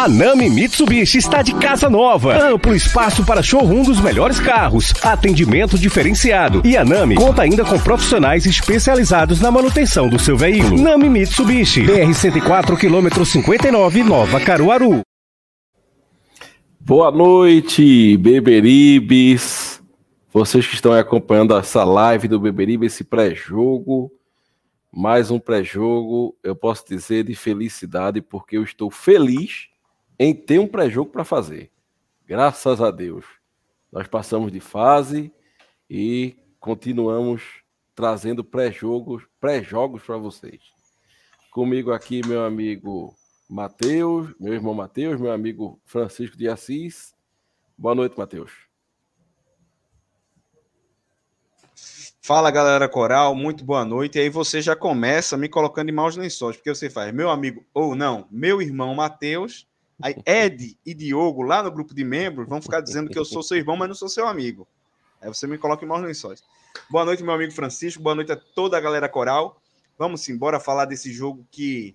[0.00, 2.34] A Nami Mitsubishi está de casa nova.
[2.34, 6.62] Amplo espaço para showroom dos melhores carros, atendimento diferenciado.
[6.64, 10.80] E a Nami conta ainda com profissionais especializados na manutenção do seu veículo.
[10.80, 15.02] Nami Mitsubishi, BR 104 km 59, Nova Caruaru.
[16.80, 19.82] Boa noite, Beberibes.
[20.32, 24.10] Vocês que estão acompanhando essa live do Beberibe, esse pré-jogo,
[24.90, 29.68] mais um pré-jogo, eu posso dizer de felicidade, porque eu estou feliz
[30.22, 31.70] em ter um pré-jogo para fazer.
[32.26, 33.24] Graças a Deus.
[33.90, 35.32] Nós passamos de fase
[35.88, 37.62] e continuamos
[37.94, 40.60] trazendo pré-jogos, pré-jogos para vocês.
[41.50, 43.14] Comigo aqui meu amigo
[43.48, 47.14] Matheus, meu irmão Matheus, meu amigo Francisco de Assis.
[47.78, 48.52] Boa noite, Matheus.
[52.20, 54.18] Fala galera coral, muito boa noite.
[54.18, 57.64] E aí você já começa me colocando em maus lençóis, porque você faz meu amigo
[57.72, 59.69] ou não, meu irmão Matheus
[60.02, 63.42] Aí Ed e Diogo, lá no grupo de membros, vão ficar dizendo que eu sou
[63.42, 64.66] seu irmão, mas não sou seu amigo.
[65.20, 66.42] Aí você me coloca em maus lençóis.
[66.88, 68.02] Boa noite, meu amigo Francisco.
[68.02, 69.60] Boa noite a toda a galera coral.
[69.98, 71.94] Vamos embora falar desse jogo que.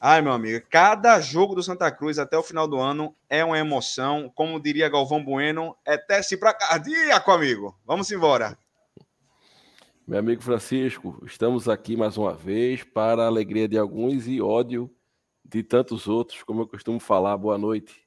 [0.00, 3.58] Ai, meu amigo, cada jogo do Santa Cruz até o final do ano é uma
[3.58, 4.30] emoção.
[4.34, 7.76] Como diria Galvão Bueno, é teste para cardíaco, amigo.
[7.84, 8.56] Vamos embora.
[10.06, 14.90] Meu amigo Francisco, estamos aqui mais uma vez para a alegria de alguns e ódio
[15.48, 17.36] de tantos outros, como eu costumo falar.
[17.36, 18.06] Boa noite.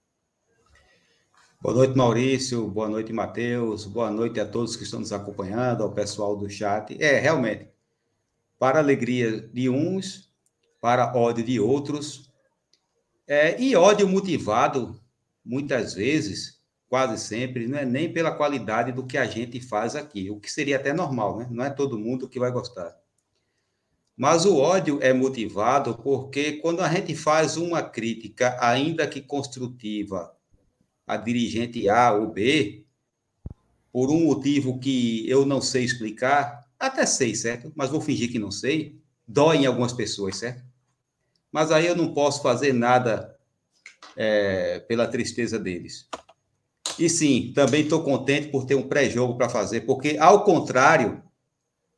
[1.60, 2.68] Boa noite, Maurício.
[2.68, 3.86] Boa noite, Matheus.
[3.86, 6.96] Boa noite a todos que estão nos acompanhando, ao pessoal do chat.
[7.02, 7.68] É, realmente,
[8.60, 10.32] para alegria de uns,
[10.80, 12.30] para ódio de outros.
[13.28, 15.00] É, e ódio motivado,
[15.44, 20.30] muitas vezes, quase sempre, não é nem pela qualidade do que a gente faz aqui,
[20.30, 21.48] o que seria até normal, né?
[21.50, 23.01] Não é todo mundo que vai gostar.
[24.22, 30.32] Mas o ódio é motivado porque quando a gente faz uma crítica, ainda que construtiva,
[31.08, 32.86] a dirigente A ou B,
[33.92, 37.74] por um motivo que eu não sei explicar, até sei, certo?
[37.76, 38.96] Mas vou fingir que não sei,
[39.28, 40.64] dói em algumas pessoas, certo?
[41.52, 43.36] Mas aí eu não posso fazer nada
[44.16, 46.08] é, pela tristeza deles.
[47.00, 51.24] E sim, também estou contente por ter um pré-jogo para fazer, porque ao contrário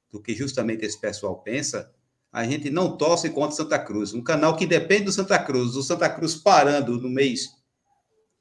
[0.09, 1.94] do que justamente esse pessoal pensa,
[2.33, 4.11] a gente não torce contra Santa Cruz.
[4.11, 7.51] Um canal que depende do Santa Cruz, do Santa Cruz parando no mês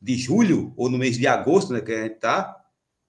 [0.00, 2.58] de julho ou no mês de agosto, né, que a gente está,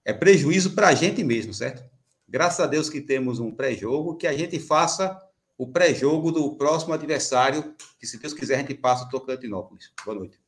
[0.04, 1.82] é prejuízo para a gente mesmo, certo?
[2.28, 5.18] Graças a Deus que temos um pré-jogo, que a gente faça
[5.56, 9.90] o pré-jogo do próximo adversário, que se Deus quiser a gente passa o Tocantinópolis.
[10.04, 10.38] Boa noite.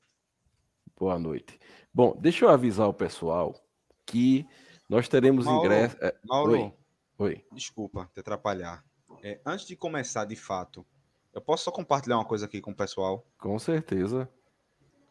[0.98, 1.58] Boa noite.
[1.92, 3.58] Bom, deixa eu avisar o pessoal
[4.04, 4.46] que
[4.86, 5.96] nós teremos ingresso.
[6.00, 6.14] É...
[6.24, 6.72] Mauro, Oi.
[7.18, 7.44] Oi.
[7.52, 8.85] Desculpa te atrapalhar.
[9.28, 10.86] É, antes de começar de fato,
[11.34, 13.26] eu posso só compartilhar uma coisa aqui com o pessoal?
[13.36, 14.30] Com certeza.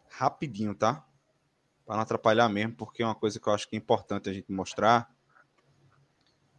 [0.10, 1.06] Rapidinho, tá?
[1.86, 4.34] Para não atrapalhar mesmo, porque é uma coisa que eu acho que é importante a
[4.34, 5.14] gente mostrar,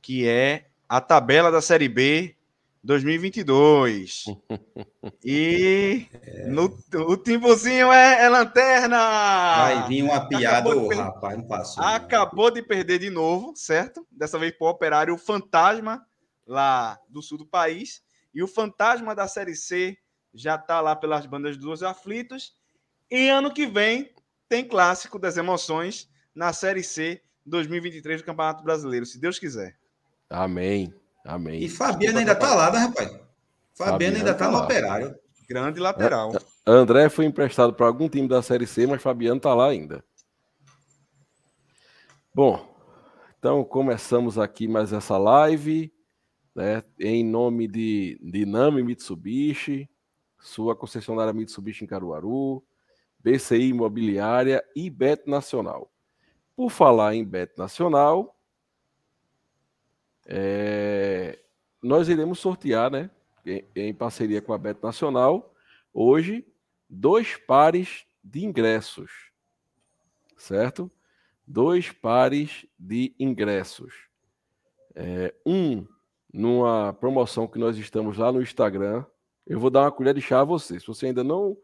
[0.02, 2.36] que é a tabela da Série B
[2.84, 4.24] 2022.
[5.24, 6.46] e é.
[6.52, 6.78] no,
[7.08, 8.98] o timbuzinho é, é, lanterna.
[8.98, 11.82] Vai vir uma piada, oh, rapaz, não passou.
[11.82, 12.54] Acabou não.
[12.54, 14.06] de perder de novo, certo?
[14.10, 16.06] Dessa vez para o Operário, o Fantasma
[16.46, 18.02] lá do sul do país.
[18.32, 19.96] E o fantasma da Série C
[20.32, 22.54] já está lá pelas bandas dos aflitos.
[23.10, 24.14] E ano que vem
[24.48, 29.78] tem clássico das emoções na Série C 2023 do Campeonato Brasileiro, se Deus quiser.
[30.28, 30.92] Amém.
[31.24, 31.62] Amém.
[31.62, 33.08] E Fabiano ainda está lá, né, rapaz?
[33.08, 33.26] Fabiano,
[33.74, 35.18] Fabiano ainda está tá no operário.
[35.48, 36.32] Grande lateral.
[36.66, 40.04] André foi emprestado para algum time da Série C, mas Fabiano está lá ainda.
[42.34, 42.76] Bom,
[43.38, 45.92] então começamos aqui mais essa live
[46.56, 49.86] né, em nome de, de Nami Mitsubishi,
[50.38, 52.64] sua concessionária Mitsubishi em Caruaru,
[53.18, 55.92] BCI Imobiliária e Bet Nacional.
[56.56, 58.34] Por falar em Bet Nacional,
[60.26, 61.38] é,
[61.82, 63.10] nós iremos sortear, né,
[63.44, 65.54] em, em parceria com a Bet Nacional,
[65.92, 66.42] hoje,
[66.88, 69.30] dois pares de ingressos,
[70.38, 70.90] certo?
[71.46, 73.92] Dois pares de ingressos.
[74.94, 75.86] É, um
[76.36, 79.02] numa promoção que nós estamos lá no Instagram.
[79.46, 80.78] Eu vou dar uma colher de chá a você.
[80.78, 81.56] Se você ainda não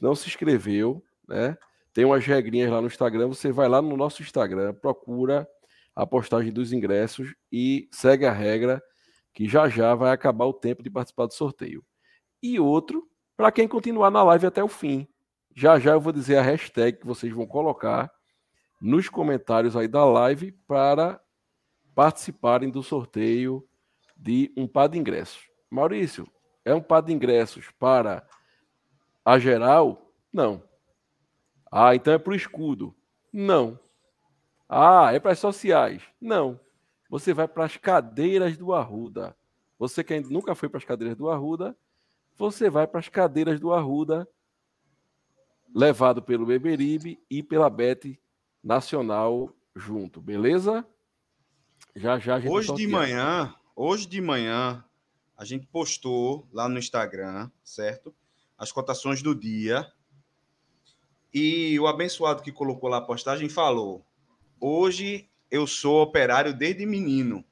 [0.00, 1.56] não se inscreveu, né?
[1.92, 3.28] Tem umas regrinhas lá no Instagram.
[3.28, 5.48] Você vai lá no nosso Instagram, procura
[5.96, 8.82] a postagem dos ingressos e segue a regra
[9.32, 11.82] que já já vai acabar o tempo de participar do sorteio.
[12.42, 15.08] E outro, para quem continuar na live até o fim.
[15.56, 18.10] Já já eu vou dizer a hashtag que vocês vão colocar
[18.82, 21.18] nos comentários aí da live para
[21.94, 23.66] participarem do sorteio
[24.20, 25.48] de um par de ingressos.
[25.70, 26.30] Maurício,
[26.64, 28.26] é um par de ingressos para
[29.24, 30.12] a geral?
[30.32, 30.62] Não.
[31.72, 32.94] Ah, então é para o escudo?
[33.32, 33.78] Não.
[34.68, 36.02] Ah, é para as sociais?
[36.20, 36.60] Não.
[37.08, 39.36] Você vai para as cadeiras do Arruda.
[39.78, 41.76] Você que ainda nunca foi para as cadeiras do Arruda,
[42.36, 44.28] você vai para as cadeiras do Arruda,
[45.74, 48.20] levado pelo Beberibe e pela Bet
[48.62, 50.86] Nacional junto, beleza?
[51.96, 54.84] Já já a gente Hoje de manhã, hoje de manhã,
[55.36, 58.14] a gente postou lá no Instagram, certo?
[58.58, 59.90] As cotações do dia
[61.32, 64.04] e o abençoado que colocou lá a postagem falou:
[64.60, 67.44] Hoje eu sou operário desde menino.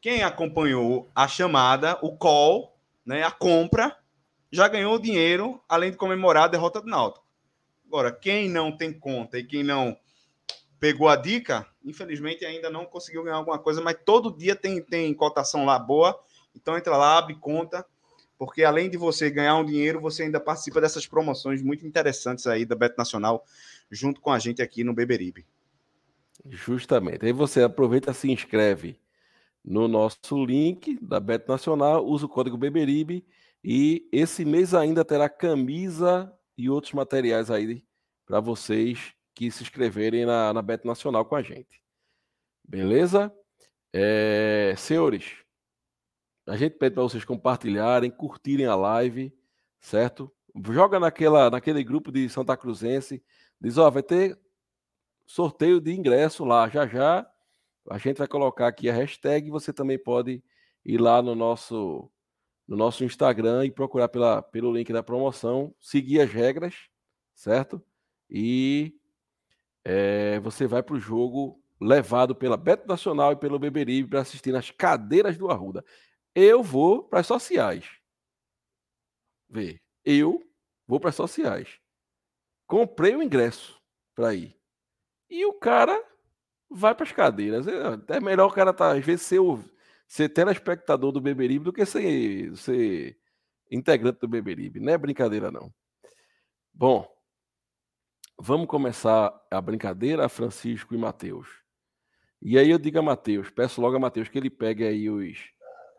[0.00, 3.96] Quem acompanhou a chamada, o call, né, a compra,
[4.52, 7.26] já ganhou dinheiro, além de comemorar a derrota do Náutico.
[7.86, 9.96] Agora, quem não tem conta e quem não
[10.78, 15.14] pegou a dica, infelizmente ainda não conseguiu ganhar alguma coisa, mas todo dia tem, tem
[15.14, 16.18] cotação lá boa.
[16.54, 17.86] Então entra lá, abre conta,
[18.36, 22.64] porque além de você ganhar um dinheiro, você ainda participa dessas promoções muito interessantes aí
[22.64, 23.44] da Beto Nacional,
[23.90, 25.46] junto com a gente aqui no Beberibe.
[26.50, 27.24] Justamente.
[27.24, 29.00] Aí você aproveita, se inscreve
[29.64, 33.24] no nosso link da Beto Nacional, usa o código Beberibe
[33.62, 37.84] e esse mês ainda terá camisa e outros materiais aí
[38.24, 41.82] para vocês que se inscreverem na, na Beto Nacional com a gente.
[42.64, 43.30] Beleza?
[43.92, 45.36] É, senhores,
[46.46, 49.32] a gente pede para vocês compartilharem, curtirem a live,
[49.78, 50.32] certo?
[50.72, 53.22] Joga naquela, naquele grupo de Santa Cruzense,
[53.60, 54.40] diz, ó, vai ter
[55.26, 57.30] sorteio de ingresso lá, já já.
[57.90, 60.42] A gente vai colocar aqui a hashtag, você também pode
[60.82, 62.10] ir lá no nosso
[62.66, 66.88] no nosso Instagram e procurar pela, pelo link da promoção, seguir as regras,
[67.32, 67.80] certo?
[68.28, 68.92] E
[69.88, 74.50] é, você vai para o jogo levado pela Beto Nacional e pelo Beberibe para assistir
[74.50, 75.84] nas cadeiras do Arruda.
[76.34, 77.88] Eu vou para as sociais.
[79.48, 80.42] Vê, eu
[80.88, 81.78] vou para as sociais.
[82.66, 83.80] Comprei o ingresso
[84.12, 84.58] para ir.
[85.30, 86.02] E o cara
[86.68, 87.68] vai para as cadeiras.
[87.68, 89.40] É, é melhor o cara tá, às vezes, ser,
[90.08, 93.16] ser telespectador do Beberibe do que ser, ser
[93.70, 94.80] integrante do Beberibe.
[94.80, 95.72] Não é brincadeira, não.
[96.74, 97.15] Bom,
[98.38, 101.48] vamos começar a brincadeira, Francisco e Matheus.
[102.40, 105.56] E aí eu digo a Matheus, peço logo a Matheus que ele pegue aí os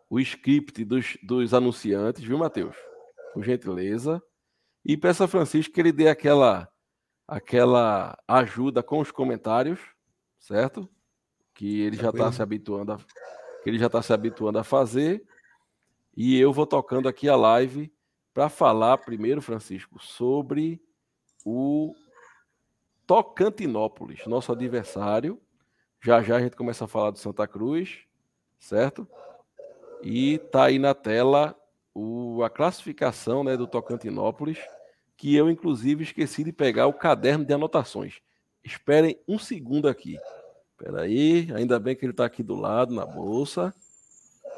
[0.09, 2.75] o script dos, dos anunciantes, viu, Matheus?
[3.33, 4.21] Por gentileza.
[4.85, 6.69] E peço a Francisco que ele dê aquela,
[7.27, 9.79] aquela ajuda com os comentários,
[10.39, 10.89] certo?
[11.53, 15.27] Que ele já está se habituando a, que ele já está se habituando a fazer.
[16.15, 17.91] E eu vou tocando aqui a live
[18.33, 20.81] para falar primeiro, Francisco, sobre
[21.43, 21.93] o
[23.07, 25.41] Tocantinópolis, nosso adversário.
[26.03, 28.01] Já já a gente começa a falar do Santa Cruz,
[28.59, 29.07] certo?
[30.03, 31.55] E tá aí na tela
[31.95, 34.59] o, a classificação né, do Tocantinópolis,
[35.15, 38.19] que eu, inclusive, esqueci de pegar o caderno de anotações.
[38.63, 40.19] Esperem um segundo aqui.
[40.71, 43.73] Espera aí, ainda bem que ele está aqui do lado, na bolsa.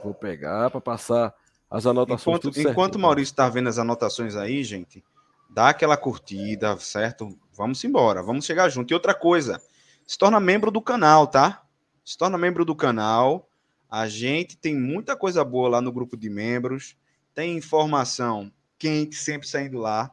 [0.03, 1.34] Vou pegar para passar
[1.70, 2.39] as anotações.
[2.39, 5.01] Enquanto, enquanto o Maurício está vendo as anotações aí, gente,
[5.50, 7.38] dá aquela curtida, certo?
[7.53, 8.91] Vamos embora, vamos chegar junto.
[8.91, 9.62] E outra coisa,
[10.06, 11.63] se torna membro do canal, tá?
[12.06, 13.50] Se torna membro do canal
[13.89, 16.96] a gente tem muita coisa boa lá no grupo de membros,
[17.34, 20.12] tem informação quente sempre saindo lá,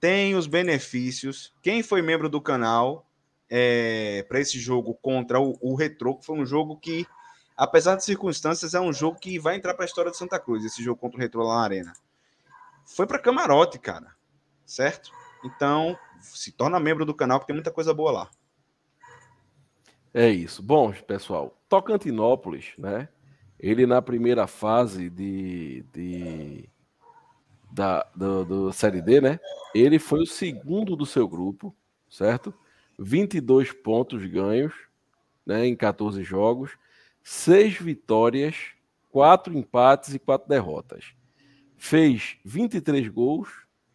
[0.00, 1.52] tem os benefícios.
[1.60, 3.06] Quem foi membro do canal
[3.50, 7.06] é, para esse jogo contra o, o Retro, que foi um jogo que,
[7.54, 10.64] apesar de circunstâncias, é um jogo que vai entrar para a história de Santa Cruz,
[10.64, 11.92] esse jogo contra o Retro lá na Arena.
[12.86, 14.16] Foi para camarote, cara,
[14.70, 15.10] certo?
[15.44, 18.30] Então, se torna membro do canal, que tem muita coisa boa lá.
[20.14, 20.62] É isso.
[20.62, 23.08] Bom, pessoal, Tocantinópolis, né?
[23.58, 26.68] Ele na primeira fase de, de
[27.70, 29.40] da do, do, Série D, né?
[29.74, 31.74] Ele foi o segundo do seu grupo,
[32.08, 32.54] certo?
[32.98, 34.72] 22 pontos ganhos,
[35.44, 35.66] né?
[35.66, 36.78] Em 14 jogos,
[37.22, 38.56] seis vitórias,
[39.10, 41.12] quatro empates e quatro derrotas.
[41.76, 43.48] Fez 23 gols,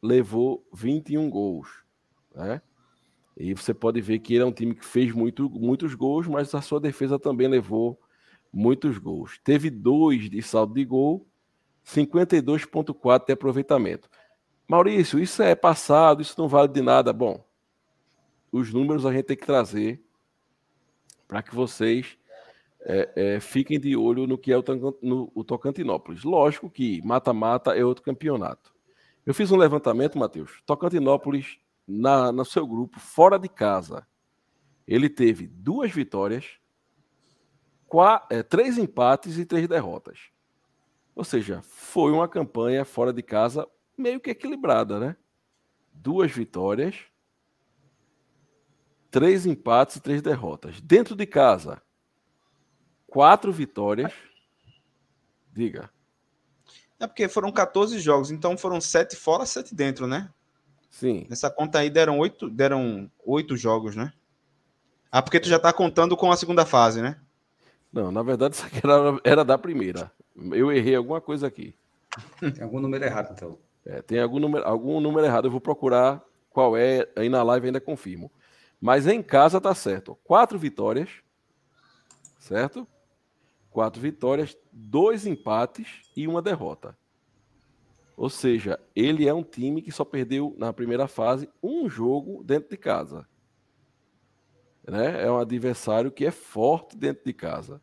[0.05, 1.83] levou 21 gols,
[2.33, 2.61] né?
[3.37, 6.55] E você pode ver que ele é um time que fez muito, muitos gols, mas
[6.55, 7.99] a sua defesa também levou
[8.53, 9.37] muitos gols.
[9.43, 11.27] Teve dois de saldo de gol,
[11.85, 14.09] 52,4 de aproveitamento.
[14.67, 17.11] Maurício, isso é passado, isso não vale de nada.
[17.11, 17.43] Bom,
[18.51, 20.01] os números a gente tem que trazer
[21.27, 22.17] para que vocês
[22.81, 24.63] é, é, fiquem de olho no que é o,
[25.01, 26.23] no, o Tocantinópolis.
[26.23, 28.74] Lógico que mata-mata é outro campeonato.
[29.25, 30.61] Eu fiz um levantamento, Matheus.
[30.65, 34.07] Tocantinópolis, na, no seu grupo, fora de casa,
[34.87, 36.59] ele teve duas vitórias,
[37.87, 40.29] quatro, é, três empates e três derrotas.
[41.15, 43.67] Ou seja, foi uma campanha fora de casa
[43.97, 45.15] meio que equilibrada, né?
[45.93, 47.05] Duas vitórias,
[49.09, 50.81] três empates e três derrotas.
[50.81, 51.81] Dentro de casa,
[53.07, 54.13] quatro vitórias.
[55.53, 55.89] Diga.
[57.05, 60.27] É porque foram 14 jogos, então foram sete fora, sete dentro, né?
[60.89, 61.27] Sim.
[61.29, 64.11] Nessa conta aí deram oito, deram oito jogos, né?
[65.11, 67.19] Ah, porque tu já tá contando com a segunda fase, né?
[67.93, 70.11] Não, na verdade isso aqui era, era da primeira.
[70.51, 71.75] Eu errei alguma coisa aqui.
[72.39, 73.59] Tem algum número errado, então.
[73.85, 75.45] É, tem algum número, algum número errado.
[75.45, 78.31] Eu vou procurar qual é, aí na live ainda confirmo.
[78.81, 80.17] Mas em casa tá certo.
[80.23, 81.09] Quatro vitórias,
[82.39, 82.87] certo?
[83.75, 86.97] Quatro vitórias, dois empates e uma derrota.
[88.15, 92.69] Ou seja, ele é um time que só perdeu na primeira fase um jogo dentro
[92.69, 93.27] de casa.
[94.87, 95.21] Né?
[95.21, 97.81] É um adversário que é forte dentro de casa.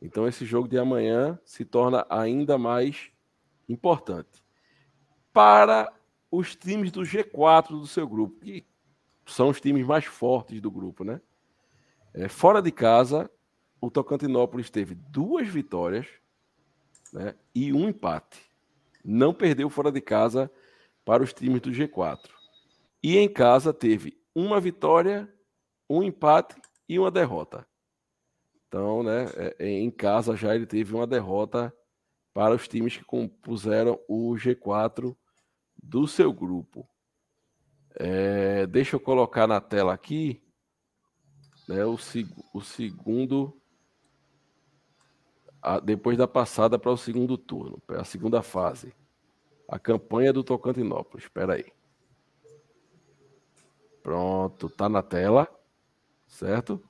[0.00, 3.10] Então esse jogo de amanhã se torna ainda mais
[3.68, 4.42] importante.
[5.30, 5.92] Para
[6.30, 8.66] os times do G4 do seu grupo, que
[9.26, 11.20] são os times mais fortes do grupo, né?
[12.14, 13.30] É, fora de casa,
[13.84, 16.06] o Tocantinópolis teve duas vitórias
[17.12, 18.40] né, e um empate.
[19.04, 20.50] Não perdeu fora de casa
[21.04, 22.30] para os times do G4.
[23.02, 25.32] E em casa teve uma vitória,
[25.88, 26.56] um empate
[26.88, 27.66] e uma derrota.
[28.66, 31.72] Então, né, é, é, em casa já ele teve uma derrota
[32.32, 35.14] para os times que compuseram o G4
[35.80, 36.88] do seu grupo.
[37.96, 40.42] É, deixa eu colocar na tela aqui
[41.68, 41.96] né, o,
[42.52, 43.60] o segundo
[45.82, 48.92] depois da passada para o segundo turno, para a segunda fase.
[49.68, 51.24] A campanha do Tocantinópolis.
[51.24, 51.66] Espera aí.
[54.02, 55.48] Pronto, tá na tela,
[56.26, 56.82] certo?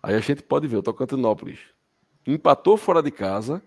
[0.00, 1.72] Aí a gente pode ver o Tocantinópolis
[2.26, 3.62] empatou fora de casa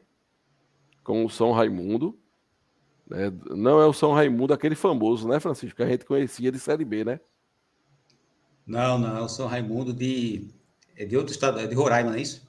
[1.04, 2.18] com o São Raimundo.
[3.08, 3.32] Né?
[3.52, 5.78] Não é o São Raimundo aquele famoso, né, Francisco?
[5.78, 7.20] Que a gente conhecia de Série B, né?
[8.66, 10.50] Não, não, é o São Raimundo de,
[10.96, 12.48] é de outro estado, é de Roraima, não é isso?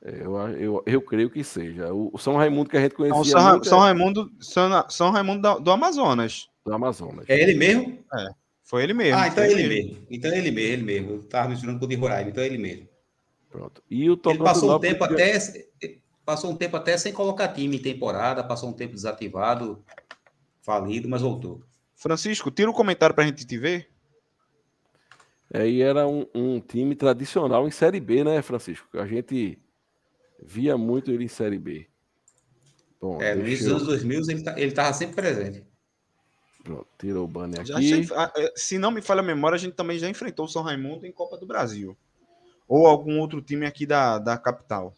[0.00, 1.92] Eu, eu, eu creio que seja.
[1.92, 3.18] O, São Raimundo que a gente conhecia.
[3.18, 6.48] Não, São, Ra São, Raimundo, São, São Raimundo do, do, Amazonas.
[6.64, 7.24] Do Amazonas.
[7.28, 7.98] É ele mesmo?
[8.14, 8.28] É.
[8.62, 9.18] Foi ele mesmo.
[9.18, 10.06] Ah, então é ele, ele mesmo.
[10.10, 11.10] Então é ele mesmo, ele mesmo.
[11.10, 12.88] Eu estava misturando com o de Roraima, então é ele mesmo.
[13.50, 13.82] Pronto.
[13.90, 15.14] E o ele passou um tempo podia...
[15.16, 15.68] até
[16.24, 19.82] passou um tempo até sem colocar time em temporada, passou um tempo desativado,
[20.60, 21.62] falido, mas voltou.
[21.94, 23.88] Francisco, tira o um comentário para a gente te ver.
[25.50, 28.86] É, e era um, um, time tradicional em Série B, né, Francisco?
[28.98, 29.58] A gente
[30.42, 31.86] via muito ele em Série B.
[33.00, 33.76] Bom, é, nos eu...
[33.76, 35.64] anos 2000 ele tá, estava sempre presente.
[36.64, 38.02] Pronto, tirou o banner já aqui.
[38.02, 40.62] Já, é, se não me falha a memória, a gente também já enfrentou o São
[40.62, 41.96] Raimundo em Copa do Brasil.
[42.66, 44.94] Ou algum outro time aqui da, da capital.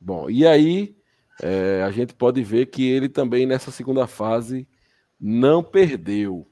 [0.00, 0.96] Bom, e aí
[1.42, 4.66] é, a gente pode ver que ele também nessa segunda fase
[5.20, 6.48] não perdeu.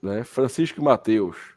[0.00, 0.22] Né?
[0.22, 1.53] Francisco Matheus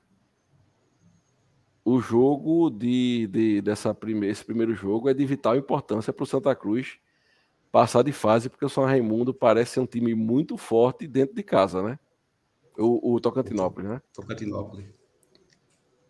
[1.90, 6.28] o jogo de, de dessa primeira, esse primeiro jogo é de vital importância para o
[6.28, 6.98] Santa Cruz
[7.72, 11.44] passar de fase, porque o São Raimundo parece ser um time muito forte dentro de
[11.44, 11.98] casa, né?
[12.78, 14.02] O, o Tocantinópolis, né?
[14.14, 14.86] Tocantinópolis.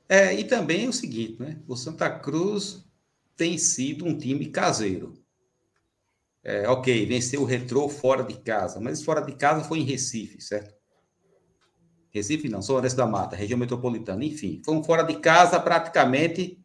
[0.09, 1.61] É, e também é o seguinte, né?
[1.67, 2.83] O Santa Cruz
[3.35, 5.13] tem sido um time caseiro.
[6.43, 10.41] É, ok, venceu o Retrô fora de casa, mas fora de casa foi em Recife,
[10.41, 10.76] certo?
[12.11, 16.59] Recife não, São Lourenço da Mata, região metropolitana, enfim, foram fora de casa praticamente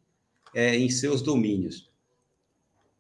[0.55, 1.91] é, em seus domínios.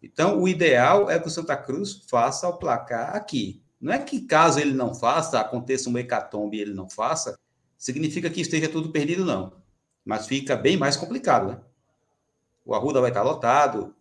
[0.03, 3.63] Então, o ideal é que o Santa Cruz faça o placar aqui.
[3.81, 7.39] Não é que caso ele não faça, aconteça um hecatombe e ele não faça,
[7.79, 9.53] significa que esteja tudo perdido, não.
[10.05, 11.61] Mas fica bem mais complicado, né?
[12.65, 13.95] O Arruda vai estar lotado,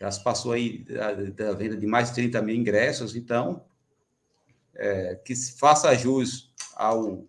[0.00, 3.64] já se passou aí da, da venda de mais de 30 mil ingressos, então
[4.74, 7.26] é, que se faça jus ao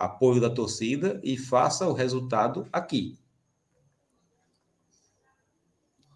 [0.00, 3.18] apoio da torcida e faça o resultado aqui.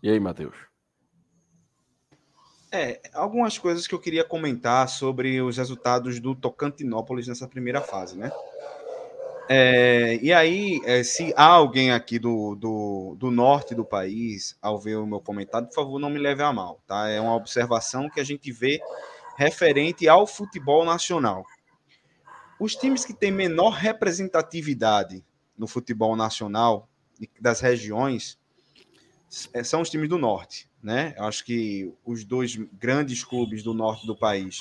[0.03, 0.57] E aí, Matheus?
[2.73, 8.19] É, algumas coisas que eu queria comentar sobre os resultados do Tocantinópolis nessa primeira fase,
[8.19, 8.33] né?
[9.49, 14.81] É, e aí, é, se há alguém aqui do, do, do, norte do país, ao
[14.81, 17.09] ver o meu comentário, por favor, não me leve a mal, tá?
[17.09, 18.81] É uma observação que a gente vê
[19.37, 21.45] referente ao futebol nacional.
[22.64, 25.23] Os times que têm menor representatividade
[25.54, 26.88] no futebol nacional
[27.38, 28.38] das regiões
[29.52, 31.14] é, são os times do norte, né?
[31.18, 34.61] Eu acho que os dois grandes clubes do norte do país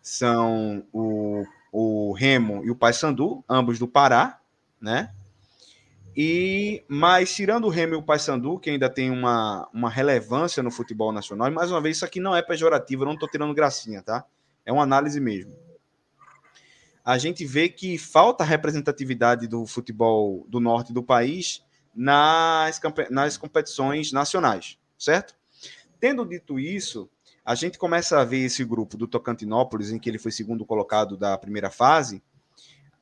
[0.00, 4.40] são o, o Remo e o Paysandu, ambos do Pará,
[4.80, 5.12] né?
[6.16, 10.70] E mas tirando o Remo e o Paysandu, que ainda tem uma, uma relevância no
[10.70, 13.52] futebol nacional, e mais uma vez isso aqui não é pejorativo, eu não estou tirando
[13.52, 14.24] gracinha, tá?
[14.64, 15.67] É uma análise mesmo.
[17.08, 24.12] A gente vê que falta representatividade do futebol do norte do país nas, nas competições
[24.12, 25.34] nacionais, certo?
[25.98, 27.08] Tendo dito isso,
[27.42, 31.16] a gente começa a ver esse grupo do Tocantinópolis, em que ele foi segundo colocado
[31.16, 32.22] da primeira fase.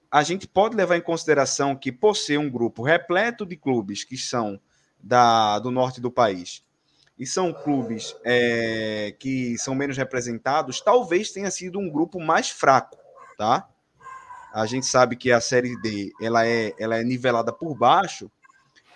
[0.09, 4.17] A gente pode levar em consideração que, por ser um grupo repleto de clubes que
[4.17, 4.61] são
[5.03, 6.65] da, do norte do país,
[7.19, 12.97] e são clubes é, que são menos representados, talvez tenha sido um grupo mais fraco,
[13.37, 13.69] tá?
[14.57, 18.31] A gente sabe que a Série D ela é, ela é nivelada por baixo,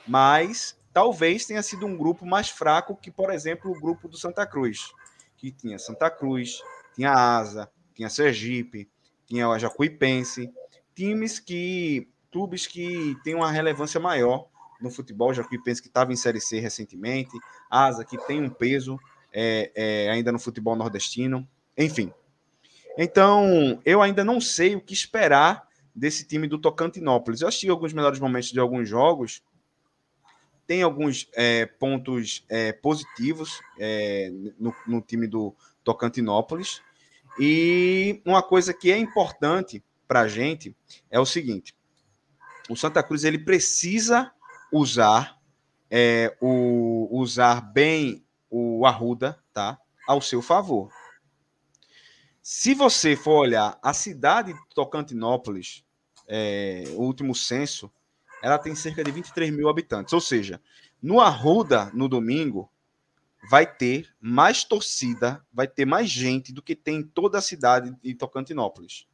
[0.08, 4.46] mas talvez tenha sido um grupo mais fraco que, por exemplo, o grupo do Santa
[4.46, 4.90] Cruz,
[5.36, 6.62] que tinha Santa Cruz,
[6.94, 8.88] tinha Asa, tinha Sergipe,
[9.26, 10.50] tinha o Jacuipense,
[10.94, 14.48] times que clubes que têm uma relevância maior
[14.80, 17.38] no futebol, Jacuipense que estava em Série C recentemente,
[17.68, 18.98] Asa que tem um peso
[19.30, 22.10] é, é, ainda no futebol nordestino, enfim.
[22.98, 27.40] Então, eu ainda não sei o que esperar desse time do Tocantinópolis.
[27.40, 29.42] Eu assisti alguns melhores momentos de alguns jogos
[30.70, 36.80] tem alguns é, pontos é, positivos é, no, no, time do Tocantinópolis.
[37.40, 40.72] E uma coisa que é importante para a gente
[41.10, 41.74] é o seguinte:
[42.68, 44.30] o Santa Cruz ele precisa
[44.70, 45.40] usar
[45.90, 50.88] é, o usar bem o Arruda, tá, ao seu favor.
[52.42, 55.84] Se você for olhar a cidade de Tocantinópolis,
[56.26, 57.90] é, o último censo,
[58.42, 60.12] ela tem cerca de 23 mil habitantes.
[60.12, 60.60] Ou seja,
[61.02, 62.70] no Arruda, no domingo,
[63.48, 67.94] vai ter mais torcida, vai ter mais gente do que tem em toda a cidade
[68.02, 69.06] de Tocantinópolis.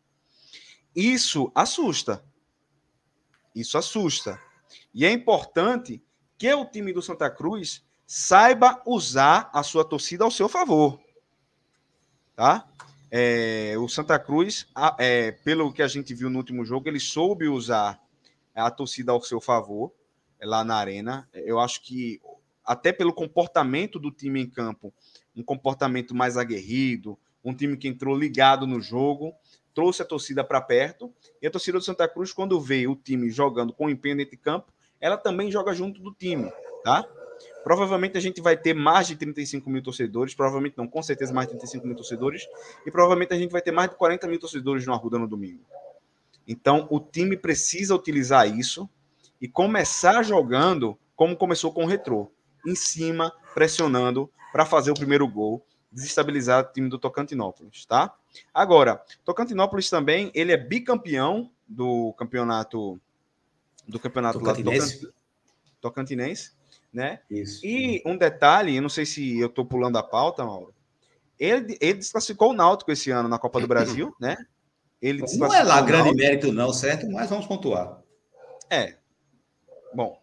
[0.95, 2.25] Isso assusta.
[3.55, 4.41] Isso assusta.
[4.95, 6.03] E é importante
[6.39, 11.01] que o time do Santa Cruz saiba usar a sua torcida ao seu favor.
[12.35, 12.69] Tá?
[13.11, 14.67] É, o Santa Cruz,
[14.99, 18.01] é, pelo que a gente viu no último jogo, ele soube usar
[18.55, 19.93] a torcida ao seu favor
[20.41, 21.29] lá na arena.
[21.33, 22.21] Eu acho que
[22.65, 24.93] até pelo comportamento do time em campo,
[25.37, 29.33] um comportamento mais aguerrido, um time que entrou ligado no jogo,
[29.73, 31.13] trouxe a torcida para perto.
[31.41, 34.39] E a torcida do Santa Cruz, quando vê o time jogando com empenho dentro de
[34.39, 36.51] campo, ela também joga junto do time,
[36.83, 37.07] tá?
[37.67, 41.49] Provavelmente a gente vai ter mais de 35 mil torcedores, provavelmente não, com certeza mais
[41.49, 42.47] de 35 mil torcedores,
[42.87, 45.65] e provavelmente a gente vai ter mais de 40 mil torcedores no Arruda no domingo.
[46.47, 48.89] Então, o time precisa utilizar isso
[49.41, 52.31] e começar jogando como começou com o Retrô,
[52.65, 58.15] em cima, pressionando para fazer o primeiro gol, desestabilizar o time do Tocantinópolis, tá?
[58.55, 63.01] Agora, Tocantinópolis também, ele é bicampeão do campeonato
[63.89, 65.13] do campeonato Tocantinense,
[65.81, 66.56] Tocantinense
[66.97, 67.21] né?
[67.31, 67.61] Isso.
[67.63, 70.75] E um detalhe, eu não sei se eu estou pulando a pauta, Mauro.
[71.39, 74.35] Ele, ele desclassificou o Náutico esse ano na Copa do Brasil, né?
[75.03, 77.07] Ele não é lá grande mérito, não, certo?
[77.11, 78.01] Mas vamos pontuar.
[78.71, 78.97] É.
[79.95, 80.19] Bom,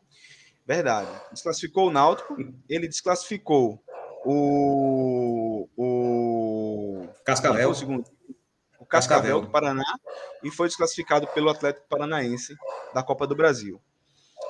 [0.66, 1.12] verdade.
[1.32, 2.36] Desclassificou o Náutico,
[2.68, 3.80] ele desclassificou
[4.26, 5.70] o.
[5.78, 7.08] O.
[7.24, 7.70] Cascavel.
[7.70, 8.04] O, segundo,
[8.80, 10.00] o Cascavel, Cascavel do Paraná
[10.44, 12.56] e foi desclassificado pelo Atlético Paranaense
[12.96, 13.80] da Copa do Brasil.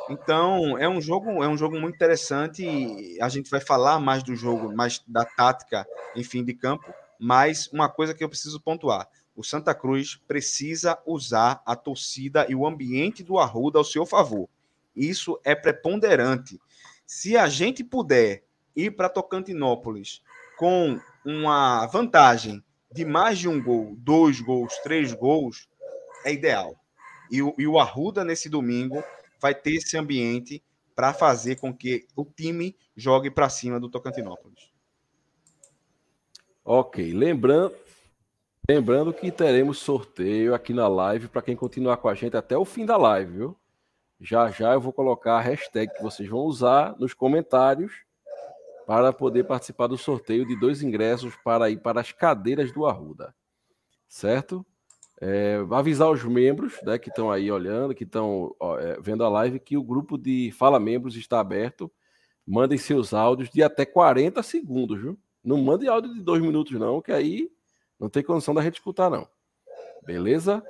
[0.09, 3.17] Então, é um jogo, é um jogo muito interessante.
[3.21, 7.67] A gente vai falar mais do jogo, mais da tática em fim de campo, mas
[7.71, 12.67] uma coisa que eu preciso pontuar o Santa Cruz precisa usar a torcida e o
[12.67, 14.47] ambiente do Arruda ao seu favor.
[14.95, 16.59] Isso é preponderante.
[17.05, 18.43] Se a gente puder
[18.75, 20.21] ir para Tocantinópolis
[20.57, 25.67] com uma vantagem de mais de um gol, dois gols, três gols,
[26.23, 26.75] é ideal.
[27.31, 29.03] E e o Arruda, nesse domingo,
[29.43, 30.63] vai ter esse ambiente
[30.95, 34.71] para fazer com que o time jogue para cima do Tocantinópolis.
[36.63, 37.75] Ok, lembrando,
[38.69, 42.63] Lembrando que teremos sorteio aqui na live para quem continuar com a gente até o
[42.63, 43.59] fim da live, viu?
[44.21, 47.91] Já já eu vou colocar a hashtag que vocês vão usar nos comentários
[48.87, 53.35] para poder participar do sorteio de dois ingressos para ir para as cadeiras do Arruda.
[54.07, 54.65] Certo?
[55.25, 59.57] É, avisar os membros né, que estão aí olhando, que estão é, vendo a live,
[59.57, 61.89] que o grupo de Fala Membros está aberto.
[62.45, 65.17] Mandem seus áudios de até 40 segundos, viu?
[65.41, 67.49] Não mande áudio de dois minutos, não, que aí
[67.97, 69.25] Não tem condição da gente escutar, não.
[70.05, 70.61] Beleza?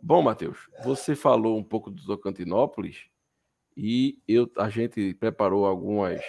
[0.00, 3.08] Bom, Matheus, você falou um pouco do Tocantinópolis
[3.76, 6.22] e eu, a gente preparou algumas,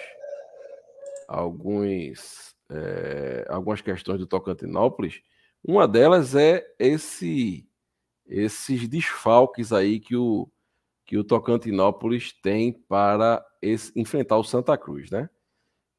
[1.26, 5.22] alguns, é, algumas questões do Tocantinópolis.
[5.64, 7.66] Uma delas é esse,
[8.30, 10.48] esses desfalques aí que o,
[11.04, 15.28] que o Tocantinópolis tem para esse, enfrentar o Santa Cruz, né?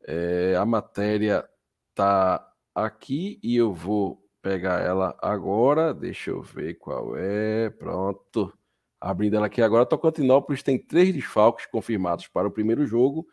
[0.04, 1.48] É, a matéria
[1.94, 5.94] tá aqui e eu vou pegar ela agora.
[5.94, 7.70] Deixa eu ver qual é.
[7.70, 8.52] Pronto.
[9.00, 9.86] Abrindo ela aqui agora.
[9.86, 13.28] Tocantinópolis tem três desfalques confirmados para o primeiro jogo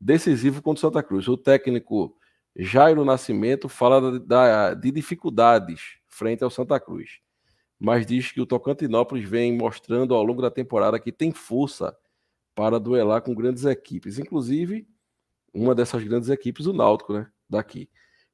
[0.00, 1.28] decisivo contra o Santa Cruz.
[1.28, 2.16] O técnico
[2.56, 7.20] Jairo Nascimento fala da, de dificuldades frente ao Santa Cruz,
[7.80, 11.96] mas diz que o Tocantinópolis vem mostrando ao longo da temporada que tem força
[12.54, 14.86] para duelar com grandes equipes, inclusive
[15.52, 17.26] uma dessas grandes equipes, o Náutico, né?
[17.48, 17.88] Daqui.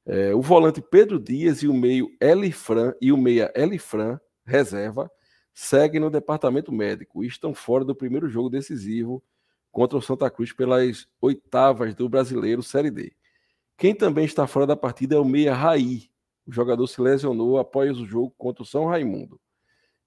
[0.05, 5.09] É, o volante Pedro Dias e o meio Elifran e o meia Elifran, reserva,
[5.53, 9.23] seguem no departamento médico e estão fora do primeiro jogo decisivo
[9.71, 13.13] contra o Santa Cruz pelas oitavas do Brasileiro Série D.
[13.77, 16.09] Quem também está fora da partida é o meia Raí.
[16.47, 19.39] O jogador se lesionou após o jogo contra o São Raimundo.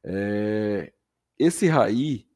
[0.04, 0.92] É...
[1.38, 2.26] Esse Raí,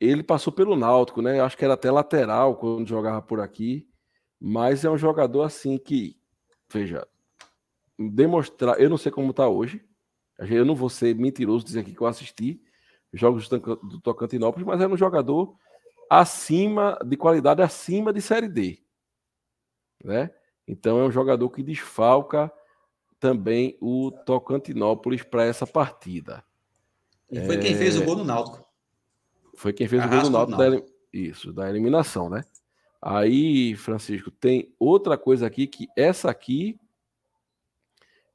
[0.00, 1.40] ele passou pelo Náutico, né?
[1.40, 3.88] Acho que era até lateral quando jogava por aqui,
[4.40, 6.20] mas é um jogador assim que
[6.72, 7.06] veja,
[7.98, 8.80] demonstrar.
[8.80, 9.84] Eu não sei como está hoje.
[10.38, 12.60] Eu não vou ser mentiroso dizer aqui que eu assisti
[13.12, 15.54] jogos do Tocantinópolis, mas era um jogador
[16.08, 18.82] acima de qualidade acima de série D,
[20.02, 20.30] né?
[20.66, 22.50] Então é um jogador que desfalca
[23.22, 26.44] também o Tocantinópolis para essa partida.
[27.30, 27.58] E foi é...
[27.60, 28.66] quem fez o gol no Náutico.
[29.54, 30.82] Foi quem fez o gol no Náutico, da,
[31.12, 32.42] isso, da eliminação, né?
[33.00, 36.76] Aí, Francisco, tem outra coisa aqui que essa aqui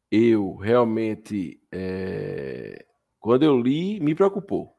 [0.10, 2.86] eu realmente, é,
[3.20, 4.74] quando eu li, me preocupou.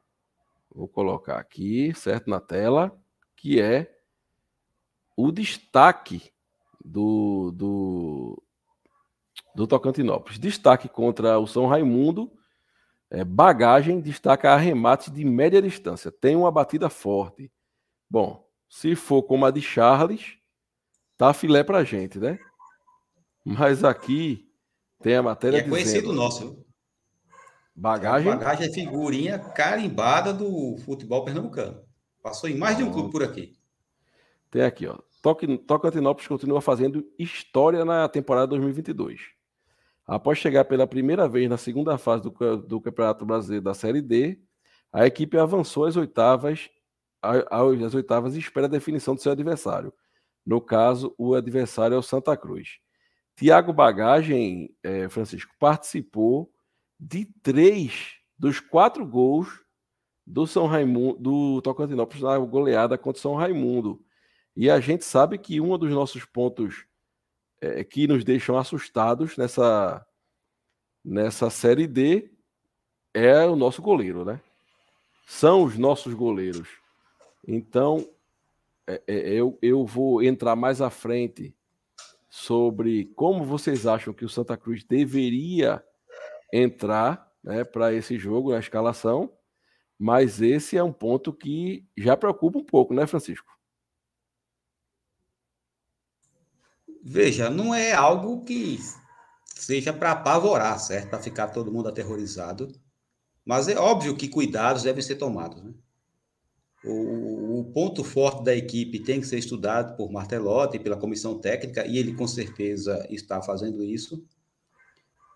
[0.75, 2.99] Vou colocar aqui, certo, na tela,
[3.37, 3.94] que é
[5.14, 6.33] o destaque
[6.83, 8.42] do, do,
[9.59, 10.38] do Tocantinópolis.
[10.38, 12.31] Destaque contra o São Raimundo,
[13.11, 16.12] é, bagagem destaca arremates de média distância.
[16.12, 17.51] Tem uma batida forte.
[18.09, 20.37] Bom, se for como a de Charles,
[21.16, 22.38] tá filé pra gente, né?
[23.44, 24.49] Mas aqui
[25.03, 25.57] tem a matéria.
[25.57, 26.64] E é conhecido nosso.
[27.75, 28.31] Bagagem.
[28.31, 31.83] Bagagem é figurinha carimbada do futebol pernambucano.
[32.23, 33.57] Passou em mais de um clube por aqui.
[34.51, 34.99] Tem aqui, ó.
[35.66, 39.38] Tocantinópolis continua fazendo história na temporada 2022.
[40.09, 44.40] Após chegar pela primeira vez na segunda fase do, do Campeonato Brasileiro da Série D,
[44.90, 46.71] a equipe avançou às oitavas
[47.21, 49.92] às oitavas e espera a definição do seu adversário.
[50.47, 52.79] No caso, o adversário é o Santa Cruz.
[53.37, 56.51] Tiago Bagagem, é, Francisco, participou
[56.99, 59.62] de três dos quatro gols
[60.27, 64.01] do São Raimundo, do Tocantinópolis na goleada contra o São Raimundo.
[64.57, 66.88] E a gente sabe que um dos nossos pontos
[67.61, 70.07] é, que nos deixam assustados nessa,
[71.05, 72.31] nessa série D
[73.12, 74.40] é o nosso goleiro, né?
[75.27, 76.68] São os nossos goleiros.
[77.47, 78.09] Então,
[78.87, 81.55] é, é, eu, eu vou entrar mais à frente
[82.29, 85.85] sobre como vocês acham que o Santa Cruz deveria
[86.53, 89.33] entrar né, para esse jogo, na escalação,
[89.99, 93.58] mas esse é um ponto que já preocupa um pouco, né, Francisco?
[97.04, 98.78] Veja, não é algo que
[99.54, 101.11] seja para apavorar, certo?
[101.11, 102.72] Para ficar todo mundo aterrorizado.
[103.44, 105.62] Mas é óbvio que cuidados devem ser tomados.
[105.62, 105.72] Né?
[106.84, 111.87] O, o, ponto forte da equipe tem que ser estudado por Martelotti, pela comissão técnica,
[111.87, 114.24] e ele com certeza está fazendo isso.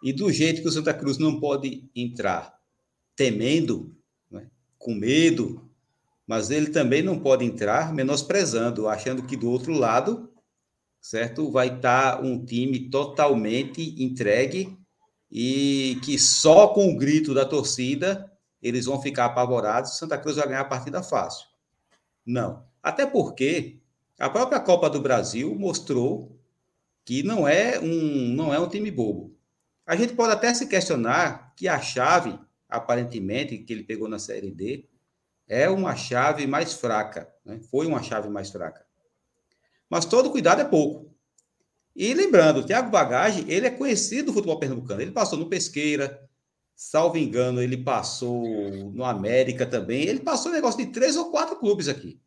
[0.03, 2.59] E do jeito que o Santa Cruz não pode entrar
[3.17, 3.97] temendo,
[4.31, 4.49] né,
[4.79, 5.69] com medo,
[6.27, 10.32] mas ele também não pode entrar menosprezando, achando que do outro lado,
[11.03, 14.79] certo, vai estar um time totalmente entregue
[15.31, 18.31] e que só com o grito da torcida
[18.63, 21.49] eles vão ficar apavorados, Santa Cruz vai ganhar a partida fácil.
[22.25, 22.65] Não.
[22.81, 23.81] Até porque
[24.19, 26.39] a própria Copa do Brasil mostrou
[27.05, 29.37] que não é um, não é um time bobo.
[29.85, 32.39] A gente pode até se questionar que a chave,
[32.69, 34.89] aparentemente, que ele pegou na Série D,
[35.49, 37.29] é uma chave mais fraca.
[37.45, 37.59] Né?
[37.69, 38.87] Foi uma chave mais fraca.
[39.93, 41.15] Mas todo cuidado é pouco.
[41.95, 45.03] E lembrando, o Thiago Bagage, ele é conhecido do futebol pernambucano.
[45.03, 46.27] Ele passou no Pesqueira,
[46.75, 48.43] Salvo engano, ele passou
[48.91, 50.05] no América também.
[50.05, 52.19] Ele passou um negócio de três ou quatro clubes aqui.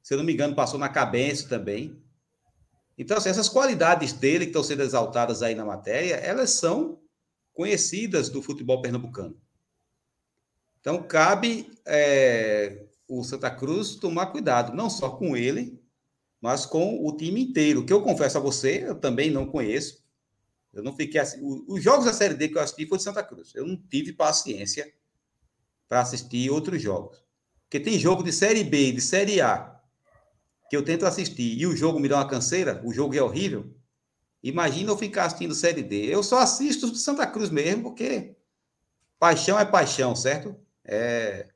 [0.00, 2.00] Se eu não me engano, passou na Cabeça também.
[2.96, 7.00] Então, assim, essas qualidades dele que estão sendo exaltadas aí na matéria, elas são
[7.52, 9.36] conhecidas do futebol pernambucano.
[10.80, 15.84] Então, cabe é, o Santa Cruz tomar cuidado, não só com ele,
[16.46, 20.06] mas com o time inteiro, que eu confesso a você, eu também não conheço.
[20.72, 21.40] Eu não fiquei assim.
[21.66, 23.52] Os jogos da Série D que eu assisti foi de Santa Cruz.
[23.56, 24.94] Eu não tive paciência
[25.88, 27.20] para assistir outros jogos.
[27.64, 29.76] Porque tem jogo de Série B, de Série A,
[30.70, 33.74] que eu tento assistir, e o jogo me dá uma canseira, o jogo é horrível.
[34.40, 36.06] Imagina eu ficar assistindo Série D.
[36.06, 38.36] Eu só assisto Santa Cruz mesmo, porque
[39.18, 40.54] paixão é paixão, certo?
[40.84, 41.48] É,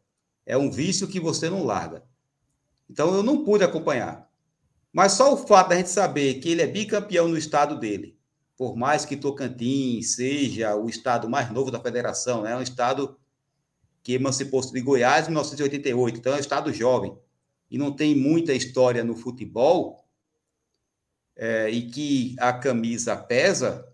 [0.45, 2.03] é um vício que você não larga.
[2.91, 4.29] Então eu não pude acompanhar.
[4.93, 8.19] Mas só o fato da gente saber que ele é bicampeão no estado dele,
[8.57, 12.53] por mais que Tocantins seja o estado mais novo da federação, né?
[12.53, 13.19] é um estado
[14.03, 17.17] que emancipou-se de Goiás em 1988, então é um estado jovem
[17.71, 20.05] e não tem muita história no futebol,
[21.37, 23.87] é, e que a camisa pesa,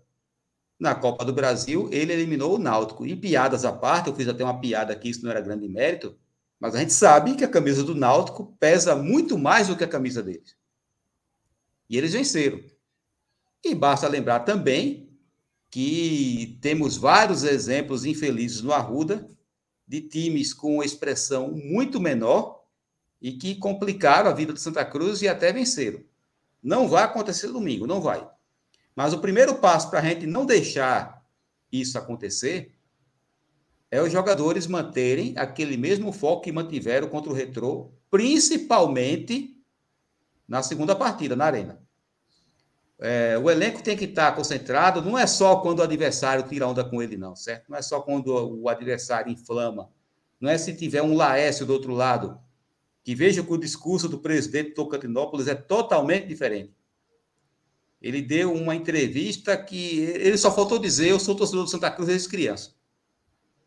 [0.79, 3.05] na Copa do Brasil, ele eliminou o Náutico.
[3.05, 6.17] E piadas à parte, eu fiz até uma piada aqui, isso não era grande mérito,
[6.59, 9.87] mas a gente sabe que a camisa do Náutico pesa muito mais do que a
[9.87, 10.56] camisa deles.
[11.89, 12.61] E eles venceram.
[13.63, 15.09] E basta lembrar também
[15.69, 19.27] que temos vários exemplos infelizes no Arruda
[19.87, 22.63] de times com expressão muito menor
[23.21, 26.03] e que complicaram a vida do Santa Cruz e até venceram.
[26.61, 28.27] Não vai acontecer domingo, não vai.
[28.95, 31.23] Mas o primeiro passo para a gente não deixar
[31.71, 32.75] isso acontecer
[33.89, 39.56] é os jogadores manterem aquele mesmo foco que mantiveram contra o Retrô, principalmente
[40.47, 41.81] na segunda partida, na Arena.
[42.99, 46.83] É, o elenco tem que estar concentrado, não é só quando o adversário tira onda
[46.83, 47.69] com ele, não, certo?
[47.69, 49.89] Não é só quando o adversário inflama.
[50.39, 52.39] Não é se tiver um Laércio do outro lado,
[53.03, 56.73] que veja que o discurso do presidente Tocantinópolis é totalmente diferente.
[58.01, 62.07] Ele deu uma entrevista que ele só faltou dizer: Eu sou torcedor do Santa Cruz
[62.07, 62.73] desde criança.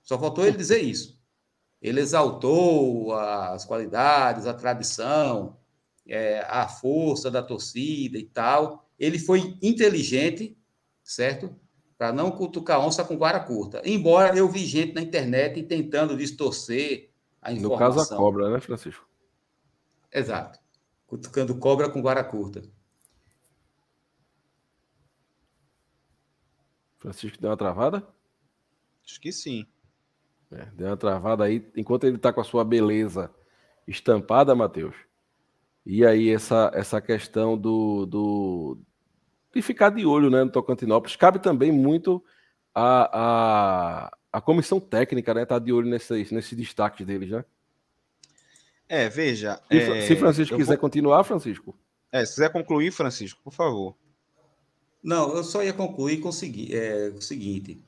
[0.03, 1.21] Só faltou ele dizer isso.
[1.83, 5.57] Ele exaltou as qualidades, a tradição,
[6.07, 8.89] é, a força da torcida e tal.
[8.99, 10.57] Ele foi inteligente,
[11.03, 11.55] certo?
[11.97, 13.83] Para não cutucar onça com vara curta.
[13.85, 17.11] Embora eu vi gente na internet tentando distorcer
[17.41, 17.89] a informação.
[17.89, 19.09] No caso, a cobra, né, Francisco?
[20.13, 20.59] Exato.
[21.07, 22.63] Cutucando cobra com vara curta.
[26.99, 28.07] Francisco deu uma travada?
[29.05, 29.67] Acho que sim.
[30.51, 33.35] É, deu uma travada aí, enquanto ele está com a sua beleza
[33.87, 34.95] estampada, Matheus.
[35.85, 38.79] E aí essa, essa questão do, do,
[39.55, 41.17] de ficar de olho né, no Tocantinópolis.
[41.17, 42.23] Cabe também muito
[42.75, 45.45] a, a, a comissão técnica, né?
[45.45, 47.45] Tá de olho nesses, nesses destaques deles, né?
[48.89, 49.61] É, veja.
[49.71, 50.81] Se, é, se Francisco quiser vou...
[50.81, 51.79] continuar, Francisco.
[52.13, 53.97] É, se quiser concluir, Francisco, por favor.
[55.03, 57.83] Não, eu só ia concluir com o, segui é, o seguinte: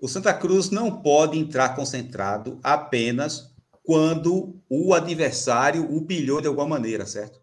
[0.00, 3.50] o Santa Cruz não pode entrar concentrado apenas
[3.86, 7.40] quando o adversário o pilhou de alguma maneira, certo?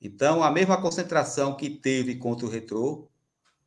[0.00, 3.06] Então, a mesma concentração que teve contra o Retrô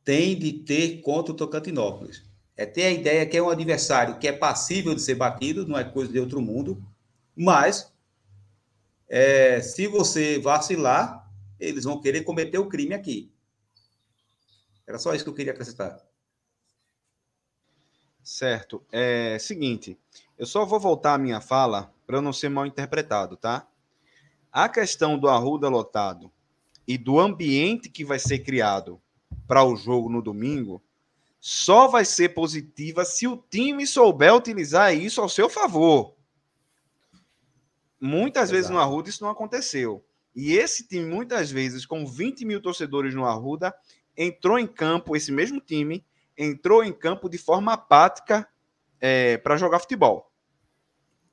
[0.04, 2.24] tem de ter contra o Tocantinópolis.
[2.56, 5.78] É ter a ideia que é um adversário que é passível de ser batido, não
[5.78, 6.84] é coisa de outro mundo,
[7.36, 7.92] mas
[9.08, 13.32] é, se você vacilar, eles vão querer cometer o crime aqui.
[14.84, 16.04] Era só isso que eu queria acrescentar.
[18.24, 18.84] Certo.
[18.90, 19.96] É seguinte,
[20.38, 23.66] eu só vou voltar a minha fala para não ser mal interpretado, tá?
[24.52, 26.30] A questão do Arruda lotado
[26.86, 29.00] e do ambiente que vai ser criado
[29.46, 30.82] para o jogo no domingo
[31.40, 36.14] só vai ser positiva se o time souber utilizar isso ao seu favor.
[38.00, 38.52] Muitas Exato.
[38.52, 40.04] vezes no Arruda isso não aconteceu.
[40.34, 43.74] E esse time, muitas vezes, com 20 mil torcedores no Arruda,
[44.16, 46.04] entrou em campo, esse mesmo time,
[46.36, 48.48] entrou em campo de forma apática
[49.00, 50.32] é, para jogar futebol.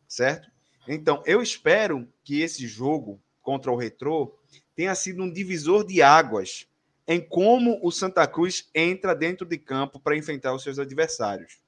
[0.08, 0.50] Certo?
[0.88, 4.38] Então, eu espero que esse jogo contra o Retrô
[4.76, 6.68] tenha sido um divisor de águas
[7.08, 11.60] em como o Santa Cruz entra dentro de campo para enfrentar os seus adversários.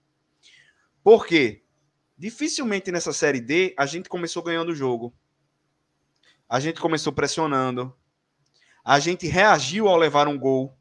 [1.03, 1.63] Por quê?
[2.17, 5.13] Dificilmente nessa Série D a gente começou ganhando o jogo.
[6.47, 7.93] A gente começou pressionando.
[8.85, 10.77] A gente reagiu ao levar um gol.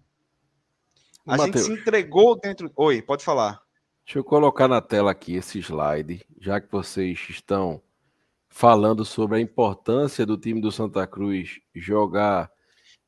[1.26, 2.70] A Mateus, gente se entregou dentro.
[2.76, 3.62] Oi, pode falar.
[4.04, 7.80] Deixa eu colocar na tela aqui esse slide, já que vocês estão
[8.48, 12.50] falando sobre a importância do time do Santa Cruz jogar.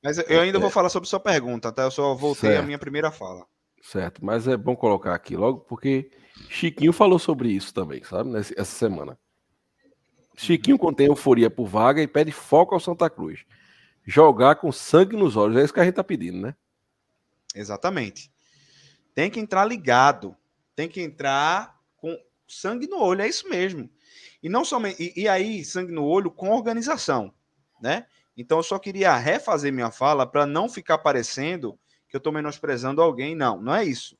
[0.03, 1.83] Mas eu ainda é, vou falar sobre sua pergunta, tá?
[1.83, 2.63] Eu só voltei certo.
[2.63, 3.45] à minha primeira fala.
[3.83, 6.11] Certo, mas é bom colocar aqui logo, porque
[6.49, 8.35] Chiquinho falou sobre isso também, sabe?
[8.37, 9.19] Essa semana.
[10.37, 13.45] Chiquinho contém euforia por vaga e pede foco ao Santa Cruz.
[14.07, 16.55] Jogar com sangue nos olhos, é isso que a gente tá pedindo, né?
[17.55, 18.33] Exatamente.
[19.15, 20.37] tem que entrar ligado,
[20.75, 23.91] tem que entrar com sangue no olho, é isso mesmo.
[24.43, 27.33] E não somente e, e aí sangue no olho com organização,
[27.81, 28.07] né?
[28.37, 33.01] Então eu só queria refazer minha fala para não ficar parecendo que eu estou menosprezando
[33.01, 34.17] alguém, não, não é isso.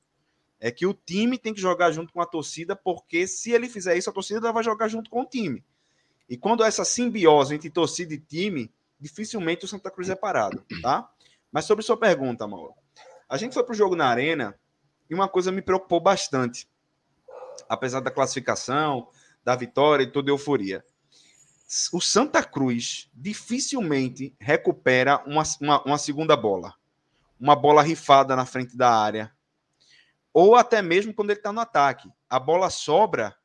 [0.61, 3.97] É que o time tem que jogar junto com a torcida, porque se ele fizer
[3.97, 5.65] isso, a torcida vai jogar junto com o time.
[6.29, 11.09] E quando essa simbiose entre torcida e time, dificilmente o Santa Cruz é parado, tá?
[11.53, 12.75] Mas sobre sua pergunta, Mauro.
[13.29, 14.59] A gente foi para o jogo na Arena
[15.09, 16.69] e uma coisa me preocupou bastante.
[17.69, 19.09] Apesar da classificação,
[19.45, 20.85] da vitória e toda a euforia.
[21.93, 26.75] O Santa Cruz dificilmente recupera uma, uma, uma segunda bola.
[27.39, 29.33] Uma bola rifada na frente da área.
[30.33, 32.11] Ou até mesmo quando ele está no ataque.
[32.29, 33.37] A bola sobra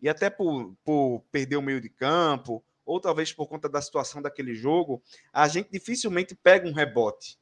[0.00, 4.22] e até por, por perder o meio de campo, ou talvez por conta da situação
[4.22, 7.38] daquele jogo, a gente dificilmente pega um rebote.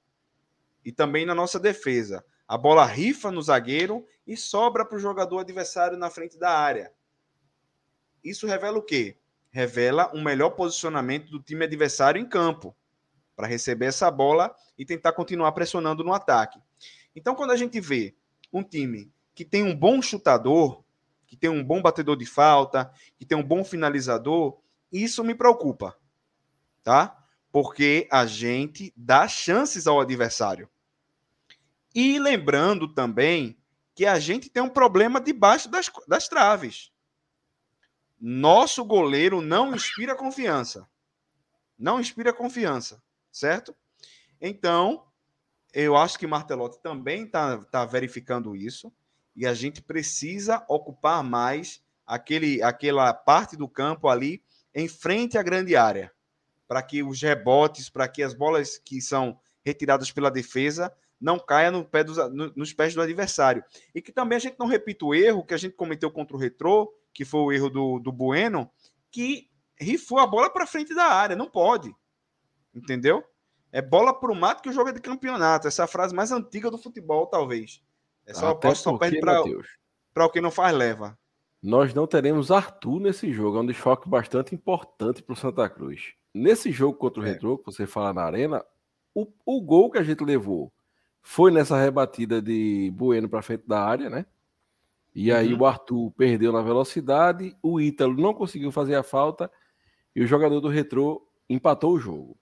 [0.84, 2.24] E também na nossa defesa.
[2.48, 6.90] A bola rifa no zagueiro e sobra para o jogador adversário na frente da área.
[8.24, 9.18] Isso revela o quê?
[9.50, 12.74] Revela um melhor posicionamento do time adversário em campo
[13.36, 16.58] para receber essa bola e tentar continuar pressionando no ataque.
[17.14, 18.16] Então, quando a gente vê
[18.50, 20.82] um time que tem um bom chutador,
[21.26, 24.58] que tem um bom batedor de falta, que tem um bom finalizador,
[24.90, 25.98] isso me preocupa,
[26.82, 27.14] tá?
[27.52, 30.68] Porque a gente dá chances ao adversário.
[32.00, 33.58] E lembrando também
[33.92, 36.92] que a gente tem um problema debaixo das, das traves.
[38.20, 40.88] Nosso goleiro não inspira confiança.
[41.76, 43.74] Não inspira confiança, certo?
[44.40, 45.08] Então,
[45.74, 48.92] eu acho que Martelotti também está tá verificando isso
[49.34, 54.40] e a gente precisa ocupar mais aquele, aquela parte do campo ali
[54.72, 56.12] em frente à grande área,
[56.68, 61.70] para que os rebotes, para que as bolas que são retiradas pela defesa não caia
[61.70, 63.62] no pé dos, no, nos pés do adversário.
[63.94, 66.38] E que também a gente não repita o erro que a gente cometeu contra o
[66.38, 68.70] Retrô, que foi o erro do, do Bueno,
[69.10, 69.50] que
[69.80, 71.36] rifou a bola para frente da área.
[71.36, 71.94] Não pode.
[72.74, 73.24] Entendeu?
[73.72, 75.66] É bola para o mato que o jogo é de campeonato.
[75.66, 77.82] Essa é a frase mais antiga do futebol, talvez.
[78.24, 81.18] É só, Até posso, só perde para o que não faz, leva.
[81.62, 83.58] Nós não teremos Arthur nesse jogo.
[83.58, 86.14] É um desfoque bastante importante para o Santa Cruz.
[86.32, 87.30] Nesse jogo contra o é.
[87.30, 88.64] Retro, que você fala na Arena,
[89.14, 90.72] o, o gol que a gente levou
[91.30, 94.24] foi nessa rebatida de Bueno para frente da área, né?
[95.14, 95.60] E aí uhum.
[95.60, 99.52] o Arthur perdeu na velocidade, o Ítalo não conseguiu fazer a falta
[100.16, 102.38] e o jogador do Retrô empatou o jogo.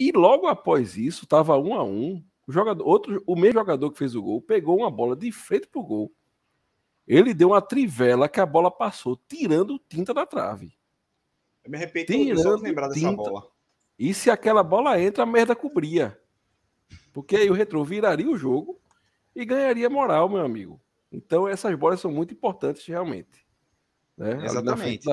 [0.00, 2.24] E logo após isso, estava um a um.
[2.44, 5.68] O jogador, outro, o mesmo jogador que fez o gol pegou uma bola de frente
[5.68, 6.12] pro gol.
[7.06, 10.76] Ele deu uma trivela que a bola passou, tirando tinta da trave.
[11.64, 13.14] Eu me arrependo de lembrar dessa tinta.
[13.14, 13.46] bola.
[13.96, 16.20] E se aquela bola entra, a merda cobria.
[17.14, 18.78] Porque aí o Retro viraria o jogo
[19.34, 20.78] e ganharia moral, meu amigo.
[21.10, 23.46] Então essas bolas são muito importantes realmente.
[24.18, 24.44] Né?
[24.44, 25.08] Exatamente.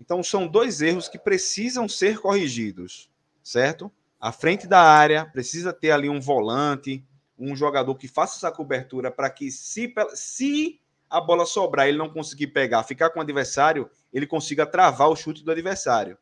[0.00, 3.08] Então são dois erros que precisam ser corrigidos
[3.44, 3.92] certo?
[4.18, 7.04] À frente da área, precisa ter ali um volante,
[7.38, 12.08] um jogador que faça essa cobertura para que, se, se a bola sobrar ele não
[12.08, 16.16] conseguir pegar, ficar com o adversário, ele consiga travar o chute do adversário.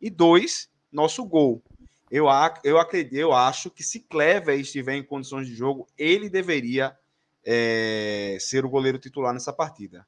[0.00, 1.62] E dois, nosso gol.
[2.10, 2.26] Eu,
[2.64, 6.96] eu acredito, eu acho que se Clever estiver em condições de jogo, ele deveria
[7.44, 10.06] é, ser o goleiro titular nessa partida.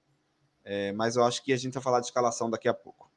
[0.64, 3.10] É, mas eu acho que a gente vai falar de escalação daqui a pouco.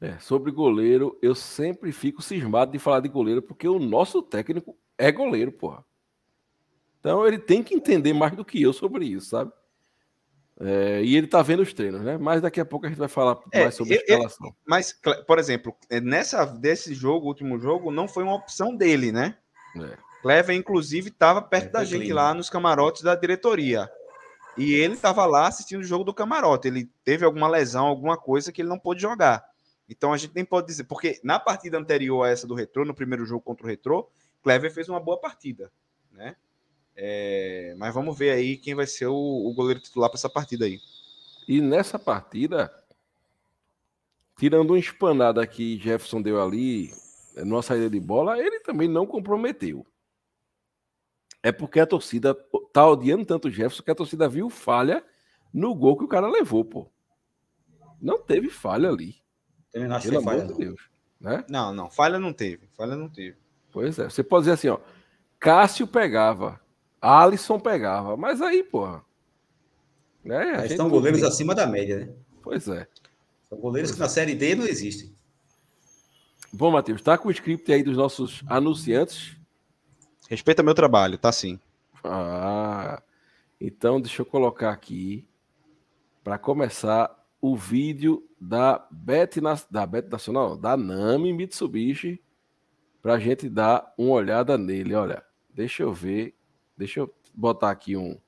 [0.00, 4.76] É, sobre goleiro, eu sempre fico cismado de falar de goleiro, porque o nosso técnico
[4.98, 5.84] é goleiro, porra.
[7.00, 9.52] Então ele tem que entender mais do que eu sobre isso, sabe?
[10.58, 12.16] É, e ele tá vendo os treinos, né?
[12.16, 14.54] Mas daqui a pouco a gente vai falar é, mais sobre a escalação.
[14.66, 19.36] mas, por exemplo, é, nessa desse jogo, último jogo, não foi uma opção dele, né?
[19.76, 19.96] É.
[20.22, 23.88] Clever, inclusive, estava perto é, da gente lá nos camarotes da diretoria.
[24.56, 26.66] E ele estava lá assistindo o jogo do camarote.
[26.66, 29.44] Ele teve alguma lesão, alguma coisa que ele não pôde jogar.
[29.88, 32.94] Então a gente nem pode dizer, porque na partida anterior a essa do Retrô, no
[32.94, 34.08] primeiro jogo contra o Retrô,
[34.42, 35.70] Clever fez uma boa partida,
[36.10, 36.34] né?
[36.96, 40.64] É, mas vamos ver aí quem vai ser o, o goleiro titular para essa partida
[40.64, 40.80] aí.
[41.46, 42.72] E nessa partida,
[44.38, 46.92] tirando uma espanada que Jefferson deu ali,
[47.36, 49.86] numa saída de bola, ele também não comprometeu.
[51.42, 52.34] É porque a torcida
[52.72, 55.04] tá odiando tanto o Jefferson que a torcida viu falha
[55.52, 56.90] no gol que o cara levou, pô.
[58.00, 59.16] Não teve falha ali.
[59.70, 60.90] Também não Pelo falha, de Deus.
[61.20, 61.44] Né?
[61.48, 62.68] Não, não, falha não teve.
[62.76, 63.36] Falha não teve.
[63.70, 64.08] Pois é.
[64.08, 64.78] Você pode dizer assim, ó.
[65.38, 66.60] Cássio pegava,
[67.00, 69.04] Alisson pegava, mas aí, porra.
[70.24, 71.28] Né, mas estão goleiros tem...
[71.28, 72.12] acima da média, né?
[72.42, 72.86] Pois é.
[73.48, 74.04] São goleiros pois que é.
[74.04, 75.14] na Série D não existem.
[76.52, 79.36] Bom, Matheus, tá com o script aí dos nossos anunciantes?
[80.28, 81.60] Respeita meu trabalho, tá sim.
[82.02, 83.02] Ah,
[83.60, 85.26] então deixa eu colocar aqui
[86.22, 89.40] para começar o vídeo da Bet,
[89.70, 92.20] da Bet Nacional, da Nami Mitsubishi,
[93.00, 94.94] para a gente dar uma olhada nele.
[94.94, 96.35] Olha, deixa eu ver,
[96.76, 98.18] deixa eu botar aqui um,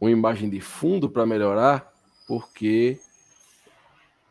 [0.00, 1.92] uma imagem de fundo para melhorar,
[2.26, 3.00] porque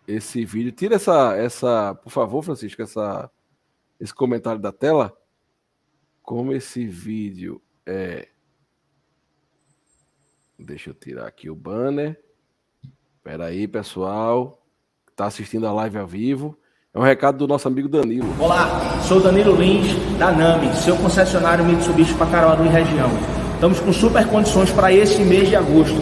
[0.07, 0.71] esse vídeo.
[0.71, 3.29] Tira essa, essa, por favor, Francisco, essa,
[3.99, 5.15] esse comentário da tela.
[6.21, 8.29] Como esse vídeo é.
[10.57, 12.23] Deixa eu tirar aqui o banner.
[13.17, 14.65] Espera aí, pessoal.
[15.09, 16.57] Está assistindo a live ao vivo.
[16.96, 18.26] É um recado do nosso amigo Danilo.
[18.39, 23.10] Olá, sou Danilo Lins, da NAMI, seu concessionário Mitsubishi para Caruaru e região.
[23.54, 26.02] Estamos com super condições para esse mês de agosto.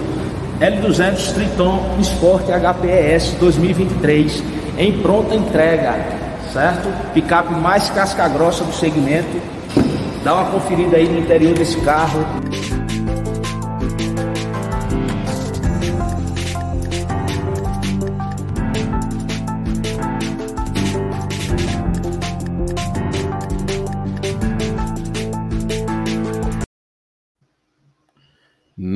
[0.61, 4.43] L200 Triton Sport HPS 2023
[4.77, 5.95] em pronta entrega,
[6.53, 6.87] certo?
[7.11, 9.41] Picape mais casca grossa do segmento.
[10.23, 12.23] Dá uma conferida aí no interior desse carro.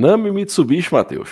[0.08, 1.30] Nami Mitsubishi, Matheus.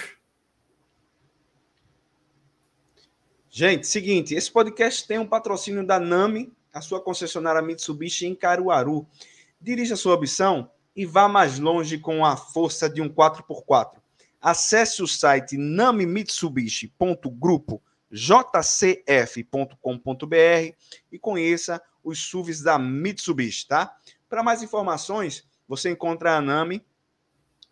[3.50, 9.08] Gente, seguinte, esse podcast tem um patrocínio da Nami, a sua concessionária Mitsubishi em Caruaru.
[9.62, 13.92] Dirija sua ambição e vá mais longe com a força de um 4x4.
[14.42, 19.76] Acesse o site namimitsubishi.grupo jcf.com.br
[21.10, 23.96] e conheça os SUVs da Mitsubishi, tá?
[24.28, 26.86] Para mais informações, você encontra a Nami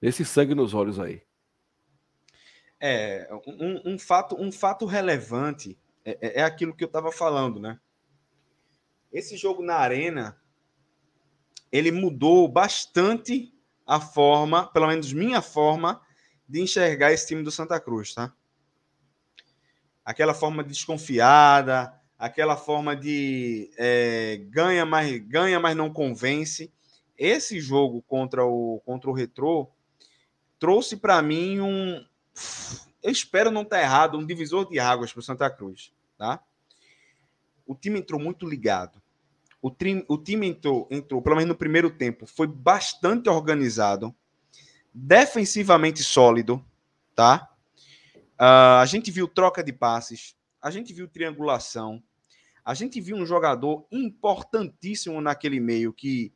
[0.00, 1.22] nesse sangue nos olhos aí.
[2.78, 7.60] É, um, um fato, um fato relevante é, é, é aquilo que eu estava falando,
[7.60, 7.78] né?
[9.12, 10.40] Esse jogo na arena,
[11.70, 13.52] ele mudou bastante
[13.84, 16.00] a forma, pelo menos minha forma,
[16.48, 18.32] de enxergar esse time do Santa Cruz, tá?
[20.10, 26.72] Aquela forma desconfiada, aquela forma de é, ganha, mas, ganha, mas não convence.
[27.16, 29.70] Esse jogo contra o, contra o Retrô
[30.58, 32.04] trouxe para mim um.
[33.02, 35.92] Eu espero não estar tá errado, um divisor de águas para o Santa Cruz.
[36.18, 36.42] Tá?
[37.64, 39.00] O time entrou muito ligado.
[39.62, 44.14] O, tri, o time entrou, entrou, pelo menos no primeiro tempo, foi bastante organizado,
[44.92, 46.64] defensivamente sólido,
[47.14, 47.49] tá?
[48.40, 52.02] Uh, a gente viu troca de passes, a gente viu triangulação,
[52.64, 56.32] a gente viu um jogador importantíssimo naquele meio que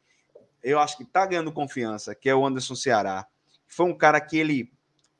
[0.62, 3.26] eu acho que está ganhando confiança, que é o Anderson Ceará.
[3.66, 4.70] Foi um cara que ele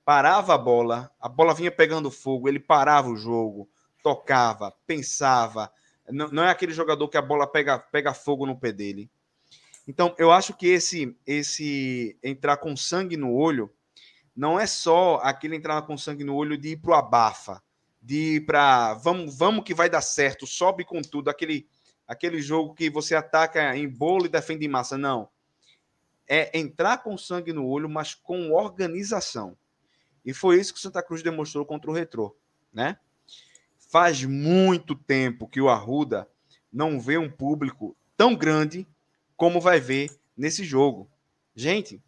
[0.05, 3.67] parava a bola, a bola vinha pegando fogo, ele parava o jogo,
[4.03, 5.73] tocava, pensava.
[6.09, 9.11] Não, não é aquele jogador que a bola pega, pega fogo no pé dele.
[9.89, 13.71] Então, eu acho que esse esse entrar com sangue no olho
[14.35, 17.63] não é só aquele entrar com sangue no olho de ir pro abafa,
[18.03, 21.67] de ir para vamos, vamos que vai dar certo, sobe com tudo, aquele
[22.07, 25.29] aquele jogo que você ataca em bolo e defende em massa, não.
[26.29, 29.57] É entrar com sangue no olho, mas com organização.
[30.25, 32.37] E foi isso que o Santa Cruz demonstrou contra o Retrô,
[32.73, 32.99] né?
[33.91, 36.29] Faz muito tempo que o Arruda
[36.73, 38.87] não vê um público tão grande
[39.37, 41.09] como vai ver nesse jogo.
[41.55, 42.03] Gente,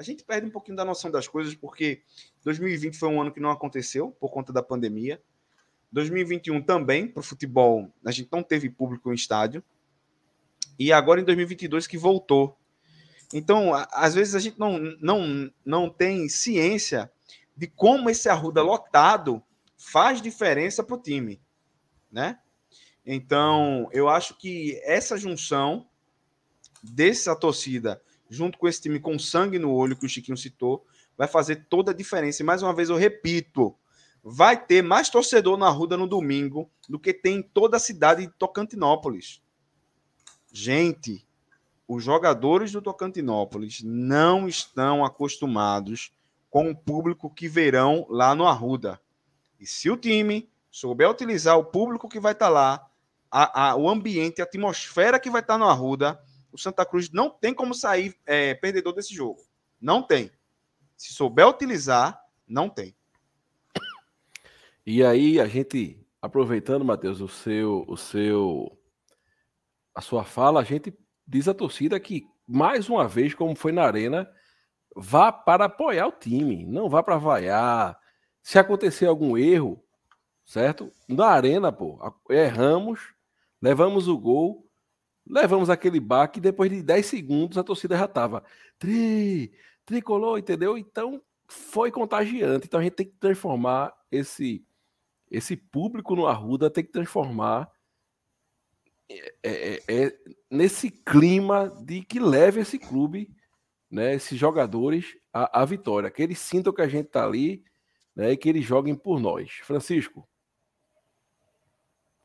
[0.00, 2.00] a gente perde um pouquinho da noção das coisas porque
[2.42, 5.22] 2020 foi um ano que não aconteceu por conta da pandemia.
[5.92, 9.62] 2021 também, para o futebol, a gente não teve público em estádio.
[10.78, 12.56] E agora em 2022 que voltou.
[13.30, 17.12] Então, às vezes a gente não, não, não tem ciência
[17.54, 19.42] de como esse Arruda lotado
[19.76, 21.38] faz diferença para o time,
[22.10, 22.38] né?
[23.04, 25.86] Então, eu acho que essa junção
[26.82, 28.00] dessa torcida,
[28.30, 30.86] junto com esse time com sangue no olho que o Chiquinho citou,
[31.18, 32.42] vai fazer toda a diferença.
[32.42, 33.76] E mais uma vez eu repito,
[34.22, 38.26] vai ter mais torcedor na Ruda no domingo do que tem em toda a cidade
[38.26, 39.42] de Tocantinópolis.
[40.52, 41.26] Gente,
[41.86, 46.12] os jogadores do Tocantinópolis não estão acostumados
[46.48, 49.00] com o público que verão lá no Arruda.
[49.58, 52.88] E se o time souber utilizar o público que vai estar lá,
[53.30, 56.20] a, a, o ambiente, a atmosfera que vai estar no Arruda,
[56.52, 59.40] o Santa Cruz não tem como sair é, perdedor desse jogo.
[59.80, 60.30] Não tem.
[60.96, 62.94] Se souber utilizar, não tem.
[64.86, 68.78] E aí a gente, aproveitando, Matheus, o seu, o seu,
[69.94, 70.92] a sua fala, a gente
[71.26, 74.28] diz à torcida que mais uma vez, como foi na arena,
[74.96, 77.96] vá para apoiar o time, não vá para vaiar.
[78.42, 79.80] Se acontecer algum erro,
[80.44, 80.92] certo?
[81.08, 81.98] Na arena, pô,
[82.28, 83.14] erramos,
[83.62, 84.68] levamos o gol,
[85.30, 88.42] levamos aquele baque, depois de 10 segundos a torcida já tava
[88.78, 89.52] tri,
[89.86, 90.76] tricolor, entendeu?
[90.76, 92.66] Então foi contagiante.
[92.66, 94.64] Então a gente tem que transformar esse
[95.30, 97.70] esse público no Arruda tem que transformar
[99.08, 100.18] é, é, é,
[100.50, 103.30] nesse clima de que leve esse clube
[103.90, 107.64] né, esses jogadores à, à vitória, que eles sintam que a gente está ali
[108.14, 109.50] né, e que eles joguem por nós.
[109.64, 110.28] Francisco,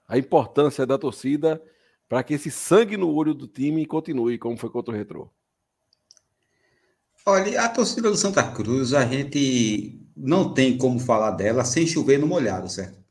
[0.07, 1.61] a importância da torcida
[2.07, 5.31] para que esse sangue no olho do time continue, como foi contra o Retrô.
[7.25, 12.19] Olha, a torcida do Santa Cruz, a gente não tem como falar dela sem chover
[12.19, 13.03] no molhado, certo?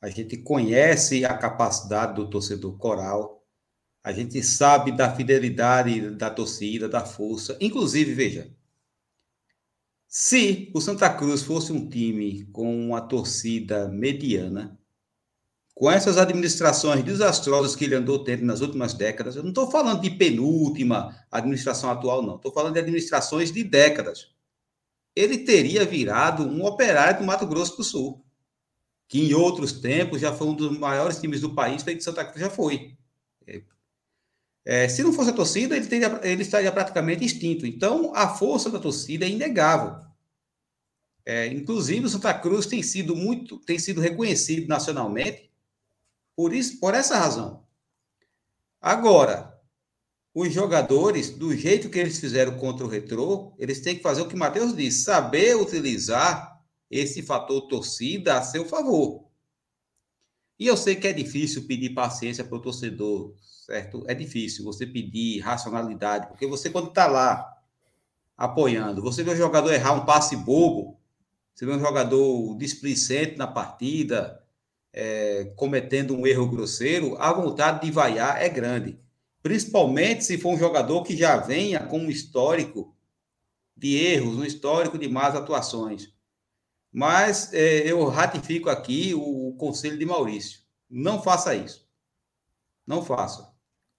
[0.00, 3.44] A gente conhece a capacidade do torcedor coral,
[4.04, 7.56] a gente sabe da fidelidade da torcida, da força.
[7.60, 8.54] Inclusive, veja,
[10.06, 14.78] se o Santa Cruz fosse um time com uma torcida mediana,
[15.74, 20.00] com essas administrações desastrosas que ele andou tendo nas últimas décadas, eu não estou falando
[20.00, 22.36] de penúltima administração atual, não.
[22.36, 24.32] Estou falando de administrações de décadas.
[25.16, 28.24] Ele teria virado um operário do Mato Grosso do Sul,
[29.08, 32.40] que em outros tempos já foi um dos maiores times do país, feito Santa Cruz
[32.40, 32.96] já foi.
[34.66, 37.66] É, se não fosse a torcida, ele, teria, ele estaria praticamente extinto.
[37.66, 40.02] Então, a força da torcida é inegável.
[41.26, 45.50] É, inclusive, o Santa Cruz tem sido muito, tem sido reconhecido nacionalmente
[46.36, 47.64] por isso, por essa razão.
[48.80, 49.58] Agora,
[50.34, 54.28] os jogadores, do jeito que eles fizeram contra o Retrô, eles têm que fazer o
[54.28, 56.60] que Matheus disse, saber utilizar
[56.90, 59.24] esse fator torcida a seu favor.
[60.58, 64.04] E eu sei que é difícil pedir paciência para o torcedor certo?
[64.06, 67.50] É difícil você pedir racionalidade, porque você, quando está lá
[68.36, 70.98] apoiando, você vê o jogador errar um passe bobo,
[71.54, 74.43] você vê um jogador displicente na partida,
[74.94, 78.98] é, cometendo um erro grosseiro, a vontade de vaiar é grande.
[79.42, 82.96] Principalmente se for um jogador que já venha com um histórico
[83.76, 86.14] de erros, um histórico de más atuações.
[86.90, 90.60] Mas é, eu ratifico aqui o, o conselho de Maurício.
[90.88, 91.86] Não faça isso.
[92.86, 93.54] Não faça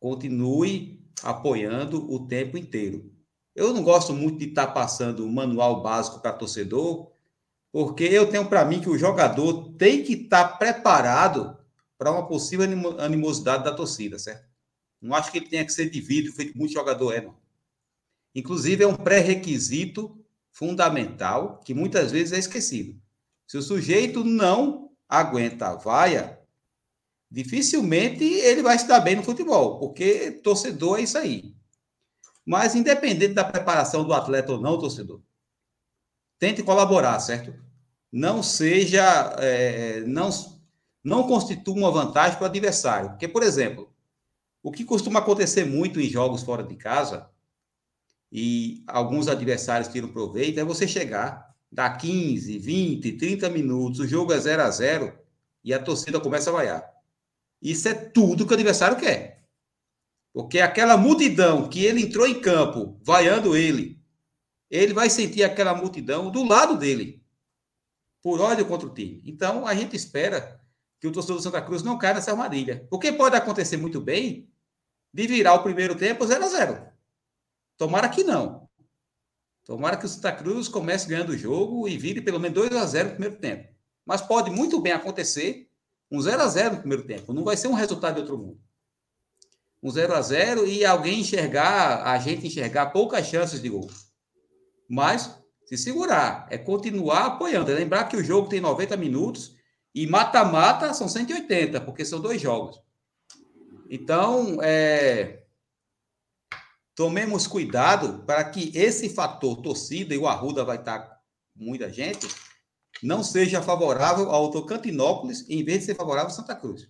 [0.05, 3.11] continue apoiando o tempo inteiro.
[3.55, 7.11] Eu não gosto muito de estar passando manual básico para torcedor,
[7.76, 11.57] porque eu tenho para mim que o jogador tem que estar preparado
[11.97, 12.65] para uma possível
[12.99, 14.47] animosidade da torcida, certo?
[15.01, 17.36] Não acho que ele tenha que ser de vidro, feito muito jogador é, não.
[18.34, 20.17] Inclusive, é um pré-requisito
[20.53, 22.97] fundamental que muitas vezes é esquecido.
[23.45, 26.39] Se o sujeito não aguenta a vaia,
[27.30, 31.53] dificilmente ele vai se dar bem no futebol, porque torcedor é isso aí.
[32.45, 35.21] Mas independente da preparação do atleta ou não, torcedor,
[36.39, 37.64] tente colaborar, certo?
[38.16, 39.03] Não seja,
[39.39, 40.30] é, não,
[41.03, 43.09] não constitua uma vantagem para o adversário.
[43.09, 43.93] Porque, por exemplo,
[44.63, 47.30] o que costuma acontecer muito em jogos fora de casa,
[48.32, 54.32] e alguns adversários tiram proveito, é você chegar, dá 15, 20, 30 minutos, o jogo
[54.32, 55.13] é 0 a 0
[55.61, 56.89] e a torcida começa a vaiar.
[57.61, 59.43] Isso é tudo que o adversário quer.
[60.32, 64.01] Porque aquela multidão que ele entrou em campo, vaiando ele,
[64.70, 67.24] ele vai sentir aquela multidão do lado dele,
[68.26, 69.21] por ódio contra o time.
[69.23, 70.59] Então, a gente espera
[70.99, 72.88] que o torcedor do Santa Cruz não caia nessa armadilha.
[72.89, 74.49] Porque pode acontecer muito bem
[75.13, 76.88] de virar o primeiro tempo 0 a 0
[77.78, 78.67] Tomara que não.
[79.63, 82.86] Tomara que o Santa Cruz comece ganhando o jogo e vire pelo menos 2 a
[82.88, 83.69] 0 no primeiro tempo.
[84.03, 85.69] Mas pode muito bem acontecer
[86.09, 87.32] um 0 a 0 no primeiro tempo.
[87.32, 88.59] Não vai ser um resultado de outro mundo.
[89.84, 93.88] Um 0 a 0 e alguém enxergar, a gente enxergar poucas chances de gol.
[94.89, 97.72] Mas se segurar, é continuar apoiando.
[97.72, 99.55] É lembrar que o jogo tem 90 minutos
[99.93, 102.80] e mata-mata são 180, porque são dois jogos.
[103.89, 105.43] Então, é,
[106.95, 111.22] tomemos cuidado para que esse fator torcida, e o Arruda vai estar
[111.55, 112.28] muita gente,
[113.01, 116.89] não seja favorável ao Tocantinópolis em vez de ser favorável ao Santa Cruz.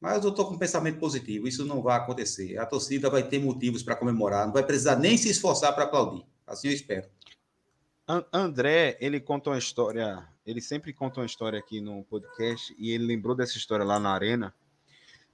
[0.00, 2.58] Mas eu estou com um pensamento positivo, isso não vai acontecer.
[2.58, 6.26] A torcida vai ter motivos para comemorar, não vai precisar nem se esforçar para aplaudir.
[6.46, 7.08] Assim eu espero.
[8.32, 13.04] André, ele conta uma história, ele sempre conta uma história aqui no podcast, e ele
[13.04, 14.54] lembrou dessa história lá na Arena,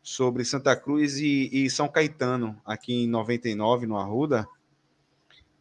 [0.02, 4.46] sobre Santa Cruz e, e São Caetano, aqui em 99, no Arruda,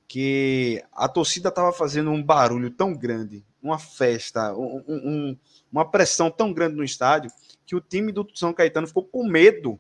[0.08, 5.38] que a torcida estava fazendo um barulho tão grande, uma festa, um, um,
[5.72, 7.32] uma pressão tão grande no estádio,
[7.66, 9.80] que o time do São Caetano ficou com medo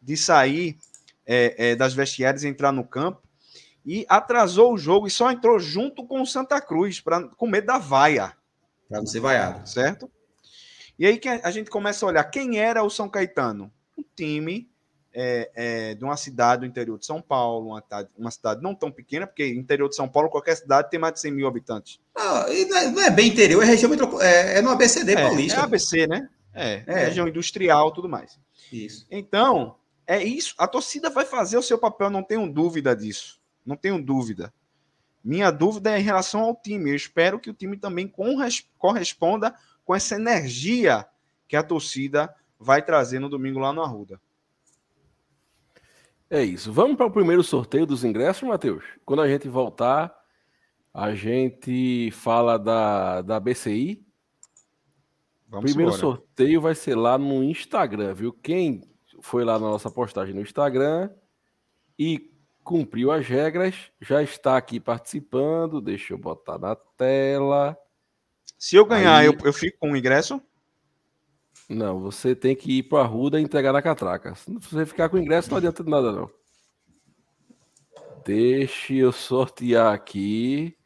[0.00, 0.78] de sair
[1.26, 3.22] é, é, das vestiárias e entrar no campo,
[3.90, 7.66] e atrasou o jogo e só entrou junto com o Santa Cruz, pra, com medo
[7.66, 8.36] da vaia.
[8.88, 9.68] Para não ser vaiado.
[9.68, 10.08] Certo?
[10.96, 13.72] E aí que a gente começa a olhar quem era o São Caetano.
[13.98, 14.70] Um time
[15.12, 17.84] é, é, de uma cidade do interior de São Paulo, uma,
[18.16, 21.20] uma, cidade não tão pequena, porque interior de São Paulo, qualquer cidade tem mais de
[21.20, 21.98] 100 mil habitantes.
[22.14, 25.58] Ah, não, é, não, é, bem interior, é região é, é no ABCD é, paulista.
[25.58, 26.28] É ABC, né?
[26.54, 28.38] É, é, região industrial tudo mais.
[28.72, 29.04] Isso.
[29.10, 29.74] Então,
[30.06, 30.54] é isso.
[30.58, 33.39] A torcida vai fazer o seu papel, não tenho dúvida disso.
[33.64, 34.52] Não tenho dúvida.
[35.22, 36.90] Minha dúvida é em relação ao time.
[36.90, 38.10] Eu espero que o time também
[38.78, 39.54] corresponda
[39.84, 41.06] com essa energia
[41.46, 44.20] que a torcida vai trazer no domingo lá no Arruda.
[46.28, 46.72] É isso.
[46.72, 48.84] Vamos para o primeiro sorteio dos ingressos, Matheus?
[49.04, 50.14] Quando a gente voltar,
[50.94, 54.00] a gente fala da, da BCI.
[55.48, 55.98] O primeiro embora.
[55.98, 58.32] sorteio vai ser lá no Instagram, viu?
[58.32, 58.82] Quem
[59.20, 61.10] foi lá na nossa postagem no Instagram
[61.98, 62.29] e
[62.64, 65.80] cumpriu as regras, já está aqui participando.
[65.80, 67.76] Deixa eu botar na tela.
[68.58, 69.26] Se eu ganhar, Aí...
[69.26, 70.40] eu, eu fico com o ingresso?
[71.68, 74.34] Não, você tem que ir para a Ruda e entregar na catraca.
[74.34, 76.30] Se você ficar com o ingresso, não adianta de nada, não.
[78.24, 80.76] Deixa eu sortear aqui.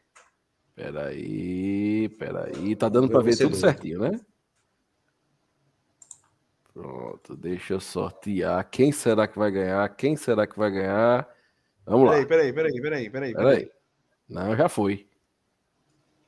[0.75, 2.77] Peraí, peraí.
[2.77, 4.20] Tá dando para ver tudo certinho, né?
[6.72, 8.68] Pronto, deixa eu sortear.
[8.68, 9.89] Quem será que vai ganhar?
[9.97, 11.34] Quem será que vai ganhar?
[11.87, 12.28] Vamos peraí, lá.
[12.28, 13.70] Peraí, peraí, peraí, peraí, peraí.
[14.28, 15.07] Não, já foi.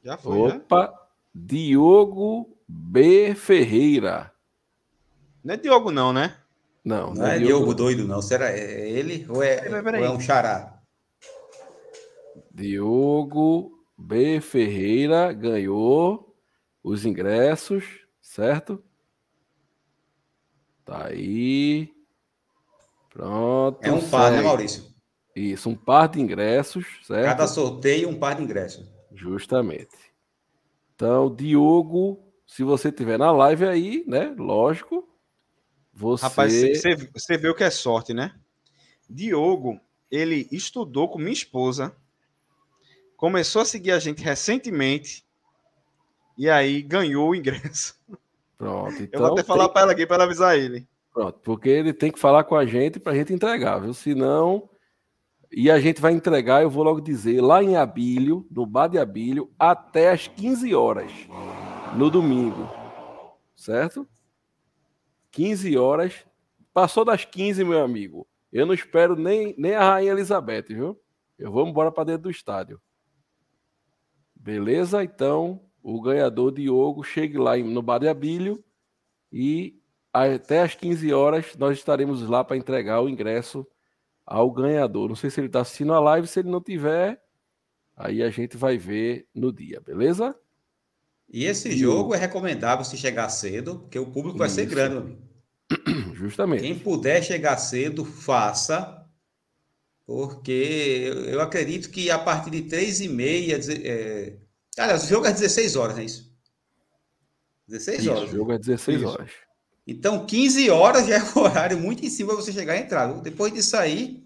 [0.04, 1.08] Já foi, Opa, já?
[1.34, 3.34] Diogo B.
[3.34, 4.32] Ferreira.
[5.42, 6.36] Não é Diogo, não, né?
[6.84, 8.22] Não, não, não é, é Diogo, Diogo doido, não.
[8.22, 10.00] Será é ele ou é, peraí, peraí.
[10.02, 10.80] Ou é um xará?
[12.52, 14.40] Diogo B.
[14.40, 16.36] Ferreira ganhou
[16.82, 18.82] os ingressos, certo?
[20.84, 21.92] Tá aí.
[23.10, 23.78] Pronto.
[23.82, 24.84] É um par, né, Maurício?
[25.36, 27.26] Isso, um par de ingressos, certo?
[27.26, 28.86] Cada sorteio, um par de ingressos.
[29.12, 29.94] Justamente.
[30.94, 34.34] Então, Diogo, se você tiver na live aí, né?
[34.38, 35.06] Lógico.
[35.92, 36.24] Você.
[36.24, 38.34] Rapaz, você, você vê o que é sorte, né?
[39.10, 39.78] Diogo,
[40.10, 41.94] ele estudou com minha esposa,
[43.14, 45.22] começou a seguir a gente recentemente
[46.38, 47.94] e aí ganhou o ingresso.
[48.56, 49.02] Pronto.
[49.02, 49.44] Então Eu vou até tem...
[49.44, 50.88] falar para ela aqui para avisar ele.
[51.12, 53.92] Pronto, porque ele tem que falar com a gente para a gente entregar, viu?
[53.92, 54.68] Senão
[55.58, 58.98] e a gente vai entregar, eu vou logo dizer, lá em Abílio, no Bar de
[58.98, 61.10] Abílio, até as 15 horas,
[61.96, 62.68] no domingo.
[63.56, 64.06] Certo?
[65.30, 66.26] 15 horas.
[66.74, 68.28] Passou das 15, meu amigo.
[68.52, 71.00] Eu não espero nem, nem a Rainha Elizabeth, viu?
[71.38, 72.78] Eu vou embora para dentro do estádio.
[74.34, 75.02] Beleza?
[75.02, 78.62] Então, o ganhador Diogo chegue lá no Bar de Abílio
[79.32, 79.80] e
[80.12, 83.66] até as 15 horas nós estaremos lá para entregar o ingresso
[84.26, 85.08] ao ganhador.
[85.08, 87.22] Não sei se ele está assistindo a live, se ele não tiver,
[87.96, 90.34] aí a gente vai ver no dia, beleza?
[91.28, 92.14] E esse e jogo o...
[92.14, 95.22] é recomendável se chegar cedo, porque o público vai ser grande, amigo.
[96.14, 96.62] Justamente.
[96.62, 99.04] Quem puder chegar cedo, faça,
[100.04, 104.36] porque eu acredito que a partir de três e meia, é...
[104.78, 106.36] aliás, o jogo é 16 horas, não é isso?
[107.68, 108.30] 16 isso, horas.
[108.30, 109.08] O jogo é 16 isso.
[109.08, 109.30] horas.
[109.86, 113.06] Então, 15 horas já é um horário muito em cima para você chegar e entrar.
[113.20, 114.24] Depois de sair.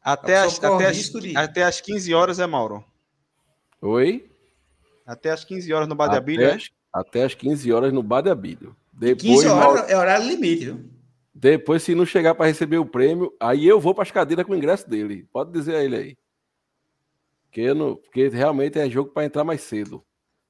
[0.00, 1.36] Até as, até, as, de...
[1.36, 2.84] até as 15 horas é Mauro.
[3.80, 4.30] Oi?
[5.06, 6.46] Até as 15 horas no Bar de Abílio.
[6.46, 8.76] Até, até as 15 horas no Bar de Abílio.
[8.92, 9.90] Depois, 15 horas Mauro...
[9.90, 10.90] é horário limite, viu?
[11.34, 14.52] Depois, se não chegar para receber o prêmio, aí eu vou para as cadeiras com
[14.52, 15.26] o ingresso dele.
[15.32, 16.18] Pode dizer a ele aí.
[17.44, 20.04] Porque, não, porque realmente é jogo para entrar mais cedo.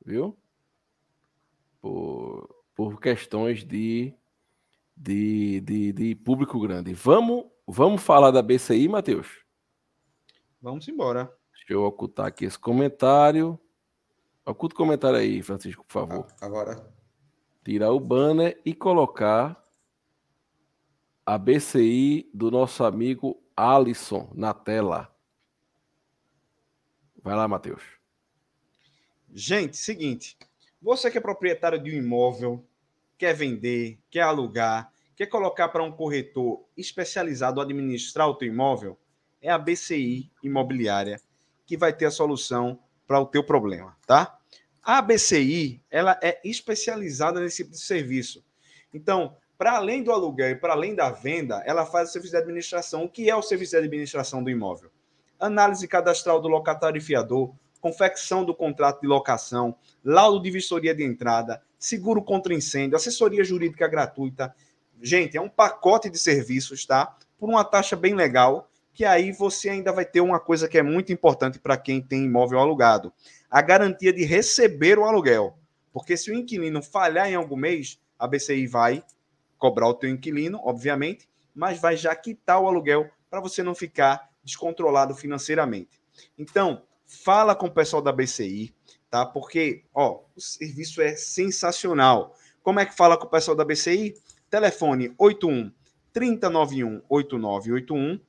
[0.05, 0.37] Viu?
[1.81, 4.15] Por, por questões de,
[4.97, 6.93] de, de, de público grande.
[6.95, 9.45] Vamos, vamos falar da BCI, Matheus?
[10.61, 11.33] Vamos embora.
[11.53, 13.59] Deixa eu ocultar aqui esse comentário.
[14.47, 16.27] Oculta o comentário aí, Francisco, por favor.
[16.41, 16.93] Agora.
[17.65, 19.63] Tirar o banner e colocar
[21.25, 25.11] a BCI do nosso amigo Alisson na tela.
[27.23, 27.83] Vai lá, Matheus.
[29.33, 30.37] Gente, seguinte.
[30.83, 32.63] Você que é proprietário de um imóvel,
[33.19, 38.99] quer vender, quer alugar, quer colocar para um corretor especializado administrar o teu imóvel,
[39.41, 41.21] é a BCI Imobiliária
[41.67, 44.39] que vai ter a solução para o teu problema, tá?
[44.83, 48.45] A BCI, ela é especializada nesse tipo de serviço.
[48.93, 52.39] Então, para além do aluguel e para além da venda, ela faz o serviço de
[52.39, 53.05] administração.
[53.05, 54.91] O que é o serviço de administração do imóvel?
[55.41, 57.55] Análise cadastral do locatário e fiador,
[57.85, 63.87] confecção do contrato de locação, laudo de vistoria de entrada, seguro contra incêndio, assessoria jurídica
[63.87, 64.55] gratuita.
[65.03, 67.15] Gente, é um pacote de serviços, tá?
[67.39, 70.83] Por uma taxa bem legal, que aí você ainda vai ter uma coisa que é
[70.83, 73.13] muito importante para quem tem imóvel alugado:
[73.51, 75.59] a garantia de receber o aluguel.
[75.93, 79.05] Porque se o inquilino falhar em algum mês, a BCI vai
[79.59, 84.31] cobrar o teu inquilino, obviamente, mas vai já quitar o aluguel para você não ficar
[84.43, 86.01] descontrolado financeiramente.
[86.39, 88.75] Então, fala com o pessoal da BCI,
[89.11, 89.25] tá?
[89.25, 92.35] Porque, ó, o serviço é sensacional.
[92.63, 94.15] Como é que fala com o pessoal da BCI?
[94.51, 95.73] Telefone 81
[96.13, 98.21] 3091 8981,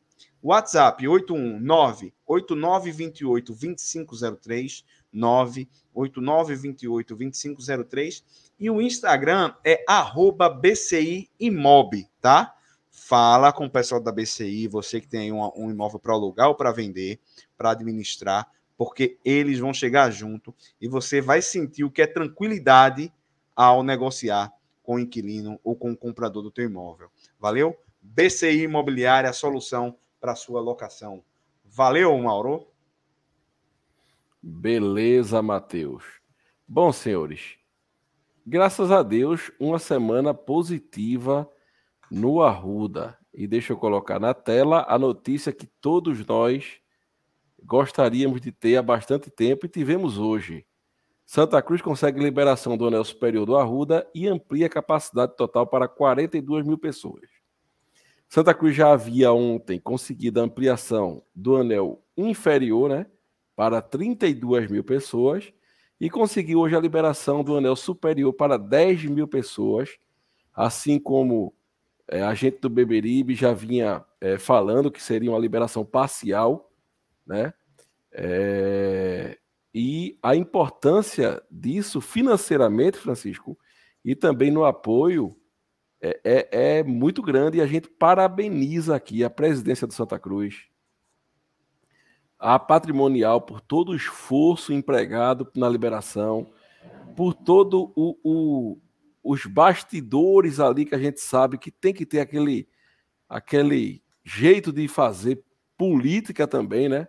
[0.42, 8.24] WhatsApp 819 8928 2503, 98928 2503
[8.60, 11.30] e o Instagram é arroba BCI
[12.22, 12.54] tá?
[12.90, 16.56] Fala com o pessoal da BCI, você que tem um, um imóvel para alugar ou
[16.56, 17.20] para vender,
[17.58, 23.12] para administrar, porque eles vão chegar junto e você vai sentir o que é tranquilidade
[23.56, 24.52] ao negociar
[24.84, 27.10] com o inquilino ou com o comprador do teu imóvel.
[27.40, 27.76] Valeu?
[28.02, 31.24] BCI Imobiliária, a solução para sua locação.
[31.64, 32.68] Valeu, Mauro.
[34.42, 36.04] Beleza, Matheus.
[36.68, 37.58] Bom, senhores,
[38.46, 41.50] graças a Deus, uma semana positiva
[42.12, 43.18] no Arruda.
[43.34, 46.80] E deixa eu colocar na tela a notícia que todos nós
[47.66, 50.66] gostaríamos de ter há bastante tempo e tivemos hoje.
[51.26, 55.88] Santa Cruz consegue liberação do anel superior do Arruda e amplia a capacidade total para
[55.88, 57.28] 42 mil pessoas.
[58.30, 63.08] Santa Cruz já havia ontem conseguido a ampliação do anel inferior, né,
[63.56, 65.52] para 32 mil pessoas
[66.00, 69.98] e conseguiu hoje a liberação do anel superior para 10 mil pessoas,
[70.54, 71.54] assim como
[72.08, 76.70] é, a gente do Beberibe já vinha é, falando que seria uma liberação parcial,
[77.26, 77.54] né?
[78.12, 79.38] É,
[79.74, 83.58] e a importância disso financeiramente, Francisco,
[84.04, 85.36] e também no apoio
[86.02, 90.68] é, é, é muito grande e a gente parabeniza aqui a presidência do Santa Cruz,
[92.38, 96.52] a patrimonial por todo o esforço empregado na liberação,
[97.16, 98.78] por todo o, o,
[99.24, 102.68] os bastidores ali que a gente sabe que tem que ter aquele,
[103.28, 105.44] aquele jeito de fazer
[105.78, 107.08] política também, né?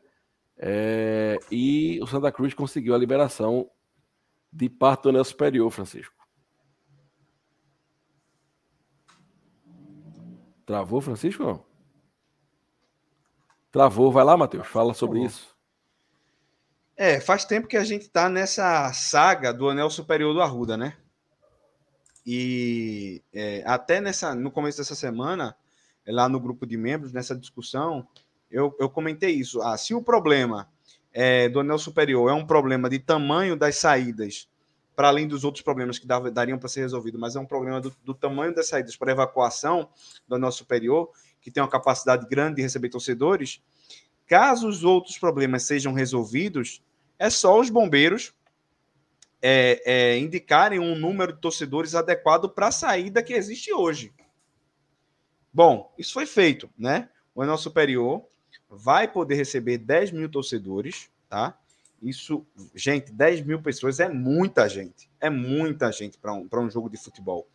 [0.59, 3.70] É, e o Santa Cruz conseguiu a liberação
[4.52, 6.14] de parte do anel superior, Francisco.
[10.64, 11.44] Travou, Francisco?
[11.44, 11.64] Não?
[13.70, 14.11] Travou.
[14.11, 14.66] Vai lá, Matheus.
[14.66, 15.54] Fala sobre isso.
[16.96, 20.96] É, faz tempo que a gente está nessa saga do Anel Superior do Arruda, né?
[22.24, 25.54] E é, até nessa, no começo dessa semana,
[26.09, 28.09] lá no grupo de membros, nessa discussão,
[28.51, 29.61] eu, eu comentei isso.
[29.62, 30.68] Ah, se o problema
[31.12, 34.49] é, do anel superior é um problema de tamanho das saídas
[34.97, 37.94] para além dos outros problemas que dariam para ser resolvido, mas é um problema do,
[38.03, 39.90] do tamanho das saídas para evacuação
[40.26, 43.62] do nosso superior, que tem uma capacidade grande de receber torcedores.
[44.26, 46.82] Caso os outros problemas sejam resolvidos,
[47.18, 48.34] é só os bombeiros
[49.42, 54.14] é, é, indicarem um número de torcedores adequado para a saída que existe hoje.
[55.53, 57.11] Bom, isso foi feito, né?
[57.34, 58.26] O Anel Superior
[58.76, 61.56] vai poder receber 10 mil torcedores, tá?
[62.02, 65.10] Isso, gente, 10 mil pessoas é muita gente.
[65.20, 67.46] É muita gente para um, um jogo de futebol.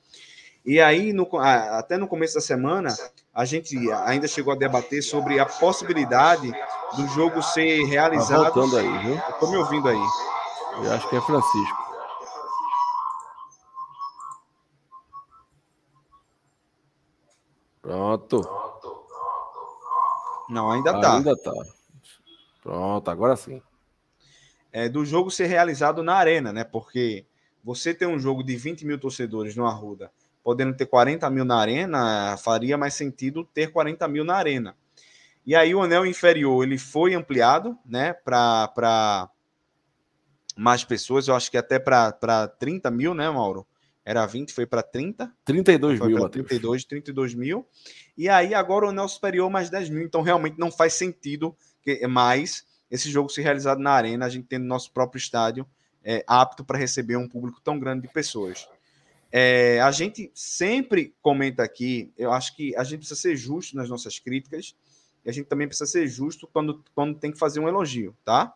[0.65, 2.95] E aí, no, até no começo da semana,
[3.34, 6.51] a gente ainda chegou a debater sobre a possibilidade
[6.95, 8.43] do jogo ser realizado.
[8.43, 9.15] Tá voltando aí, viu?
[9.15, 10.07] Estou me ouvindo aí.
[10.84, 11.82] Eu acho que é Francisco.
[17.82, 18.61] Pronto.
[20.52, 21.16] Não, ainda tá.
[21.16, 21.54] Ainda tá.
[22.62, 23.62] Pronto, agora sim.
[24.70, 26.66] É, do jogo ser realizado na arena, né?
[26.66, 27.26] Porque
[27.64, 30.12] você ter um jogo de 20 mil torcedores no Arruda,
[30.43, 34.76] podendo ter 40 mil na arena, faria mais sentido ter 40 mil na arena.
[35.45, 38.12] E aí o anel inferior ele foi ampliado, né?
[38.14, 39.30] Para
[40.58, 43.66] mais pessoas, eu acho que até para 30 mil, né, Mauro?
[44.04, 45.32] Era 20, foi para 30.
[45.45, 47.66] 32 foi mil, 32, 32 mil.
[48.18, 50.03] E aí agora o anel superior mais 10 mil.
[50.03, 54.47] Então realmente não faz sentido que mais esse jogo se realizado na arena, a gente
[54.47, 55.66] tendo nosso próprio estádio
[56.03, 58.68] é, apto para receber um público tão grande de pessoas.
[59.32, 63.89] É, a gente sempre comenta aqui, eu acho que a gente precisa ser justo nas
[63.89, 64.76] nossas críticas
[65.24, 68.53] e a gente também precisa ser justo quando, quando tem que fazer um elogio, tá?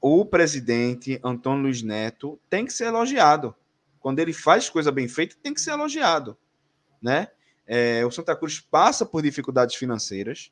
[0.00, 3.54] O presidente Antônio Luiz Neto tem que ser elogiado.
[4.00, 6.36] Quando ele faz coisa bem feita, tem que ser elogiado,
[7.00, 7.28] né?
[7.70, 10.50] É, o Santa Cruz passa por dificuldades financeiras,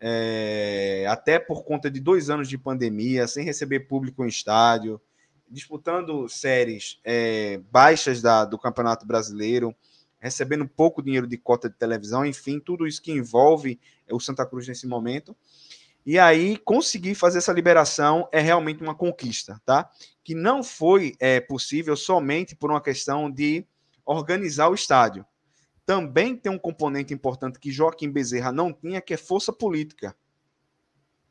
[0.00, 5.00] é, até por conta de dois anos de pandemia, sem receber público em estádio,
[5.48, 9.72] disputando séries é, baixas da, do Campeonato Brasileiro,
[10.18, 13.78] recebendo pouco dinheiro de cota de televisão, enfim, tudo isso que envolve
[14.10, 15.36] o Santa Cruz nesse momento.
[16.04, 19.88] E aí, conseguir fazer essa liberação é realmente uma conquista, tá?
[20.24, 23.64] Que não foi é, possível somente por uma questão de
[24.04, 25.24] organizar o estádio
[25.84, 30.16] também tem um componente importante que Joaquim Bezerra não tinha, que é força política.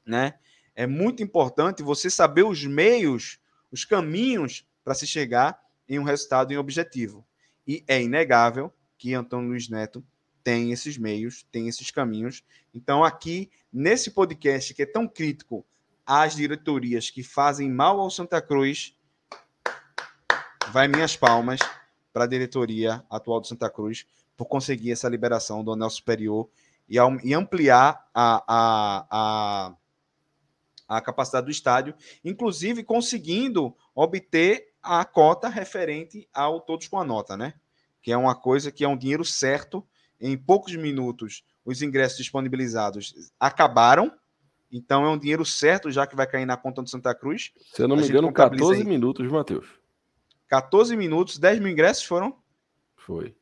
[0.06, 0.36] Né?
[0.76, 3.40] É muito importante você saber os meios,
[3.72, 7.26] os caminhos para se chegar em um resultado em objetivo.
[7.68, 10.04] E é inegável que Antônio Luiz Neto
[10.44, 12.44] tem esses meios, tem esses caminhos.
[12.74, 15.66] Então, aqui, nesse podcast que é tão crítico
[16.06, 18.96] às diretorias que fazem mal ao Santa Cruz,
[20.72, 21.60] vai minhas palmas
[22.12, 24.06] para a diretoria atual do Santa Cruz,
[24.36, 26.50] por conseguir essa liberação do anel superior
[26.90, 29.76] e, e ampliar a, a, a,
[30.98, 37.38] a capacidade do estádio, inclusive conseguindo obter a cota referente ao todos com a nota,
[37.38, 37.54] né?
[38.02, 39.86] Que é uma coisa que é um dinheiro certo.
[40.20, 44.12] Em poucos minutos, os ingressos disponibilizados acabaram.
[44.72, 47.52] Então é um dinheiro certo já que vai cair na conta do Santa Cruz.
[47.74, 49.68] Se eu não me engano, 14 minutos, Matheus.
[50.48, 52.36] 14 minutos, 10 mil ingressos foram?
[52.96, 53.36] Foi.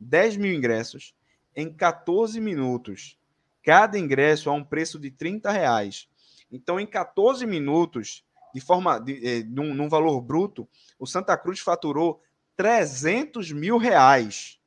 [0.00, 1.14] 10 mil ingressos
[1.54, 3.18] em 14 minutos.
[3.62, 6.08] Cada ingresso a um preço de 30 reais.
[6.50, 8.24] Então, em 14 minutos,
[8.54, 12.20] de forma de, eh, num, num, valor bruto, o Santa Cruz faturou
[12.56, 14.58] 300 mil reais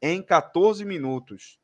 [0.00, 1.58] em 14 minutos.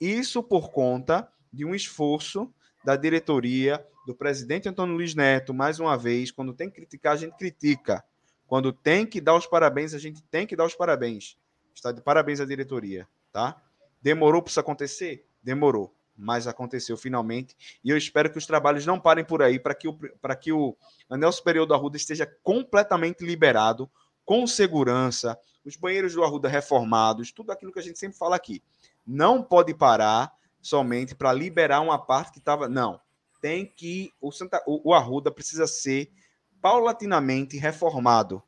[0.00, 2.52] Isso por conta de um esforço
[2.84, 7.16] da diretoria, do presidente Antônio Luiz Neto, mais uma vez, quando tem que criticar, a
[7.16, 8.02] gente critica.
[8.46, 11.36] Quando tem que dar os parabéns, a gente tem que dar os parabéns.
[11.74, 13.60] Está de parabéns à diretoria, tá?
[14.02, 15.26] Demorou para isso acontecer?
[15.42, 17.56] Demorou, mas aconteceu finalmente.
[17.84, 19.98] E eu espero que os trabalhos não parem por aí para que, o,
[20.40, 20.76] que o
[21.08, 23.90] anel superior do Arruda esteja completamente liberado,
[24.24, 28.62] com segurança, os banheiros do Arruda reformados, tudo aquilo que a gente sempre fala aqui.
[29.06, 32.68] Não pode parar somente para liberar uma parte que estava.
[32.68, 33.00] Não.
[33.40, 34.12] Tem que.
[34.20, 36.12] O, Santa, o, o Arruda precisa ser
[36.60, 38.42] paulatinamente reformado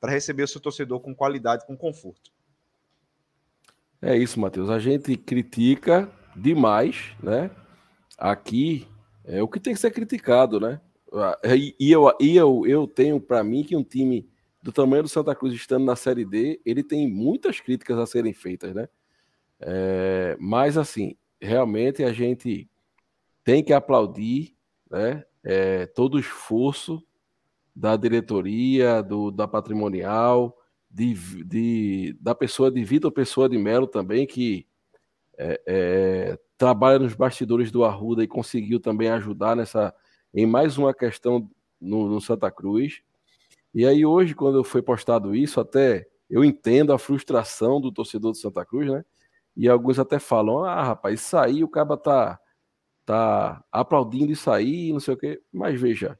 [0.00, 2.30] para receber o seu torcedor com qualidade, com conforto.
[4.00, 4.68] É isso, Matheus.
[4.68, 7.50] A gente critica demais, né?
[8.18, 8.86] Aqui
[9.24, 10.80] é o que tem que ser criticado, né?
[11.44, 14.28] E, e eu, e eu, eu tenho para mim que um time
[14.62, 18.32] do tamanho do Santa Cruz estando na Série D, ele tem muitas críticas a serem
[18.32, 18.88] feitas, né?
[19.60, 22.68] É, mas assim, realmente a gente
[23.44, 24.54] tem que aplaudir,
[24.90, 25.24] né?
[25.42, 27.02] É, todo o esforço
[27.74, 30.56] da diretoria, do, da patrimonial,
[30.90, 34.66] de, de, da pessoa de Vitor Pessoa de Melo também, que
[35.38, 39.94] é, é, trabalha nos bastidores do Arruda e conseguiu também ajudar nessa
[40.32, 43.02] em mais uma questão no, no Santa Cruz.
[43.74, 48.36] E aí hoje, quando foi postado isso, até eu entendo a frustração do torcedor do
[48.38, 49.04] Santa Cruz, né?
[49.56, 52.40] E alguns até falam: ah, rapaz, isso aí o cara tá,
[53.04, 55.40] tá aplaudindo isso aí, não sei o quê.
[55.52, 56.18] Mas veja,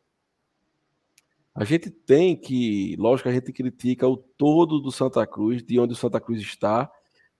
[1.56, 5.94] a gente tem que, lógico, a gente critica o todo do Santa Cruz, de onde
[5.94, 6.90] o Santa Cruz está,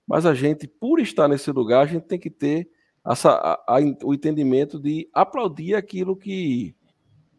[0.07, 2.71] mas a gente, por estar nesse lugar, a gente tem que ter
[3.05, 6.75] essa, a, a, o entendimento de aplaudir aquilo que,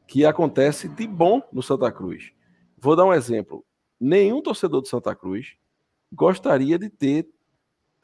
[0.08, 2.32] que acontece de bom no Santa Cruz.
[2.78, 3.66] Vou dar um exemplo.
[4.00, 5.56] Nenhum torcedor do Santa Cruz
[6.14, 7.28] gostaria de ter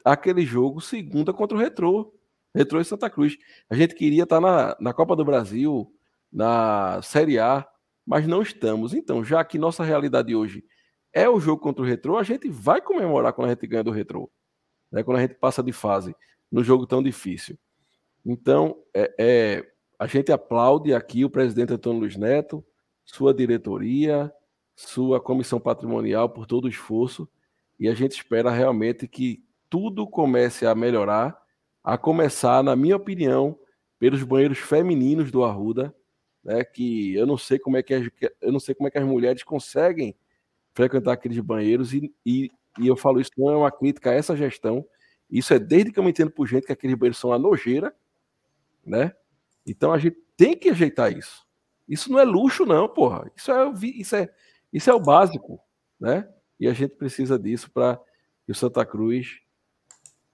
[0.04, 2.12] aquele jogo segunda contra o Retrô.
[2.52, 3.38] Retrô e Santa Cruz.
[3.70, 5.92] A gente queria estar na, na Copa do Brasil,
[6.32, 7.64] na Série A,
[8.06, 8.94] mas não estamos.
[8.94, 10.64] Então, já que nossa realidade hoje
[11.12, 13.90] é o jogo contra o Retrô, a gente vai comemorar quando a gente ganha do
[13.90, 14.30] Retrô.
[14.90, 16.14] né, quando a gente passa de fase
[16.50, 17.58] no jogo tão difícil.
[18.24, 22.64] Então, é, é, a gente aplaude aqui o presidente Antônio Luiz Neto,
[23.04, 24.32] sua diretoria,
[24.74, 27.28] sua comissão patrimonial por todo o esforço
[27.78, 31.36] e a gente espera realmente que tudo comece a melhorar,
[31.82, 33.58] a começar, na minha opinião,
[33.98, 35.94] pelos banheiros femininos do Arruda,
[36.44, 38.08] né, que eu não sei como é que as,
[38.40, 40.14] eu não sei como é que as mulheres conseguem
[40.74, 44.36] frequentar aqueles banheiros e, e, e eu falo isso não é uma crítica a essa
[44.36, 44.84] gestão,
[45.30, 47.94] isso é desde que eu me entendo por gente que aqueles banheiros são a nojeira,
[48.84, 49.12] né?
[49.66, 51.46] Então a gente tem que ajeitar isso.
[51.88, 53.30] Isso não é luxo não, porra.
[53.34, 54.28] Isso é isso é
[54.72, 55.60] isso é o básico,
[55.98, 56.28] né?
[56.58, 57.98] E a gente precisa disso para
[58.44, 59.40] que o Santa Cruz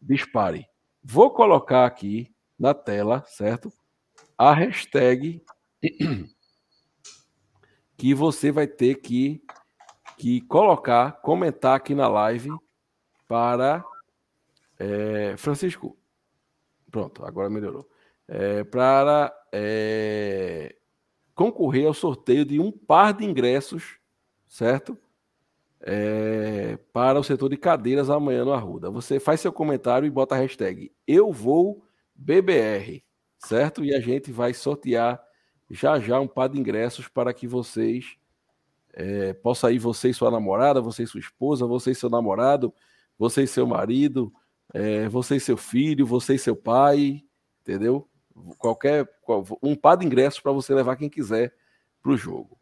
[0.00, 0.66] dispare.
[1.02, 3.72] Vou colocar aqui na tela, certo?
[4.36, 5.42] A hashtag
[7.96, 9.42] que você vai ter que,
[10.18, 12.50] que colocar, comentar aqui na live
[13.28, 13.84] para
[14.78, 15.96] é, Francisco.
[16.90, 17.88] Pronto, agora melhorou.
[18.26, 20.74] É, para é,
[21.34, 23.98] concorrer ao sorteio de um par de ingressos,
[24.48, 24.96] certo?
[25.80, 28.90] É, para o setor de cadeiras amanhã no Arruda.
[28.90, 33.02] Você faz seu comentário e bota a hashtag Eu Vou BBR,
[33.38, 33.84] certo?
[33.84, 35.22] E a gente vai sortear
[35.70, 38.16] já já um par de ingressos para que vocês
[38.92, 42.74] é, possa ir você e sua namorada, você e sua esposa, você e seu namorado,
[43.18, 44.32] você e seu marido,
[44.74, 47.24] é, você e seu filho, você e seu pai,
[47.62, 48.08] entendeu?
[48.58, 49.08] Qualquer
[49.62, 51.54] um par de ingressos para você levar quem quiser
[52.02, 52.58] para o jogo,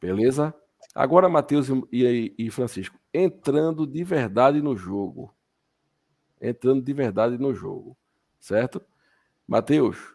[0.00, 0.54] beleza?
[0.94, 5.34] Agora, Matheus e, e, Francisco, entrando de verdade no jogo.
[6.40, 7.96] Entrando de verdade no jogo.
[8.38, 8.80] Certo?
[9.46, 10.14] Matheus,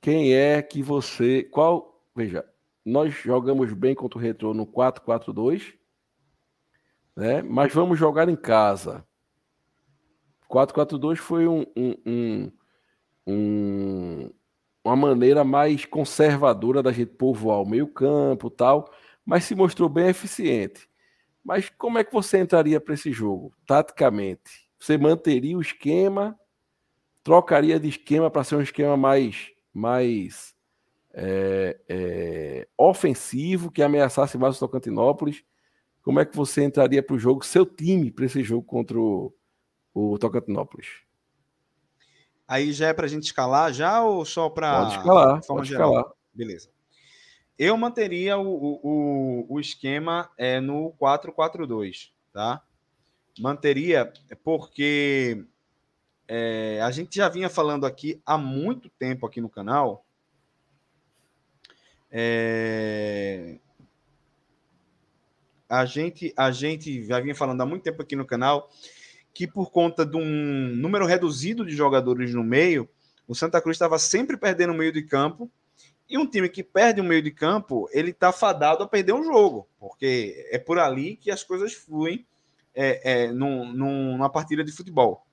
[0.00, 1.42] quem é que você.
[1.44, 2.02] Qual.
[2.14, 2.44] Veja,
[2.84, 5.74] nós jogamos bem contra o Retro no 4-4-2,
[7.16, 7.42] né?
[7.42, 9.04] mas vamos jogar em casa.
[10.50, 12.52] 4-4-2 foi um, um,
[13.26, 14.30] um,
[14.82, 18.90] uma maneira mais conservadora da gente povoar o meio-campo tal
[19.28, 20.88] mas se mostrou bem eficiente.
[21.44, 24.66] Mas como é que você entraria para esse jogo, taticamente?
[24.80, 26.34] Você manteria o esquema,
[27.22, 30.54] trocaria de esquema para ser um esquema mais, mais
[31.14, 35.44] é, é, ofensivo, que ameaçasse mais o Tocantinópolis?
[36.02, 39.32] Como é que você entraria para o jogo, seu time, para esse jogo contra o,
[39.94, 40.88] o Tocantinópolis?
[42.46, 44.80] Aí já é para a gente escalar já ou só para.
[44.80, 45.92] Pode escalar, pode geral?
[45.92, 46.12] escalar.
[46.32, 46.70] Beleza.
[47.58, 52.62] Eu manteria o, o, o esquema é, no 4-4-2, tá?
[53.38, 54.12] Manteria
[54.42, 55.44] porque
[56.28, 60.04] é, a gente já vinha falando aqui há muito tempo aqui no canal.
[62.10, 63.58] É,
[65.68, 68.70] a gente a gente já vinha falando há muito tempo aqui no canal
[69.32, 72.88] que por conta de um número reduzido de jogadores no meio,
[73.26, 75.50] o Santa Cruz estava sempre perdendo o meio de campo
[76.08, 79.22] e um time que perde o meio de campo, ele está fadado a perder um
[79.22, 82.26] jogo, porque é por ali que as coisas fluem
[82.74, 85.27] é, é, num, numa partida de futebol.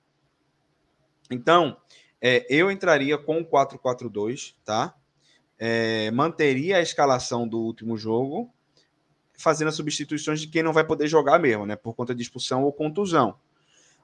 [1.30, 1.76] Então,
[2.20, 4.94] é, eu entraria com o 4-4-2, tá?
[5.58, 8.52] É, manteria a escalação do último jogo,
[9.38, 11.76] fazendo as substituições de quem não vai poder jogar mesmo, né?
[11.76, 13.38] Por conta de expulsão ou contusão.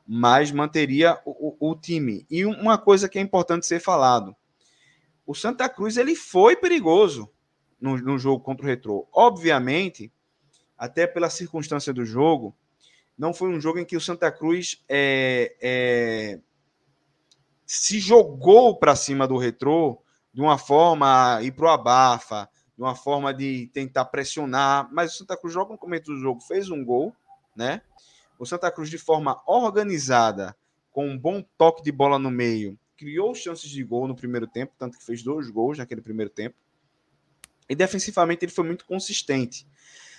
[0.06, 2.26] Mas manteria o, o, o time.
[2.30, 4.36] E uma coisa que é importante ser falado
[5.26, 7.30] o Santa Cruz ele foi perigoso
[7.80, 9.08] no, no jogo contra o Retrô.
[9.12, 10.12] Obviamente,
[10.76, 12.56] até pela circunstância do jogo,
[13.16, 16.40] não foi um jogo em que o Santa Cruz é, é,
[17.74, 22.46] se jogou para cima do Retrô de uma forma ir para o abafa,
[22.76, 26.42] de uma forma de tentar pressionar, mas o Santa Cruz logo no começo do jogo
[26.42, 27.16] fez um gol,
[27.56, 27.80] né?
[28.38, 30.54] O Santa Cruz de forma organizada,
[30.90, 34.74] com um bom toque de bola no meio, criou chances de gol no primeiro tempo,
[34.78, 36.56] tanto que fez dois gols naquele primeiro tempo.
[37.70, 39.66] E defensivamente ele foi muito consistente.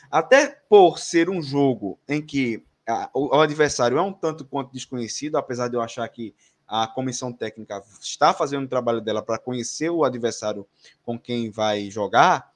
[0.09, 2.65] Até por ser um jogo em que
[3.13, 6.33] o adversário é um tanto quanto desconhecido, apesar de eu achar que
[6.67, 10.67] a comissão técnica está fazendo o trabalho dela para conhecer o adversário
[11.03, 12.51] com quem vai jogar.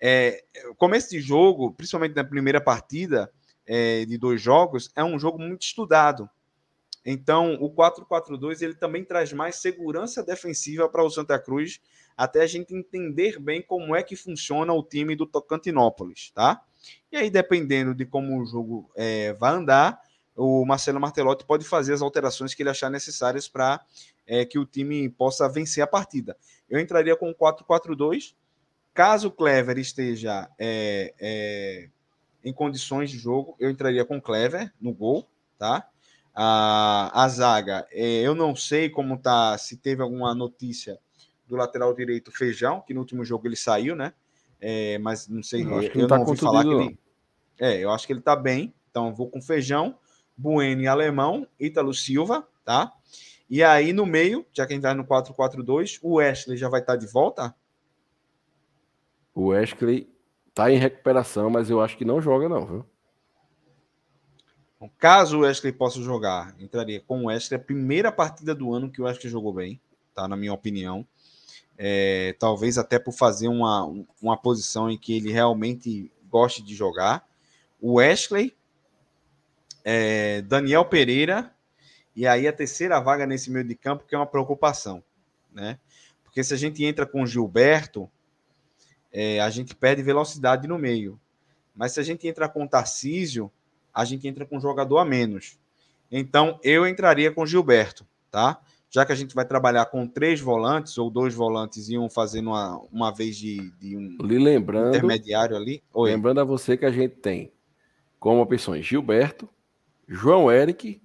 [0.00, 0.44] É,
[0.76, 3.30] começo de jogo, principalmente na primeira partida
[3.66, 6.28] é, de dois jogos, é um jogo muito estudado.
[7.04, 11.80] Então, o 4-4-2 ele também traz mais segurança defensiva para o Santa Cruz,
[12.16, 16.60] até a gente entender bem como é que funciona o time do Tocantinópolis, tá?
[17.10, 20.00] E aí, dependendo de como o jogo é, vai andar,
[20.38, 23.84] o Marcelo Martelotti pode fazer as alterações que ele achar necessárias para
[24.24, 26.36] é, que o time possa vencer a partida.
[26.70, 28.34] Eu entraria com 4-4-2.
[28.94, 31.88] Caso o Clever esteja é, é,
[32.44, 35.28] em condições de jogo, eu entraria com o Clever no gol,
[35.58, 35.88] tá?
[36.32, 41.00] A, a zaga, é, eu não sei como tá, se teve alguma notícia
[41.48, 44.12] do lateral direito Feijão, que no último jogo ele saiu, né?
[44.60, 46.98] É, mas não sei, eu, eu tá não ouvi falar que ele.
[47.58, 49.98] É, eu acho que ele tá bem, então vou com Feijão,
[50.38, 52.92] Bueno e Alemão, Ítalo Silva, tá?
[53.50, 56.80] E aí no meio, já que a gente tá no 4-4-2, o Wesley já vai
[56.80, 57.54] estar tá de volta?
[59.34, 60.08] O Wesley
[60.54, 62.86] tá em recuperação, mas eu acho que não joga, não, viu?
[64.96, 69.00] Caso o Wesley possa jogar, entraria com o Wesley a primeira partida do ano que
[69.00, 69.80] o Wesley jogou bem,
[70.14, 70.28] tá?
[70.28, 71.06] Na minha opinião.
[71.76, 73.84] É, talvez até por fazer uma,
[74.20, 77.24] uma posição em que ele realmente goste de jogar.
[77.80, 78.56] O Wesley,
[79.90, 81.50] é, Daniel Pereira,
[82.14, 85.02] e aí a terceira vaga nesse meio de campo, que é uma preocupação,
[85.50, 85.78] né?
[86.22, 88.06] Porque se a gente entra com Gilberto,
[89.10, 91.18] é, a gente perde velocidade no meio.
[91.74, 93.50] Mas se a gente entrar com Tarcísio,
[93.94, 95.58] a gente entra com um jogador a menos.
[96.12, 98.60] Então, eu entraria com Gilberto, tá?
[98.90, 102.50] Já que a gente vai trabalhar com três volantes, ou dois volantes e um fazendo
[102.50, 105.82] uma, uma vez de, de um lembrando, intermediário ali.
[105.94, 106.10] Oi.
[106.10, 107.50] Lembrando a você que a gente tem
[108.20, 109.48] como opções Gilberto,
[110.08, 111.02] João Eric,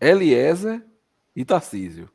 [0.00, 0.86] Eliezer
[1.34, 2.08] e Tarcísio.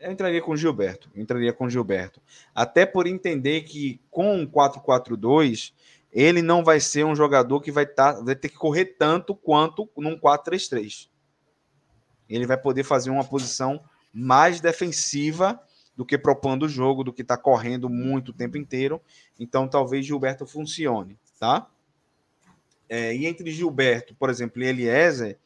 [0.00, 1.08] Eu entraria com Gilberto.
[1.14, 2.20] entraria com Gilberto.
[2.52, 5.72] Até por entender que com um 4-4-2,
[6.12, 9.88] ele não vai ser um jogador que vai, tá, vai ter que correr tanto quanto
[9.96, 11.08] num 4-3-3.
[12.28, 15.62] Ele vai poder fazer uma posição mais defensiva
[15.96, 19.00] do que propondo o jogo, do que está correndo muito o tempo inteiro.
[19.38, 21.68] Então, talvez Gilberto funcione, tá?
[22.94, 25.38] É, e entre Gilberto, por exemplo, e Eliezer,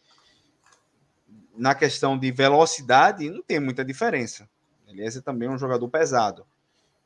[1.57, 4.51] na questão de velocidade, não tem muita diferença.
[4.89, 6.45] Eliezer também é um jogador pesado.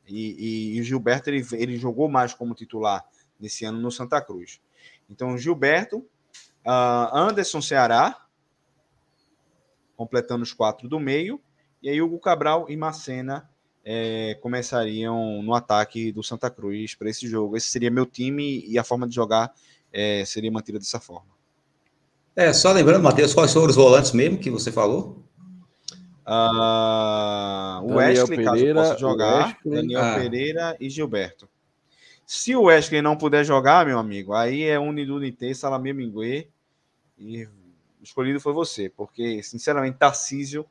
[0.08, 3.04] E, o Gilberto ele, ele jogou mais como titular
[3.38, 4.62] nesse ano no Santa Cruz.
[5.10, 5.98] Então, Gilberto,
[6.66, 8.24] uh, Anderson Ceará,
[9.94, 11.38] completando os quatro do meio,
[11.82, 13.46] e aí Hugo Cabral e Macena
[13.84, 17.58] é, começariam no ataque do Santa Cruz para esse jogo.
[17.58, 19.52] Esse seria meu time e a forma de jogar
[19.92, 21.30] é, seria mantida dessa forma.
[22.34, 25.22] É, só lembrando, Matheus, quais foram os volantes mesmo que você falou?
[26.26, 30.14] Uh, o Wesley, Pereira, caso possa jogar, Daniel ah.
[30.14, 31.48] Pereira e Gilberto.
[32.24, 36.46] Se o Wesley não puder jogar, meu amigo, aí é Unidunité, Salamé Minguê,
[37.18, 37.48] e
[38.00, 40.64] escolhido foi você, porque, sinceramente, Tarcísio,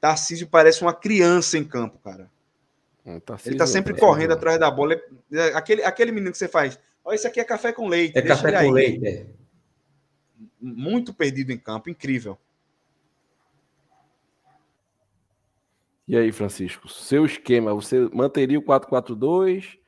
[0.00, 2.30] Tarcísio parece uma criança em campo, cara.
[3.04, 4.94] É, ele tá sempre correndo atrás da bola.
[5.32, 8.18] É, aquele, aquele menino que você faz, olha, isso aqui é café com leite.
[8.18, 8.70] É café com aí.
[8.70, 9.40] leite, é
[10.60, 12.38] muito perdido em campo, incrível.
[16.06, 19.78] E aí, Francisco, seu esquema, você manteria o 4-4-2,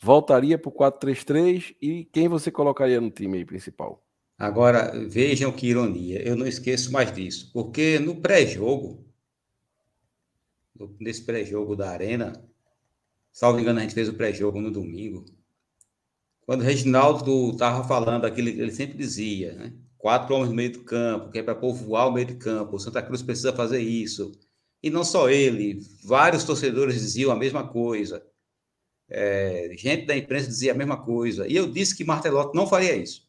[0.00, 4.02] voltaria para o 4-3-3 e quem você colocaria no time principal?
[4.38, 9.04] Agora, vejam que ironia, eu não esqueço mais disso, porque no pré-jogo,
[11.00, 12.44] nesse pré-jogo da Arena,
[13.32, 15.24] salvo engano, a gente fez o pré-jogo no domingo,
[16.46, 19.72] quando o Reginaldo estava falando aquilo, ele sempre dizia, né?
[19.98, 22.76] quatro homens no meio do campo, que é para povoar o meio de campo.
[22.76, 24.30] O Santa Cruz precisa fazer isso.
[24.80, 28.24] E não só ele, vários torcedores diziam a mesma coisa.
[29.08, 31.48] É, gente da imprensa dizia a mesma coisa.
[31.48, 33.28] E eu disse que Martelotti não faria isso.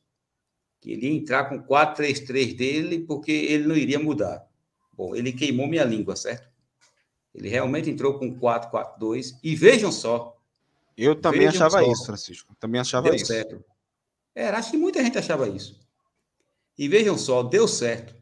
[0.80, 4.48] Que ele ia entrar com 4-3-3 dele, porque ele não iria mudar.
[4.94, 6.48] Bom, ele queimou minha língua, certo?
[7.34, 9.40] Ele realmente entrou com 4-4-2.
[9.44, 10.37] E vejam só.
[10.98, 12.56] Eu também achava só, isso, Francisco.
[12.60, 13.28] Também achava deu isso.
[13.28, 13.64] Certo.
[14.34, 15.80] É, acho que muita gente achava isso.
[16.78, 18.16] E vejam só, deu certo.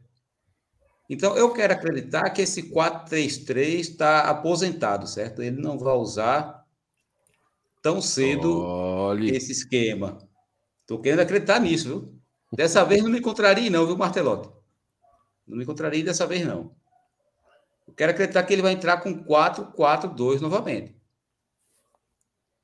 [1.10, 5.42] Então, eu quero acreditar que esse 4-3-3 está aposentado, certo?
[5.42, 6.66] Ele não vai usar
[7.82, 9.36] tão cedo Olhe.
[9.36, 10.18] esse esquema.
[10.82, 12.20] Estou querendo acreditar nisso, viu?
[12.52, 14.50] Dessa vez não me encontraria, não, viu, Martelotti?
[15.48, 16.76] Não me encontraria dessa vez, não.
[17.88, 20.95] Eu quero acreditar que ele vai entrar com 4-4-2 novamente.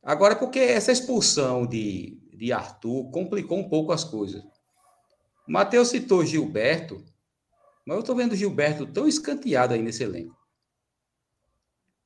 [0.04, 4.44] Agora, porque essa expulsão de, de Arthur complicou um pouco as coisas.
[5.48, 7.04] Matheus citou Gilberto,
[7.86, 10.36] mas eu estou vendo Gilberto tão escanteado aí nesse elenco.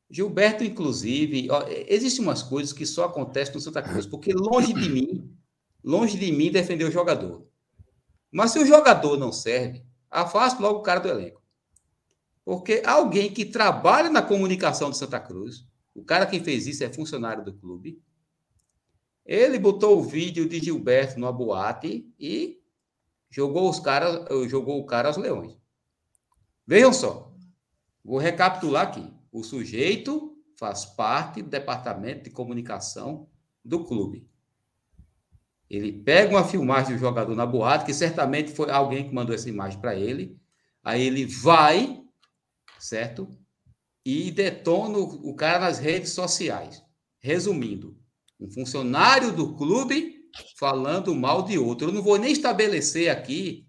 [0.09, 4.89] Gilberto, inclusive, ó, existem umas coisas que só acontecem no Santa Cruz, porque longe de
[4.89, 5.35] mim,
[5.83, 7.47] longe de mim defender o jogador.
[8.31, 11.41] Mas se o jogador não serve, afaste logo o cara do elenco.
[12.43, 15.65] Porque alguém que trabalha na comunicação do Santa Cruz,
[15.95, 17.99] o cara que fez isso é funcionário do clube,
[19.25, 22.61] ele botou o vídeo de Gilberto numa boate e
[23.31, 25.57] jogou os caras, jogou o cara aos leões.
[26.67, 27.33] Vejam só.
[28.03, 29.11] Vou recapitular aqui.
[29.31, 33.27] O sujeito faz parte do departamento de comunicação
[33.63, 34.29] do clube.
[35.67, 39.49] Ele pega uma filmagem do jogador na boate, que certamente foi alguém que mandou essa
[39.49, 40.39] imagem para ele,
[40.85, 42.03] Aí ele vai,
[42.77, 43.35] certo?
[44.05, 46.83] E detona o cara nas redes sociais.
[47.19, 47.97] Resumindo,
[48.39, 50.15] um funcionário do clube
[50.57, 51.87] falando mal de outro.
[51.87, 53.67] Eu não vou nem estabelecer aqui,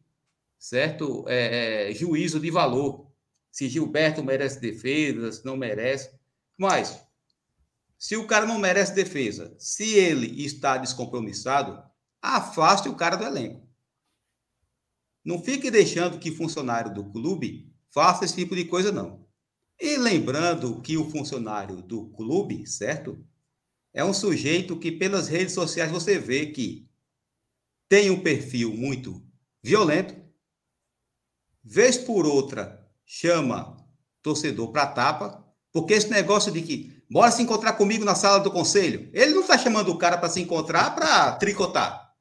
[0.59, 1.25] certo?
[1.29, 3.11] É, é, juízo de valor.
[3.51, 6.11] Se Gilberto merece defesa, se não merece.
[6.59, 7.01] Mas,
[7.99, 11.83] se o cara não merece defesa, se ele está descompromissado,
[12.21, 13.67] afaste o cara do elenco.
[15.25, 19.26] Não fique deixando que funcionário do clube faça esse tipo de coisa, não.
[19.79, 23.23] E lembrando que o funcionário do clube, certo?
[23.93, 26.89] É um sujeito que pelas redes sociais você vê que
[27.89, 29.23] tem um perfil muito
[29.63, 30.15] violento,
[31.63, 33.77] vez por outra chama
[34.23, 38.51] torcedor para tapa, porque esse negócio de que bora se encontrar comigo na sala do
[38.51, 42.15] conselho, ele não está chamando o cara para se encontrar para tricotar.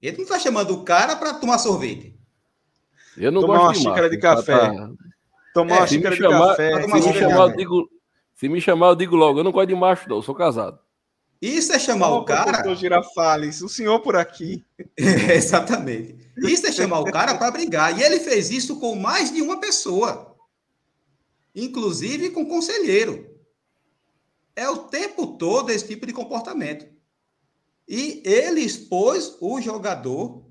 [0.00, 2.18] Ele não está chamando o cara para tomar sorvete.
[3.16, 4.58] Eu não Tomar gosto uma de xícara de café.
[4.58, 4.90] tá-
[5.56, 6.74] Tomar É, uma Se me, xícara de chamar, café.
[6.74, 7.90] se, tomar me chamar, eu digo,
[8.34, 9.40] se me chamar, eu digo logo.
[9.40, 10.16] Eu não gosto de macho, não.
[10.16, 10.78] Eu sou casado.
[11.40, 12.74] Isso é chamar o cara.
[12.74, 14.62] Girafales, o senhor por aqui.
[15.34, 16.30] Exatamente.
[16.36, 17.98] Isso é chamar o cara para brigar.
[17.98, 20.36] E ele fez isso com mais de uma pessoa,
[21.54, 23.34] inclusive com conselheiro.
[24.54, 26.86] É o tempo todo esse tipo de comportamento.
[27.88, 30.44] E ele expôs o jogador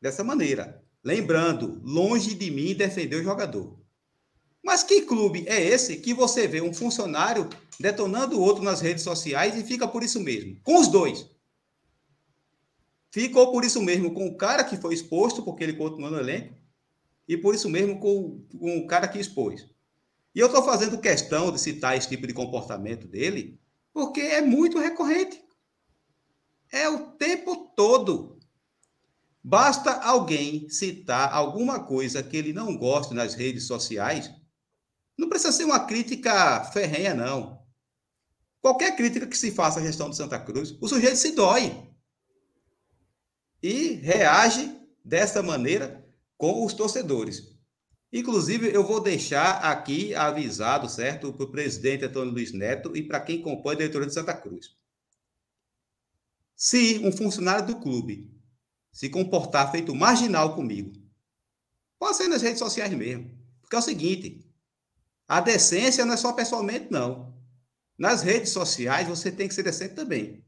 [0.00, 0.82] dessa maneira.
[1.02, 3.75] Lembrando, longe de mim defender o jogador.
[4.66, 7.48] Mas que clube é esse que você vê um funcionário
[7.78, 10.58] detonando o outro nas redes sociais e fica por isso mesmo?
[10.64, 11.30] Com os dois.
[13.12, 16.52] Ficou por isso mesmo com o cara que foi exposto, porque ele continuou no elenco,
[17.28, 19.64] e por isso mesmo com, com o cara que expôs.
[20.34, 23.60] E eu estou fazendo questão de citar esse tipo de comportamento dele,
[23.94, 25.40] porque é muito recorrente.
[26.72, 28.36] É o tempo todo.
[29.44, 34.28] Basta alguém citar alguma coisa que ele não gosta nas redes sociais.
[35.16, 37.64] Não precisa ser uma crítica ferrenha, não.
[38.60, 41.88] Qualquer crítica que se faça à gestão de Santa Cruz, o sujeito se dói
[43.62, 46.04] e reage dessa maneira
[46.36, 47.56] com os torcedores.
[48.12, 53.20] Inclusive, eu vou deixar aqui avisado, certo, para o presidente Antônio Luiz Neto e para
[53.20, 54.76] quem compõe a diretoria de Santa Cruz.
[56.54, 58.30] Se um funcionário do clube
[58.92, 60.92] se comportar feito marginal comigo,
[61.98, 63.30] pode ser nas redes sociais mesmo.
[63.60, 64.45] Porque é o seguinte:
[65.28, 67.34] a decência não é só pessoalmente, não.
[67.98, 70.44] Nas redes sociais você tem que ser decente também.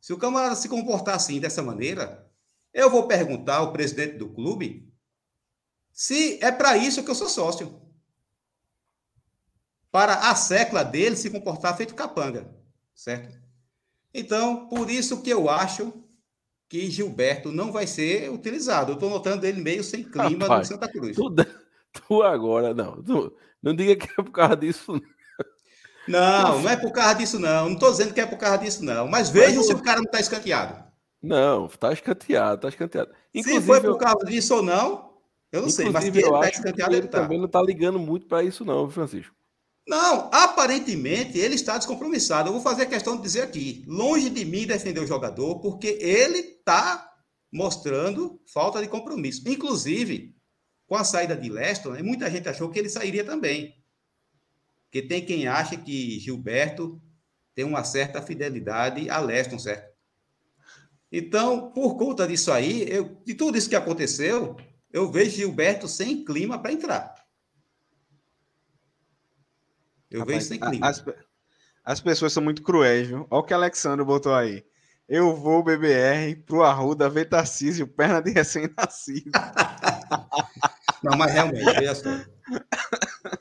[0.00, 2.28] Se o camarada se comportar assim, dessa maneira,
[2.72, 4.92] eu vou perguntar ao presidente do clube
[5.92, 7.82] se é para isso que eu sou sócio.
[9.90, 12.54] Para a secla dele se comportar feito capanga,
[12.94, 13.36] certo?
[14.12, 15.92] Então, por isso que eu acho
[16.68, 18.92] que Gilberto não vai ser utilizado.
[18.92, 21.16] Eu estou notando ele meio sem clima Rapaz, no Santa Cruz.
[21.16, 21.34] Tu,
[22.06, 23.02] tu agora, não.
[23.02, 24.92] Tu, não diga que é por causa disso.
[24.92, 25.00] não.
[26.08, 27.66] Não, não é por causa disso, não.
[27.66, 29.08] Não estou dizendo que é por causa disso, não.
[29.08, 30.88] Mas vejam se o cara não está escanteado.
[31.22, 33.10] Não, tá escanteado, tá escanteado.
[33.34, 35.14] se foi por causa disso ou não,
[35.50, 35.90] eu não sei.
[35.90, 37.22] Mas que inclusive, ele está que escanteado, ele ele está.
[37.22, 39.34] também não tá ligando muito para isso, não, Francisco.
[39.86, 42.48] Não, aparentemente ele está descompromissado.
[42.48, 46.38] Eu vou fazer questão de dizer aqui, longe de mim defender o jogador, porque ele
[46.38, 47.10] está
[47.50, 49.48] mostrando falta de compromisso.
[49.48, 50.36] Inclusive,
[50.88, 53.76] com a saída de Leston, né, muita gente achou que ele sairia também.
[54.84, 57.00] Porque tem quem acha que Gilberto
[57.54, 59.92] tem uma certa fidelidade a Leston, certo?
[61.12, 64.56] Então, por conta disso aí, eu, de tudo isso que aconteceu,
[64.90, 67.14] eu vejo Gilberto sem clima para entrar.
[70.10, 70.86] Eu vejo Rapaz, sem a- clima.
[70.88, 71.04] As,
[71.84, 73.26] as pessoas são muito cruéis, viu?
[73.30, 74.64] Olha o que Alexandre botou aí.
[75.06, 79.30] Eu vou, BBR, pro Arruda ver Tarcísio, perna de recém-nascido.
[81.02, 82.10] Não, mas realmente, veja só.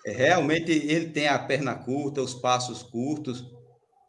[0.05, 3.45] É, Realmente ele tem a perna curta, os passos curtos.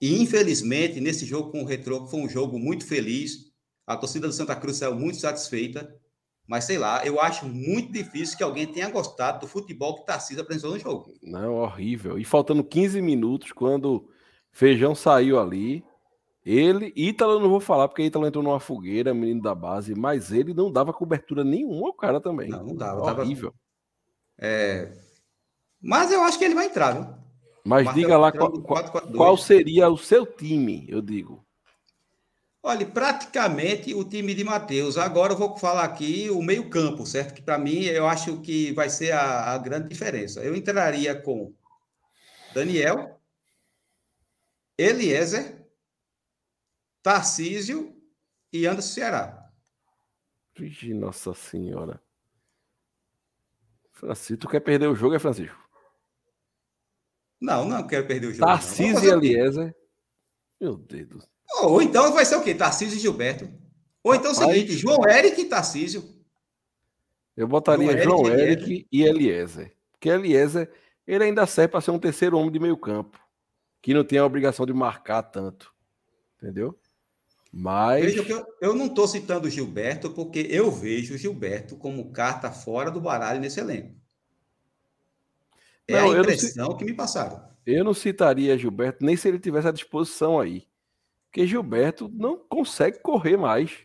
[0.01, 3.49] E infelizmente, nesse jogo com o Retro, foi um jogo muito feliz,
[3.87, 5.93] a torcida do Santa Cruz saiu muito satisfeita.
[6.47, 10.43] Mas sei lá, eu acho muito difícil que alguém tenha gostado do futebol que Tarcísio
[10.43, 11.13] apresentou no jogo.
[11.23, 12.19] Não, horrível.
[12.19, 14.09] E faltando 15 minutos, quando
[14.51, 15.85] Feijão saiu ali,
[16.51, 20.33] ele, Ítalo eu não vou falar, porque Ítalo entrou numa fogueira, menino da base, mas
[20.33, 22.49] ele não dava cobertura nenhuma ao cara também.
[22.49, 23.21] Não, não dava.
[23.21, 23.53] Horrível.
[25.81, 27.07] Mas eu acho que ele vai entrar, viu?
[27.65, 29.17] Mas diga lá qual, no qual, 4-4-2.
[29.17, 31.45] qual seria o seu time, eu digo.
[32.63, 34.99] Olha, praticamente o time de Matheus.
[34.99, 37.35] Agora eu vou falar aqui o meio-campo, certo?
[37.35, 40.41] Que para mim eu acho que vai ser a, a grande diferença.
[40.41, 41.53] Eu entraria com
[42.55, 43.21] Daniel,
[44.77, 45.68] Eliezer,
[47.09, 47.97] Tarcísio
[48.53, 49.51] e Anderson Ceará.
[50.55, 52.03] Vixe, Nossa Senhora.
[53.93, 55.57] Francisco, tu quer perder o jogo, é Francisco?
[57.41, 58.45] Não, não quero perder o jogo.
[58.45, 59.75] Tarcísio e Eliezer.
[60.61, 61.27] Meu Deus.
[61.63, 62.55] Ou então vai ser o quê?
[62.55, 63.51] Tarcísio e Gilberto.
[64.03, 66.05] Ou então é o seguinte, João Eric e Tarcísio.
[67.35, 69.75] Eu botaria João, João Eric, Eric e Eliezer.
[69.93, 70.71] Porque Eliezer,
[71.07, 73.19] ele ainda serve para ser um terceiro homem de meio campo.
[73.81, 75.75] Que não tem a obrigação de marcar tanto.
[76.37, 76.79] Entendeu?
[77.53, 78.05] Mas.
[78.05, 82.11] Veja que eu, eu não estou citando o Gilberto, porque eu vejo o Gilberto como
[82.11, 83.95] carta fora do baralho nesse elenco.
[85.87, 87.43] É não, a impressão que me passaram.
[87.65, 90.67] Eu não citaria Gilberto nem se ele tivesse à disposição aí.
[91.27, 93.79] Porque Gilberto não consegue correr mais.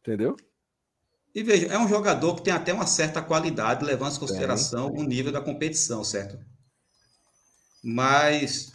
[0.00, 0.36] Entendeu?
[1.34, 5.02] E veja, é um jogador que tem até uma certa qualidade, levando em consideração o
[5.02, 6.38] nível da competição, certo?
[7.84, 8.72] Mas,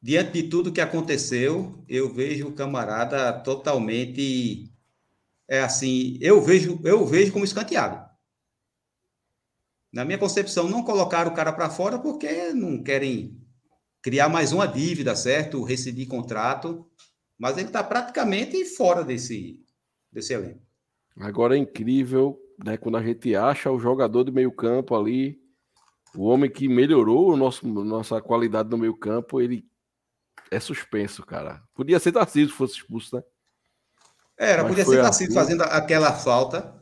[0.00, 4.72] diante de tudo que aconteceu, eu vejo o camarada totalmente.
[5.48, 8.04] É assim, eu vejo, eu vejo como escanteado.
[9.92, 13.40] Na minha concepção, não colocaram o cara para fora porque não querem
[14.02, 15.62] criar mais uma dívida, certo?
[15.62, 16.86] Rescindir contrato.
[17.38, 19.64] Mas ele está praticamente fora desse,
[20.12, 20.62] desse elenco.
[21.18, 22.76] Agora é incrível, né?
[22.76, 25.38] Quando a gente acha o jogador de meio campo ali,
[26.14, 29.64] o homem que melhorou o nosso, nossa qualidade no meio campo, ele
[30.50, 31.62] é suspenso, cara.
[31.74, 33.22] Podia ser Tarcísio se fosse expulso, né?
[34.38, 36.74] Era, Mas podia ser Tarcísio fazendo aquela falta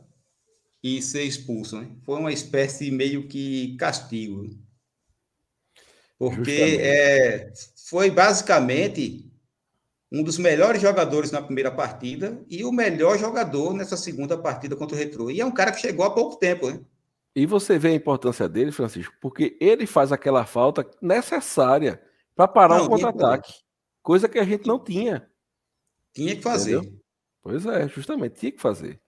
[0.83, 1.89] e ser expulso, né?
[2.03, 4.49] Foi uma espécie meio que castigo.
[6.17, 7.51] Porque é,
[7.89, 9.31] foi basicamente
[10.11, 14.95] um dos melhores jogadores na primeira partida e o melhor jogador nessa segunda partida contra
[14.95, 15.29] o Retro.
[15.29, 16.79] E é um cara que chegou há pouco tempo, né?
[17.35, 22.01] E você vê a importância dele, Francisco, porque ele faz aquela falta necessária
[22.35, 23.53] para parar não, um contra-ataque,
[24.01, 25.29] coisa que a gente não tinha.
[26.13, 26.77] Tinha que fazer.
[26.77, 26.99] Entendeu?
[27.41, 29.01] Pois é, justamente, tinha que fazer.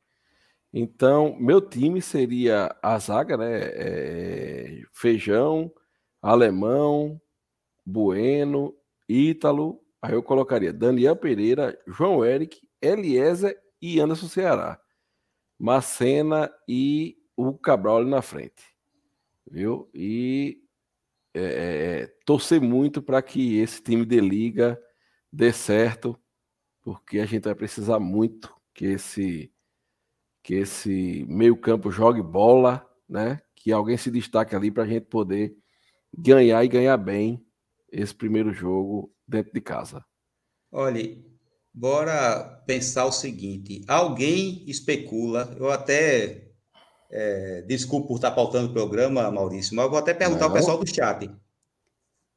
[0.73, 3.59] Então, meu time seria a zaga, né?
[3.61, 4.81] É...
[4.93, 5.71] Feijão,
[6.21, 7.19] Alemão,
[7.85, 8.75] Bueno,
[9.07, 14.79] Ítalo, Aí eu colocaria Daniel Pereira, João Eric, Eliezer e Anderson Ceará.
[15.59, 18.63] Macena e o Cabral ali na frente.
[19.49, 19.89] Viu?
[19.93, 20.61] E
[21.37, 24.79] é, é, é torcer muito para que esse time de liga
[25.31, 26.17] dê certo,
[26.81, 29.51] porque a gente vai precisar muito que esse
[30.43, 33.41] que esse meio-campo jogue bola, né?
[33.53, 35.53] Que alguém se destaque ali para a gente poder
[36.17, 37.45] ganhar e ganhar bem
[37.91, 40.05] esse primeiro jogo dentro de casa?
[40.71, 41.17] Olha,
[41.73, 46.46] bora pensar o seguinte: alguém especula, eu até
[47.09, 50.47] é, desculpo por estar pautando o programa, Maurício, mas eu vou até perguntar Não.
[50.47, 51.29] ao pessoal do chat.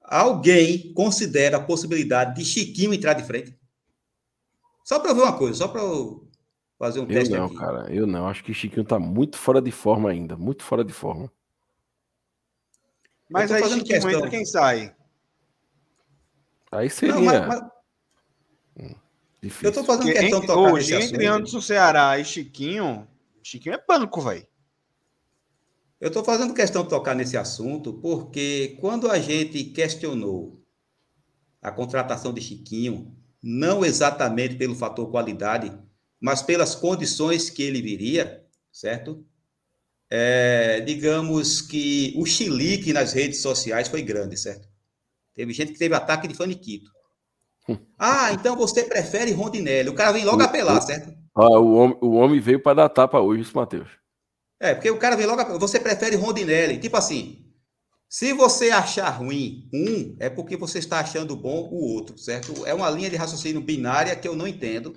[0.03, 3.59] Alguém considera a possibilidade de Chiquinho entrar de frente?
[4.85, 5.83] Só para ver uma coisa, só para
[6.79, 7.57] fazer um eu teste não, aqui.
[7.57, 8.27] cara, eu não.
[8.27, 11.31] Acho que Chiquinho está muito fora de forma ainda, muito fora de forma.
[13.29, 14.11] Mas aí Chiquinho questão.
[14.11, 14.95] entra quem sai?
[16.73, 17.15] Aí seria.
[17.15, 17.63] Não, mas, mas...
[18.79, 18.95] Hum,
[19.63, 23.07] eu estou fazendo Porque questão de tocar hoje, entre Anderson Ceará e Chiquinho,
[23.43, 24.50] Chiquinho é banco, velho.
[26.01, 30.65] Eu estou fazendo questão de tocar nesse assunto porque quando a gente questionou
[31.61, 35.71] a contratação de Chiquinho, não exatamente pelo fator qualidade,
[36.19, 39.23] mas pelas condições que ele viria, certo?
[40.11, 44.67] É, digamos que o chilique nas redes sociais foi grande, certo?
[45.35, 46.91] Teve gente que teve ataque de faniquito.
[48.03, 49.91] Ah, então você prefere Rondinelli.
[49.91, 51.15] O cara vem logo apelar, certo?
[51.35, 54.00] Ah, o homem, o homem veio para dar tapa hoje, isso, Matheus.
[54.61, 55.59] É, porque o cara vem logo.
[55.59, 56.79] Você prefere Rondinelli.
[56.79, 57.43] Tipo assim,
[58.07, 62.67] se você achar ruim um, é porque você está achando bom o outro, certo?
[62.67, 64.95] É uma linha de raciocínio binária que eu não entendo,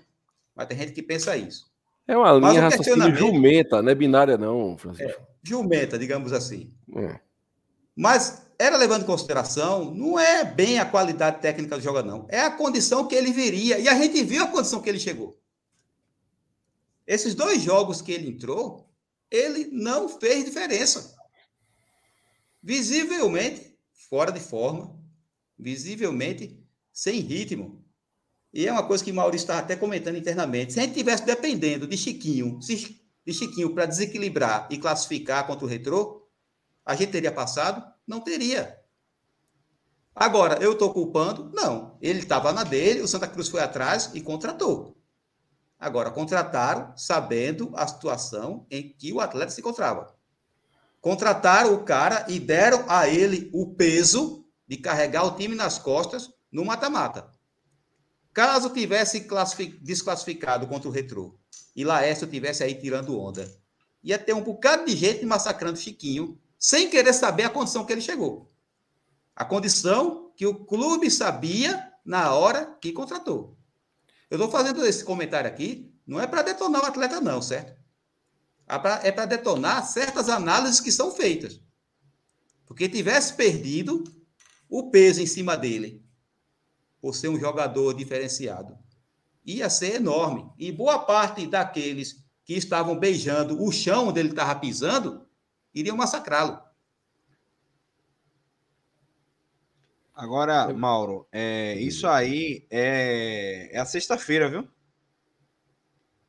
[0.54, 1.72] mas tem gente que pensa isso.
[2.06, 5.22] É uma linha de raciocínio jumenta, não é binária não, Francisco.
[5.22, 6.74] É, jumenta, digamos assim.
[6.98, 7.20] É.
[7.96, 12.26] Mas era levando em consideração, não é bem a qualidade técnica do jogador, não.
[12.30, 13.80] É a condição que ele viria.
[13.80, 15.38] E a gente viu a condição que ele chegou.
[17.06, 18.90] Esses dois jogos que ele entrou,
[19.34, 21.16] ele não fez diferença.
[22.62, 23.76] Visivelmente
[24.08, 24.96] fora de forma,
[25.58, 27.84] visivelmente sem ritmo.
[28.54, 30.74] E é uma coisa que o Maurício estava até comentando internamente.
[30.74, 35.68] Se a gente tivesse dependendo de Chiquinho, de Chiquinho para desequilibrar e classificar contra o
[35.68, 36.30] Retrô,
[36.86, 37.84] a gente teria passado?
[38.06, 38.80] Não teria.
[40.14, 41.50] Agora, eu estou culpando?
[41.56, 41.98] Não.
[42.00, 45.03] Ele estava na dele, o Santa Cruz foi atrás e contratou.
[45.84, 50.16] Agora, contrataram sabendo a situação em que o atleta se encontrava.
[51.02, 56.32] Contrataram o cara e deram a ele o peso de carregar o time nas costas
[56.50, 57.30] no mata-mata.
[58.34, 59.28] Caso tivesse
[59.82, 61.38] desclassificado contra o Retrô
[61.76, 63.54] e Laércio tivesse aí tirando onda,
[64.02, 68.00] ia ter um bocado de gente massacrando Chiquinho, sem querer saber a condição que ele
[68.00, 68.50] chegou.
[69.36, 73.58] A condição que o clube sabia na hora que contratou.
[74.34, 77.80] Eu estou fazendo esse comentário aqui, não é para detonar o atleta, não, certo?
[79.04, 81.62] É para detonar certas análises que são feitas.
[82.66, 84.04] Porque tivesse perdido
[84.68, 86.04] o peso em cima dele,
[87.00, 88.76] por ser um jogador diferenciado,
[89.46, 90.52] ia ser enorme.
[90.58, 95.28] E boa parte daqueles que estavam beijando o chão onde ele estava pisando
[95.76, 96.60] iriam massacrá-lo.
[100.16, 104.68] Agora, Mauro, é, isso aí é, é a sexta-feira, viu?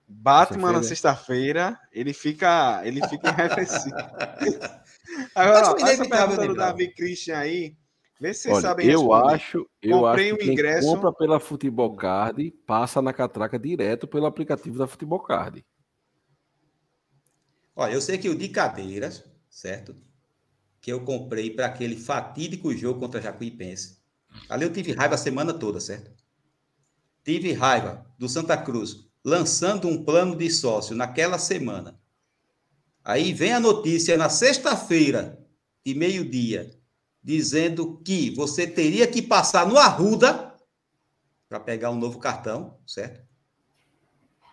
[0.09, 3.97] Batman na sexta-feira, ele fica, ele fica enraivecido.
[5.35, 7.77] Agora, ó, essa pergunta do Davi Christian aí,
[8.20, 9.35] vê se vocês Olha, sabem eu responder.
[9.35, 13.59] acho, eu Comprei acho o que quem ingresso- compra pela Futebol Card passa na catraca
[13.59, 15.65] direto pelo aplicativo da Futebol Card.
[17.77, 19.94] Olha, eu sei que o de cadeiras, certo?
[20.85, 23.97] Que eu comprei para aquele fatídico jogo contra Jacuipense.
[24.51, 26.11] Ali eu tive raiva a semana toda, certo?
[27.24, 31.98] Tive raiva do Santa Cruz lançando um plano de sócio naquela semana.
[33.02, 35.43] Aí vem a notícia na sexta-feira,
[35.86, 36.78] de meio-dia,
[37.23, 40.55] dizendo que você teria que passar no Arruda
[41.48, 43.27] para pegar um novo cartão, certo?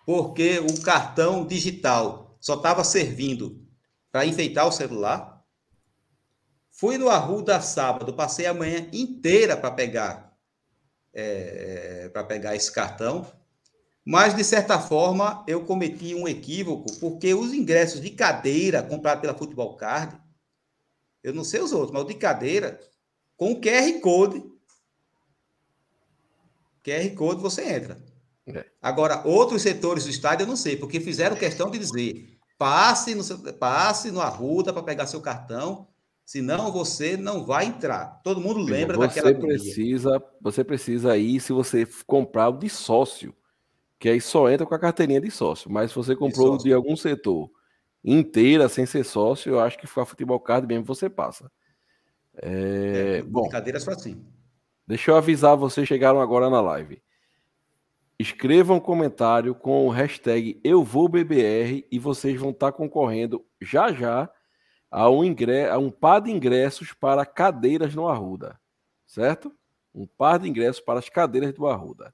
[0.06, 3.62] Porque o cartão digital só estava servindo
[4.10, 5.31] para enfeitar o celular.
[6.82, 10.36] Fui no Arruda sábado, passei a manhã inteira para pegar
[12.12, 13.32] para pegar esse cartão,
[14.04, 19.38] mas de certa forma eu cometi um equívoco porque os ingressos de cadeira comprados pela
[19.38, 20.20] Futebol Card,
[21.22, 22.80] eu não sei os outros, mas o de cadeira
[23.38, 24.44] com QR Code,
[26.84, 28.04] QR Code você entra.
[28.48, 28.66] É.
[28.82, 33.54] Agora, outros setores do estádio eu não sei, porque fizeram questão de dizer: passe no,
[33.54, 35.91] passe no Arruda para pegar seu cartão,
[36.32, 38.22] senão você não vai entrar.
[38.24, 39.58] Todo mundo lembra daquela você agonia.
[39.58, 43.36] precisa, você precisa ir se você comprar o de sócio,
[44.00, 45.70] que aí só entra com a carteirinha de sócio.
[45.70, 46.64] Mas se você comprou sócio.
[46.64, 47.52] de algum setor
[48.02, 51.52] inteira sem ser sócio, eu acho que a Futebol Card mesmo você passa.
[52.42, 54.26] É, É, bom, Brincadeiras só assim.
[54.88, 57.04] Deixa eu avisar vocês chegaram agora na live.
[58.18, 64.32] Escrevam um comentário com o hashtag EuVouBBR e vocês vão estar concorrendo já já
[64.92, 65.68] a um, ingre...
[65.68, 68.60] a um par de ingressos para cadeiras no Arruda.
[69.08, 69.56] Certo?
[69.96, 72.14] Um par de ingressos para as cadeiras do Arruda.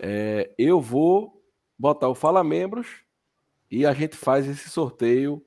[0.00, 1.44] É, eu vou
[1.78, 3.04] botar o Fala Membros
[3.70, 5.44] e a gente faz esse sorteio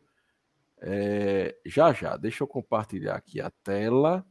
[0.79, 2.15] é, já já.
[2.17, 4.25] Deixa eu compartilhar aqui a tela.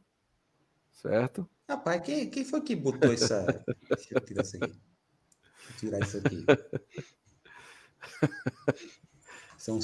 [0.91, 1.49] Certo?
[1.67, 3.45] Rapaz, quem, quem foi que botou essa.
[3.89, 4.73] Deixa eu tirar isso aqui.
[4.73, 6.45] Deixa eu tirar isso aqui.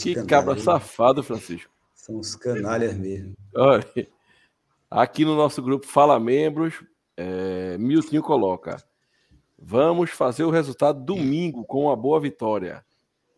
[0.01, 1.71] Que cabra safado, Francisco.
[2.09, 3.35] São uns canalhas mesmo.
[3.55, 3.85] Olha,
[4.89, 6.83] aqui no nosso grupo Fala Membros,
[7.15, 8.83] é, Miltinho coloca:
[9.57, 12.83] Vamos fazer o resultado domingo com uma boa vitória.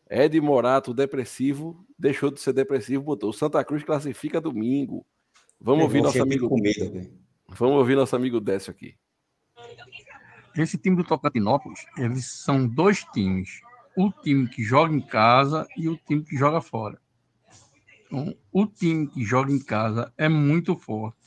[0.09, 5.05] Ed Morato, depressivo, deixou de ser depressivo, botou Santa Cruz classifica domingo.
[5.59, 6.49] Vamos ouvir nosso amigo.
[6.57, 7.11] Medo.
[7.49, 8.95] Vamos ouvir nosso amigo Décio aqui.
[10.55, 13.61] Esse time do Tocantinópolis, eles são dois times.
[13.97, 16.99] O time que joga em casa e o time que joga fora.
[18.11, 21.17] Então, o time que joga em casa é muito forte.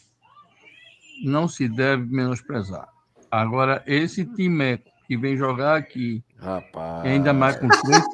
[1.25, 2.87] Não se deve menosprezar.
[3.31, 7.07] Agora, esse time que vem jogar aqui, Rapaz.
[7.07, 8.05] ainda mais com três,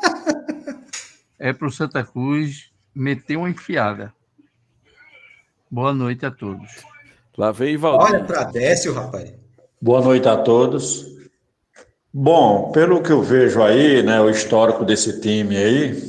[1.36, 4.14] é para o Santa Cruz meter uma enfiada.
[5.68, 6.70] Boa noite a todos.
[7.36, 8.14] Lá vem Valdir.
[8.14, 9.34] Olha para Décio, rapaz.
[9.82, 11.06] Boa noite a todos.
[12.12, 16.02] Bom, pelo que eu vejo aí, né, o histórico desse time aí,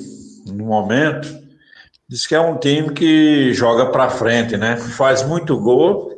[0.48, 1.41] no momento,
[2.12, 4.76] diz que é um time que joga para frente, né?
[4.76, 6.12] Faz muito gol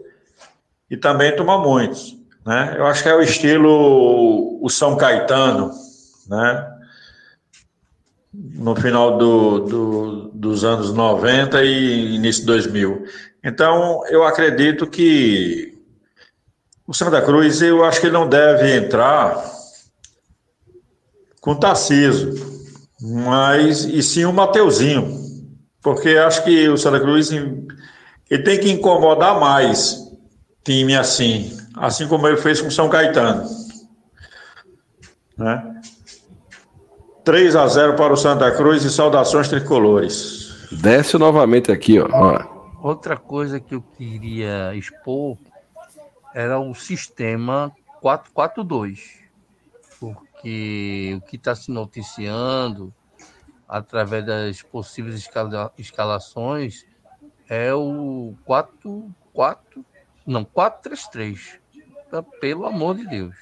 [0.90, 2.74] e também toma muitos, né?
[2.80, 5.70] Eu acho que é o estilo o São Caetano,
[6.28, 6.68] né?
[8.34, 13.06] No final do, do- dos anos 90 e início de 2000.
[13.44, 15.78] Então, eu acredito que
[16.88, 19.46] o Santa Cruz, eu acho que ele não deve entrar
[21.40, 22.34] com Tarciso,
[23.00, 25.23] mas e sim o Mateuzinho,
[25.84, 30.02] porque acho que o Santa Cruz ele tem que incomodar mais
[30.64, 33.44] time assim, assim como ele fez com o São Caetano.
[35.38, 35.82] Né?
[37.26, 40.68] 3 a 0 para o Santa Cruz e saudações tricolores.
[40.72, 42.08] Décio novamente aqui, ó.
[42.12, 42.54] ó.
[42.82, 45.38] Outra coisa que eu queria expor
[46.34, 49.20] era o sistema 442,
[50.00, 52.94] porque o que está se noticiando,
[53.74, 56.86] através das possíveis escala, escalações,
[57.50, 59.86] é o 4, 4
[60.26, 61.60] não, 4-3-3.
[62.40, 63.36] Pelo amor de Deus.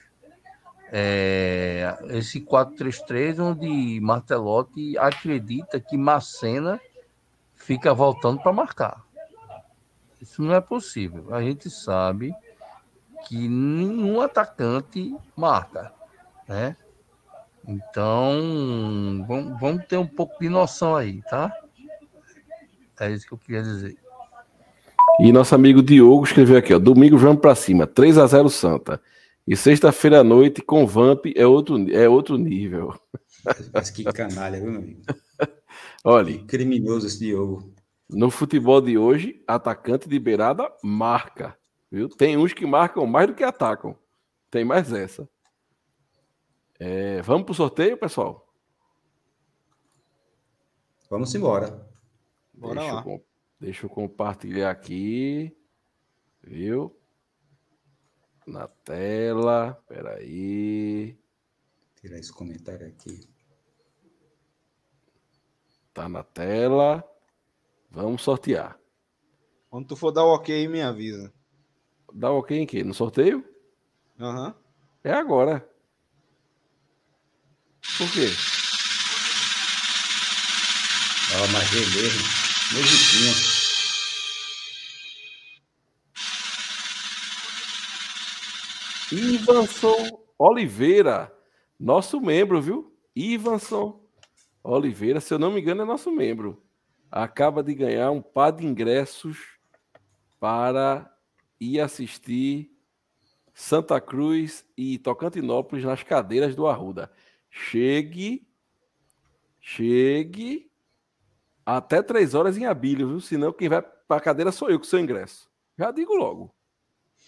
[0.89, 6.79] É, esse 4-3-3, onde Martelotti acredita que Macena
[7.53, 9.03] fica voltando para marcar.
[10.21, 11.35] Isso não é possível.
[11.35, 12.33] A gente sabe
[13.27, 15.93] que nenhum atacante marca,
[16.47, 16.77] né?
[17.67, 21.51] Então, vamos, vamos ter um pouco de noção aí, tá?
[22.99, 23.97] É isso que eu queria dizer.
[25.19, 29.01] E nosso amigo Diogo escreveu aqui, ó, domingo vamos para cima, 3 a 0 Santa.
[29.47, 32.93] E sexta-feira à noite com Vamp é outro, é outro nível.
[33.73, 35.01] Mas que canalha, viu, meu amigo?
[36.03, 37.73] Olha, que criminoso esse Diogo.
[38.09, 41.57] No futebol de hoje, atacante de beirada marca.
[41.91, 42.07] Viu?
[42.07, 43.95] Tem uns que marcam mais do que atacam.
[44.49, 45.27] Tem mais essa.
[46.83, 48.51] É, vamos para o sorteio, pessoal?
[51.11, 51.87] Vamos embora.
[52.51, 53.03] Bora deixa, lá.
[53.05, 53.25] Eu,
[53.59, 55.55] deixa eu compartilhar aqui.
[56.41, 56.99] Viu?
[58.47, 59.79] Na tela.
[59.87, 61.15] Peraí.
[61.97, 63.29] Tirar esse comentário aqui.
[65.93, 67.07] Tá na tela.
[67.91, 68.79] Vamos sortear.
[69.69, 71.31] Quando tu for dar o ok, me avisa.
[72.11, 72.83] Dá o ok em quê?
[72.83, 73.47] No sorteio?
[74.19, 74.47] Aham.
[74.47, 74.53] Uhum.
[75.03, 75.70] É agora.
[77.97, 78.27] Por quê?
[81.35, 82.19] Ó, mas beleza.
[82.73, 83.51] Musiquinha.
[89.11, 91.33] Ivanson Oliveira,
[91.79, 92.95] nosso membro, viu?
[93.15, 94.01] Ivanson
[94.63, 96.63] Oliveira, se eu não me engano, é nosso membro
[97.11, 99.59] acaba de ganhar um par de ingressos
[100.39, 101.13] para
[101.59, 102.71] ir assistir
[103.53, 107.11] Santa Cruz e Tocantinópolis nas cadeiras do Arruda.
[107.51, 108.47] Chegue,
[109.59, 110.71] chegue
[111.65, 113.19] até três horas em Abílio, viu?
[113.19, 115.51] Senão quem vai para a cadeira sou eu com seu ingresso.
[115.77, 116.55] Já digo logo.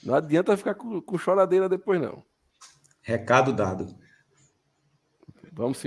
[0.02, 2.24] Não adianta ficar com, com choradeira depois, não.
[3.02, 3.96] Recado dado.
[5.52, 5.84] Vamos,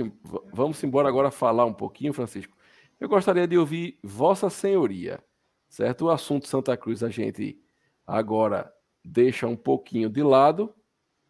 [0.53, 2.55] vamos embora agora falar um pouquinho, Francisco,
[2.99, 5.19] eu gostaria de ouvir Vossa Senhoria,
[5.67, 6.05] certo?
[6.05, 7.61] O assunto Santa Cruz a gente
[8.05, 8.73] agora
[9.03, 10.73] deixa um pouquinho de lado,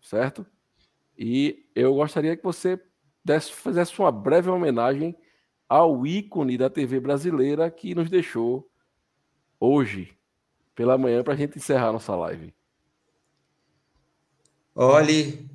[0.01, 0.45] certo?
[1.17, 2.79] E eu gostaria que você
[3.27, 5.15] desse, fizesse uma breve homenagem
[5.67, 8.71] ao ícone da TV brasileira que nos deixou
[9.59, 10.17] hoje,
[10.73, 12.53] pela manhã, para a gente encerrar nossa live.
[14.73, 15.49] Olhe,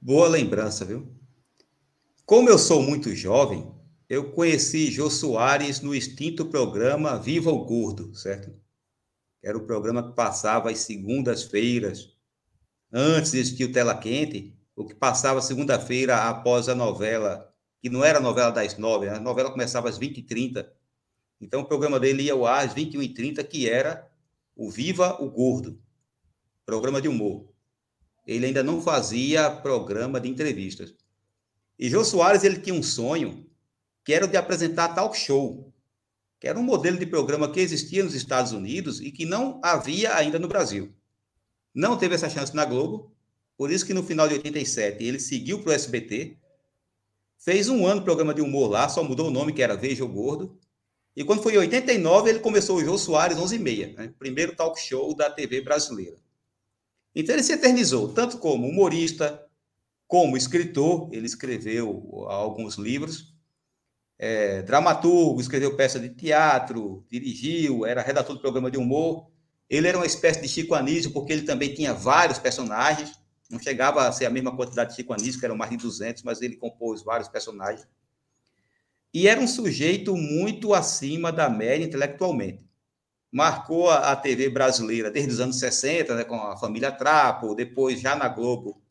[0.00, 1.08] boa lembrança, viu?
[2.26, 3.72] Como eu sou muito jovem,
[4.08, 8.52] eu conheci Jô Soares no extinto programa Viva o Gordo, certo?
[9.42, 12.14] Era o programa que passava às segundas-feiras,
[12.92, 18.04] antes de existir o Tela Quente, o que passava segunda-feira após a novela, que não
[18.04, 20.66] era a novela das nove, a novela começava às 20h30.
[21.40, 24.08] Então o programa dele ia ao ar às 21h30, que era
[24.54, 25.80] o Viva o Gordo,
[26.66, 27.48] programa de humor.
[28.26, 30.94] Ele ainda não fazia programa de entrevistas.
[31.78, 33.48] E Jô Soares, ele tinha um sonho
[34.04, 35.72] que era o de apresentar talk show,
[36.40, 40.14] que era um modelo de programa que existia nos Estados Unidos e que não havia
[40.14, 40.92] ainda no Brasil.
[41.74, 43.11] Não teve essa chance na Globo,
[43.62, 46.36] por isso que no final de 87 ele seguiu para o SBT,
[47.38, 50.08] fez um ano programa de humor lá, só mudou o nome, que era Veja o
[50.08, 50.58] Gordo,
[51.14, 54.12] e quando foi em 89 ele começou o Jô Soares 11 e meia, né?
[54.18, 56.16] primeiro talk show da TV brasileira.
[57.14, 59.46] Então ele se eternizou, tanto como humorista,
[60.08, 63.32] como escritor, ele escreveu alguns livros,
[64.18, 69.30] é, dramaturgo, escreveu peça de teatro, dirigiu, era redator do programa de humor.
[69.70, 73.21] Ele era uma espécie de Chico Anísio, porque ele também tinha vários personagens.
[73.52, 76.22] Não chegava a ser a mesma quantidade de Chico Anísio, que eram mais de 200,
[76.22, 77.86] mas ele compôs vários personagens.
[79.12, 82.64] E era um sujeito muito acima da média intelectualmente.
[83.30, 88.16] Marcou a, TV brasileira desde os anos 60, né, com a família Trapo, depois já
[88.16, 88.82] na Globo,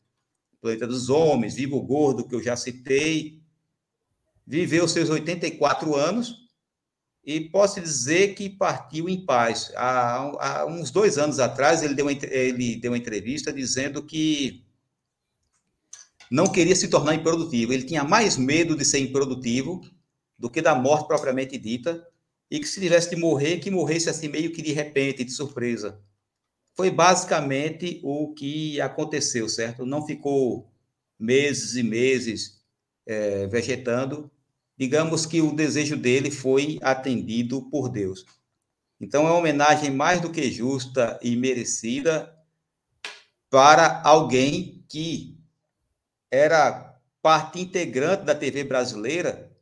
[0.60, 3.42] Planeta dos Homens, Vivo Gordo, que eu já citei,
[4.46, 6.41] viveu seus 84 anos
[7.24, 9.72] e posso dizer que partiu em paz.
[9.76, 14.64] Há, há uns dois anos atrás, ele deu, uma, ele deu uma entrevista dizendo que
[16.30, 17.72] não queria se tornar improdutivo.
[17.72, 19.80] Ele tinha mais medo de ser improdutivo
[20.38, 22.04] do que da morte propriamente dita,
[22.50, 25.98] e que se tivesse de morrer, que morresse assim meio que de repente, de surpresa.
[26.74, 29.86] Foi basicamente o que aconteceu, certo?
[29.86, 30.70] Não ficou
[31.18, 32.60] meses e meses
[33.06, 34.30] é, vegetando,
[34.82, 38.26] digamos que o desejo dele foi atendido por Deus.
[39.00, 42.36] Então, é uma homenagem mais do que justa e merecida
[43.48, 45.38] para alguém que
[46.32, 49.52] era parte integrante da TV brasileira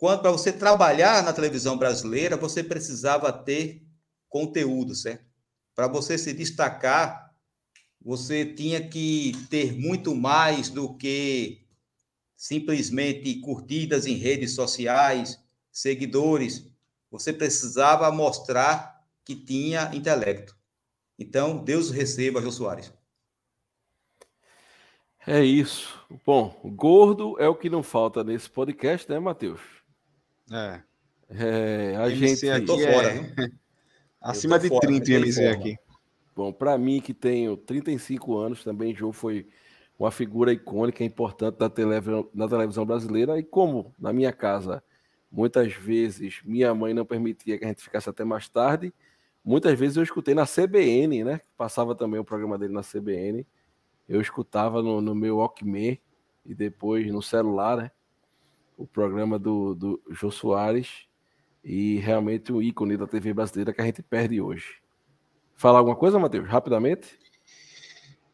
[0.00, 3.86] quando para você trabalhar na televisão brasileira, você precisava ter
[4.30, 5.26] conteúdo, certo?
[5.74, 7.30] Para você se destacar,
[8.00, 11.66] você tinha que ter muito mais do que
[12.40, 15.38] simplesmente curtidas em redes sociais,
[15.70, 16.66] seguidores.
[17.10, 20.56] Você precisava mostrar que tinha intelecto.
[21.18, 22.90] Então, Deus receba, Jô Soares.
[25.26, 26.02] É isso.
[26.24, 29.60] Bom, gordo é o que não falta nesse podcast, né, Matheus?
[30.50, 30.80] É.
[31.28, 32.50] É, a MC gente.
[32.50, 33.52] aqui Tô é- fora, viu?
[34.18, 35.76] Acima Eu tô de fora, 30 não tem MC aqui.
[36.34, 39.46] Bom, para mim que tenho 35 anos, também Joe foi
[40.00, 43.38] uma figura icônica, importante da televisão, televisão brasileira.
[43.38, 44.82] E como na minha casa,
[45.30, 48.94] muitas vezes minha mãe não permitia que a gente ficasse até mais tarde,
[49.44, 51.42] muitas vezes eu escutei na CBN, né?
[51.54, 53.46] Passava também o programa dele na CBN.
[54.08, 56.00] Eu escutava no, no meu Walkman
[56.46, 57.90] e depois no celular, né?
[58.78, 61.06] O programa do, do Jô Soares.
[61.62, 64.80] E realmente o ícone da TV brasileira que a gente perde hoje.
[65.56, 66.48] Falar alguma coisa, Matheus?
[66.48, 67.18] Rapidamente?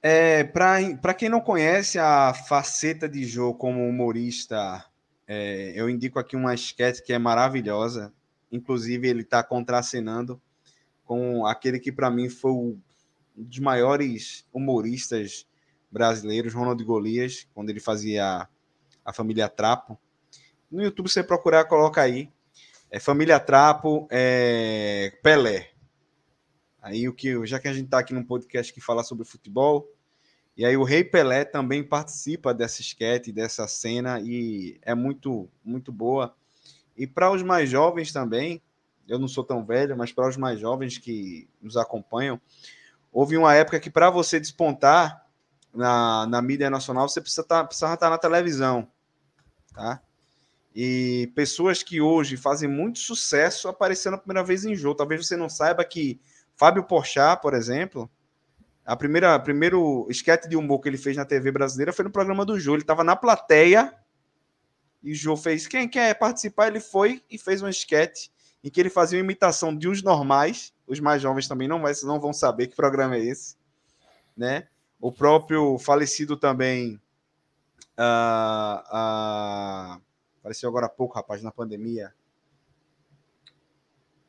[0.08, 4.86] É, para quem não conhece a faceta de Jô como humorista,
[5.26, 8.14] é, eu indico aqui uma sketch que é maravilhosa.
[8.52, 10.40] Inclusive, ele está contracenando
[11.04, 12.80] com aquele que, para mim, foi um
[13.34, 15.44] dos maiores humoristas
[15.90, 18.48] brasileiros, Ronald Golias, quando ele fazia
[19.04, 19.98] a família Trapo.
[20.70, 22.30] No YouTube, você procurar, coloca aí.
[22.92, 25.70] É Família Trapo, é, Pelé.
[26.80, 29.95] Aí o que, já que a gente está aqui num podcast que fala sobre futebol,
[30.56, 35.92] e aí o Rei Pelé também participa dessa esquete, dessa cena e é muito muito
[35.92, 36.34] boa.
[36.96, 38.62] E para os mais jovens também,
[39.06, 42.40] eu não sou tão velho, mas para os mais jovens que nos acompanham,
[43.12, 45.26] houve uma época que para você despontar
[45.74, 48.88] na, na mídia nacional, você precisa tá, precisava estar na televisão,
[49.74, 50.00] tá?
[50.74, 54.96] E pessoas que hoje fazem muito sucesso apareceram a primeira vez em jogo.
[54.96, 56.20] Talvez você não saiba que
[56.54, 58.10] Fábio Porchat, por exemplo,
[58.86, 62.44] a primeira primeiro esquete de humor que ele fez na TV brasileira foi no programa
[62.44, 62.74] do Jô.
[62.74, 63.92] Ele estava na plateia
[65.02, 66.68] e o Jô fez: Quem quer participar?
[66.68, 68.30] Ele foi e fez um esquete
[68.62, 70.72] em que ele fazia uma imitação de uns normais.
[70.86, 73.56] Os mais jovens também não, vai, não vão saber que programa é esse.
[74.36, 74.68] Né?
[75.00, 77.00] O próprio falecido também.
[77.98, 79.98] ah,
[80.44, 82.14] faleceu agora há pouco, rapaz, na pandemia.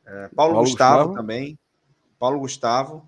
[0.04, 1.14] É, Paulo, Paulo Gustavo, Gustavo.
[1.14, 1.60] também.
[2.18, 3.08] Paulo Gustavo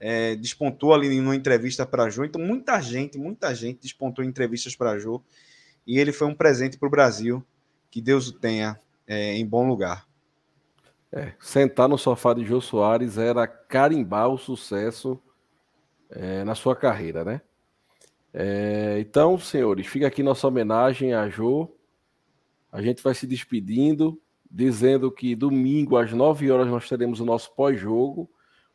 [0.00, 2.24] é, despontou ali numa entrevista para Jô.
[2.24, 5.22] Então, muita gente, muita gente despontou em entrevistas para Jô.
[5.86, 7.44] E ele foi um presente para o Brasil.
[7.90, 10.08] Que Deus o tenha é, em bom lugar.
[11.12, 15.20] É, sentar no sofá de Jô Soares era carimbar o sucesso
[16.08, 17.40] é, na sua carreira, né?
[18.32, 21.68] É, então, senhores, fica aqui nossa homenagem a Jô.
[22.70, 27.52] A gente vai se despedindo, dizendo que domingo às 9 horas nós teremos o nosso
[27.54, 28.30] pós-jogo.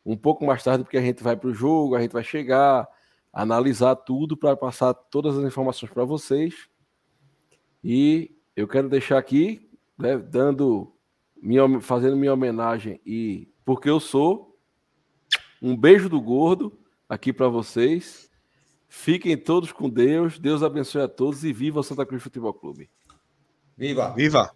[0.06, 2.88] Um pouco mais tarde, porque a gente vai para o jogo, a gente vai chegar,
[3.32, 6.68] analisar tudo para passar todas as informações para vocês.
[7.82, 9.68] E eu quero deixar aqui,
[9.98, 10.94] né, dando
[11.42, 14.56] minha, fazendo minha homenagem e porque eu sou
[15.60, 16.78] um beijo do gordo
[17.08, 18.30] aqui para vocês.
[18.88, 20.38] Fiquem todos com Deus.
[20.38, 22.88] Deus abençoe a todos e viva o Santa Cruz Futebol Clube.
[23.76, 24.14] Viva!
[24.14, 24.55] Viva!